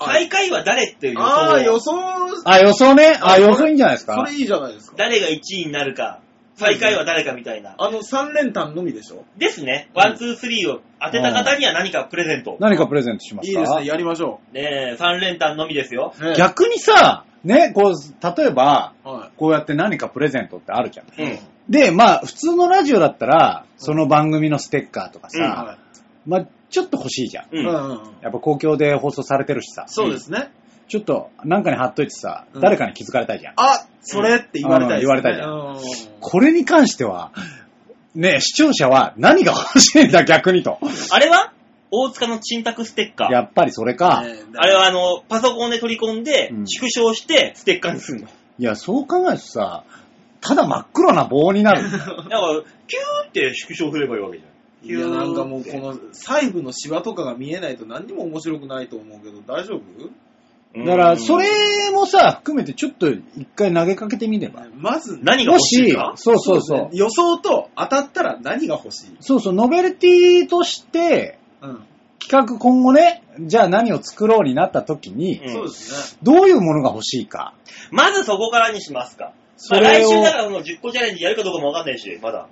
[0.00, 2.28] 最下位は誰っていう予ああ、予想を。
[2.36, 3.18] 想、あ、予想ね。
[3.20, 4.94] あ、あ予想いいんじゃないですかそれいいじゃないですか。
[4.96, 6.20] 誰が1位になるか、
[6.58, 7.74] 最下位は誰かみたいな。
[7.78, 9.24] あの3連単のみでしょ？
[9.36, 9.88] ですね。
[9.94, 12.56] ワン、ツー、スリーを当てた方には何かプレゼント。
[12.58, 13.60] 何かプレゼントしますか？
[13.60, 16.12] いいですね、やりましょねえ、3連単のみですよ。
[16.36, 21.06] 逆にさ、ね、こう、例えば、はこうやって何かプレゼントってあるじゃん。
[21.06, 21.38] うん。
[21.68, 25.78] で、まあ、普通のラジオだったら、その番組のステッカーとかうんさ、は
[26.26, 27.56] まあ、ちょっと欲しいじゃん。
[27.56, 27.60] い。
[27.60, 27.66] うん。
[27.66, 30.50] うんうんうんやっぱ公共で放送されてるしさ、そうですね。
[30.88, 33.54] ちょっとなんかに貼っといてさ、うん誰かに気づかれたいじゃん。
[33.56, 35.14] あ、それって言われたいですね。
[35.14, 37.32] うん言われたいじゃんうんこれに関しては、
[38.14, 40.78] ね、視聴者は何が欲しいんだ逆にと。
[41.10, 41.52] あれは？
[41.90, 43.32] 大塚の沈託ステッカー。
[43.32, 44.22] やっぱりそれか。
[44.22, 48.28] ねあれはあの、パソコンで取り込んでう、ん縮小して、ステッカーにするの。
[48.58, 49.84] いや、そう考えるとさ、
[50.40, 51.82] ただ真っ黒な棒になる。
[51.90, 54.50] だから、キューって縮小すればいいわけじゃん。
[54.86, 59.78] いや、なんかもうこの細部のシワとかが見えないと何にも面白くないと思うけど、大丈夫？
[60.04, 60.10] うん
[60.76, 64.66] だから、それもさ、含めてちょっと一回投げかけてみれば。
[64.76, 66.88] まず、何がも欲しいしか、そうそうそう。
[66.92, 69.16] 予想と当たったら何が欲しい？
[69.20, 71.84] そうそう、ノベルティとして、うん。
[72.20, 76.18] 企画今後ね、じゃあ何を作ろうになった時に、うんそうですね。
[76.22, 77.54] どういうものが欲しいか？
[77.90, 79.32] まずそこからにしますか。
[79.56, 82.46] それ来週、だからもう10個チャレンジやるかどうかもわかんないし、まだ。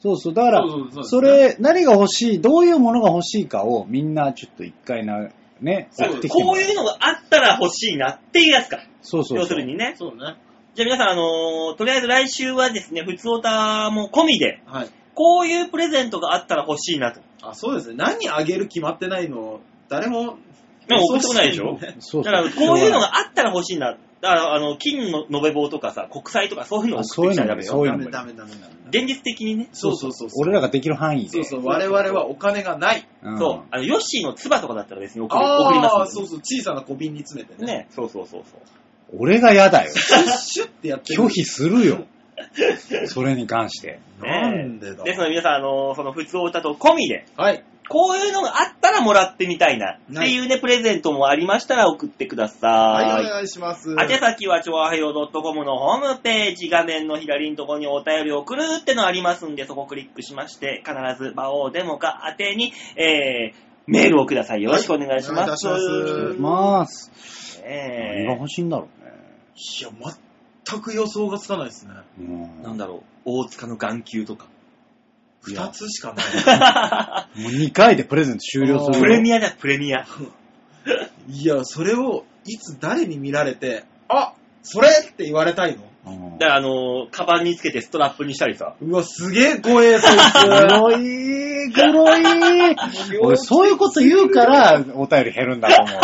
[0.00, 0.64] そうそう、だから
[1.02, 5.28] それ、何が欲しい、どういうものが欲しいかをみんなちょっと一回な、
[5.60, 8.78] ね、そうこういうのがあったら欲しいなっていうやつか。
[9.02, 9.38] そうそうそう。
[9.38, 9.94] 要するにね。
[9.98, 10.36] そうね。
[10.74, 14.88] じゃあ皆さん、あのーとりあえず来週はですね、普通オタも込みで、はい。
[15.14, 17.20] こういうプレゼントがあったら欲しいなと。
[17.42, 17.96] あ、そうですね。
[17.96, 20.38] 何あげる決まってないの、誰も。
[20.90, 21.78] でも送ってこないでしょ？
[22.00, 23.96] そうだから、こういうのがあったら欲しいな。
[24.20, 27.70] だから、あの、金の延べ棒とかさ、国債とかそういうのをあ送ってきちゃダメよ。
[27.70, 28.74] そういうのダメダメダメダメ。
[28.90, 29.68] 現実的にね。
[29.72, 30.28] そうそうそう。
[30.36, 31.30] 俺らができる範囲で。
[31.30, 33.06] そうそう、我々はお金がない。
[33.22, 33.66] うんそう。
[33.70, 37.66] あの、ヨッシーの唾とかだったら別に送り送りますああ、んでそうそう、小さな小瓶に詰めてね。
[37.66, 37.88] ね。
[37.90, 38.60] そうそうそうそう。
[39.18, 39.90] 俺が嫌だよ。
[39.90, 42.04] シュッシュッってやってる拒否するよ。
[43.06, 44.00] それに関して。
[44.20, 47.64] なんでだですので皆さん、あの、その普通歌と込みで、はい。
[47.90, 53.26] こういうのがあったらもらってみたいなっていうね、プレゼントもありましたら送ってくださはい、い。
[53.26, 53.90] お願いします。
[53.90, 64.62] 宛先は、ちょわはよ .com のホームページ画面の左のところにお便りを送るってのありますんで、そこをクリックしまして、必ず、場をデモか宛てに、えー、メールをください。
[64.62, 65.66] よろしくお願いします。
[65.66, 69.12] はいお願いしますまー何が欲しいんだろうね。
[69.56, 69.90] いや、
[70.64, 71.94] 全く予想がつかないですね。
[72.20, 74.46] うんー、なんだろう、大塚の眼球とか。
[75.42, 76.26] 二つしかない。
[77.42, 79.02] もう2回でプレゼント終了するよ。
[79.02, 80.06] プレミアだ、プレミア。
[81.28, 85.84] いや、それを、いつ誰に見られて、あそれって言われたいの？
[86.06, 88.74] うんだから、あのー、カバンにつけてストラップにしたりさ。
[88.80, 92.76] うわ、すげえ怖え、そい黒い、黒い。
[93.20, 96.00] 俺、そういうこと言うから、お便り減るんだと思うよ。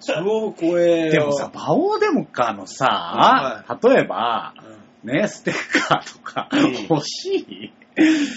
[0.00, 0.12] つ。
[0.12, 1.12] 超怖えよ。
[1.12, 4.69] でもさ、馬王デモカのさ、は例えば、うん、
[5.04, 7.72] ね、ステッカーとかうん欲しい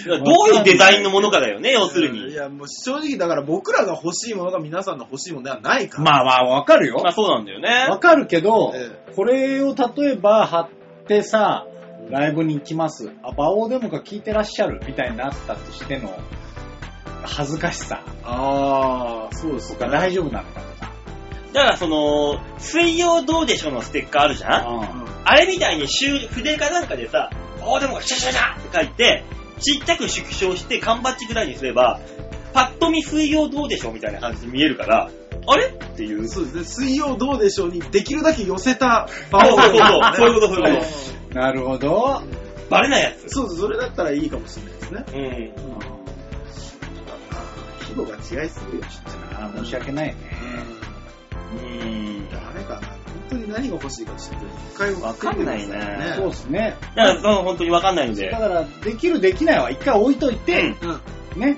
[0.06, 2.30] どういうデザインのものかだよね、要するに。
[2.30, 6.04] いや、もう正直だから僕らが欲しいものが皆さんの欲しいものではないから。
[6.04, 7.12] まあまあ、わかるよまあ。
[7.12, 7.86] そうなんだよね。
[7.88, 10.68] わかるけどえ、これを例えば貼っ
[11.06, 11.66] てさ、
[12.10, 13.12] ライブに行きます。
[13.22, 16.12] あ、馬王デモカ聞いてらっしゃるみたいになったとしての、
[17.22, 20.92] 恥ずかしさああ、そうですとか大丈夫なのかとか。
[21.54, 24.98] だからその、水曜どうでしょうのステッカーあるじゃん？
[24.98, 27.30] うんあれみたいに筆筆かなんかでさ、
[27.62, 29.24] おーでもシャシャシャって書いて、
[29.60, 32.00] ちっちゃく縮小して缶バッジぐらいにすれば、
[32.52, 35.10] パッと見水曜どうでしょうみたいな感じに見えるから、
[35.46, 35.66] あれ？
[35.66, 36.28] っていう。
[36.28, 36.64] そうですね。
[36.64, 40.84] 水曜どうでしょうにできるだけ寄せたそうそうそうそうそういうことそういうこ
[41.34, 42.22] なるほど。
[42.70, 43.28] バレないやつ。
[43.28, 45.04] そうそう、それだったらいいかもしれないですね。
[45.12, 45.74] うん。
[47.82, 48.84] 規模が違いすぎるよ。
[49.38, 50.16] あー申し訳ないね。
[51.62, 52.28] うん。
[52.30, 52.93] 誰かな。
[53.30, 56.76] 本当に何が欲しいかちょっと一回わかんないねそうですね。
[56.94, 58.38] だから、その本当にわかんないのでだ。
[58.38, 60.74] から、できるできないは一回置いといて、
[61.34, 61.40] うん。
[61.40, 61.56] ね、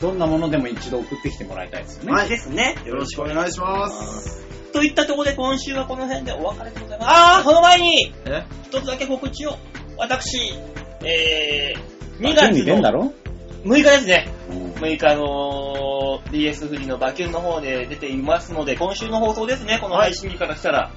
[0.00, 2.12] どんなものでも一度送ってきてもらいたいですよね。
[2.12, 2.76] はいですね。
[2.84, 4.46] よろしくお願いします。
[4.72, 7.08] といったところで今週はこの辺でお別れでございます。
[7.10, 8.44] あー、その前に、え？
[8.64, 9.56] 一つだけ告知を。
[9.96, 10.52] 私、
[11.04, 13.12] えー、2バキュンに月の出んだろ？
[13.64, 14.28] 6日ですね。
[14.50, 20.92] うん6日の BS フリのバキュンの方で出ていますので、今週の放送ですね、この配信日からしたら。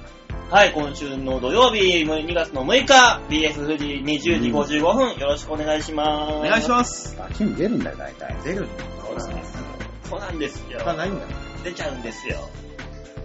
[0.50, 6.32] はい、今週の土曜日、2月の6日、BS フリ20時55分、よろしくお願いします。
[6.34, 7.16] お願いします。
[7.18, 8.36] バキュンに出るんだよ、大体。
[8.44, 8.68] 出る
[9.04, 9.64] そうなんですよ。
[10.04, 10.78] そうなんですよ。
[10.80, 11.26] 他ないんだ。
[11.64, 12.36] 出ちゃうんですよ。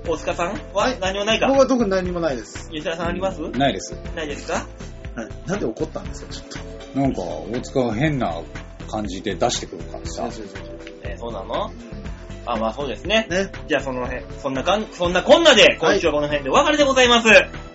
[0.08, 1.48] 大塚さんははい何もないか？
[1.48, 2.70] 僕は特に何もないです。
[2.72, 3.42] 吉田さんあります？
[3.52, 3.92] ないです。
[4.16, 4.66] ないですか？
[5.16, 5.30] はい。
[5.46, 6.48] なんで怒ったんですか、ちょっ
[6.94, 7.00] と。
[7.00, 8.34] なんか、大塚が変な
[8.88, 10.30] 感じで出してくるからさ。
[11.04, 11.72] えーそうなの？
[12.46, 13.28] あ、まあそうですね。
[13.30, 13.52] ね。
[13.68, 17.28] じゃあその辺、そんなかん、そんなこんなで、今週はこの辺でお別れでございます。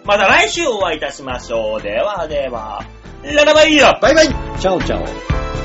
[0.05, 1.83] また来週お会いいたしましょう。
[1.83, 2.85] ではでは、
[3.23, 5.62] ララバイよバイバイチャオチャオ。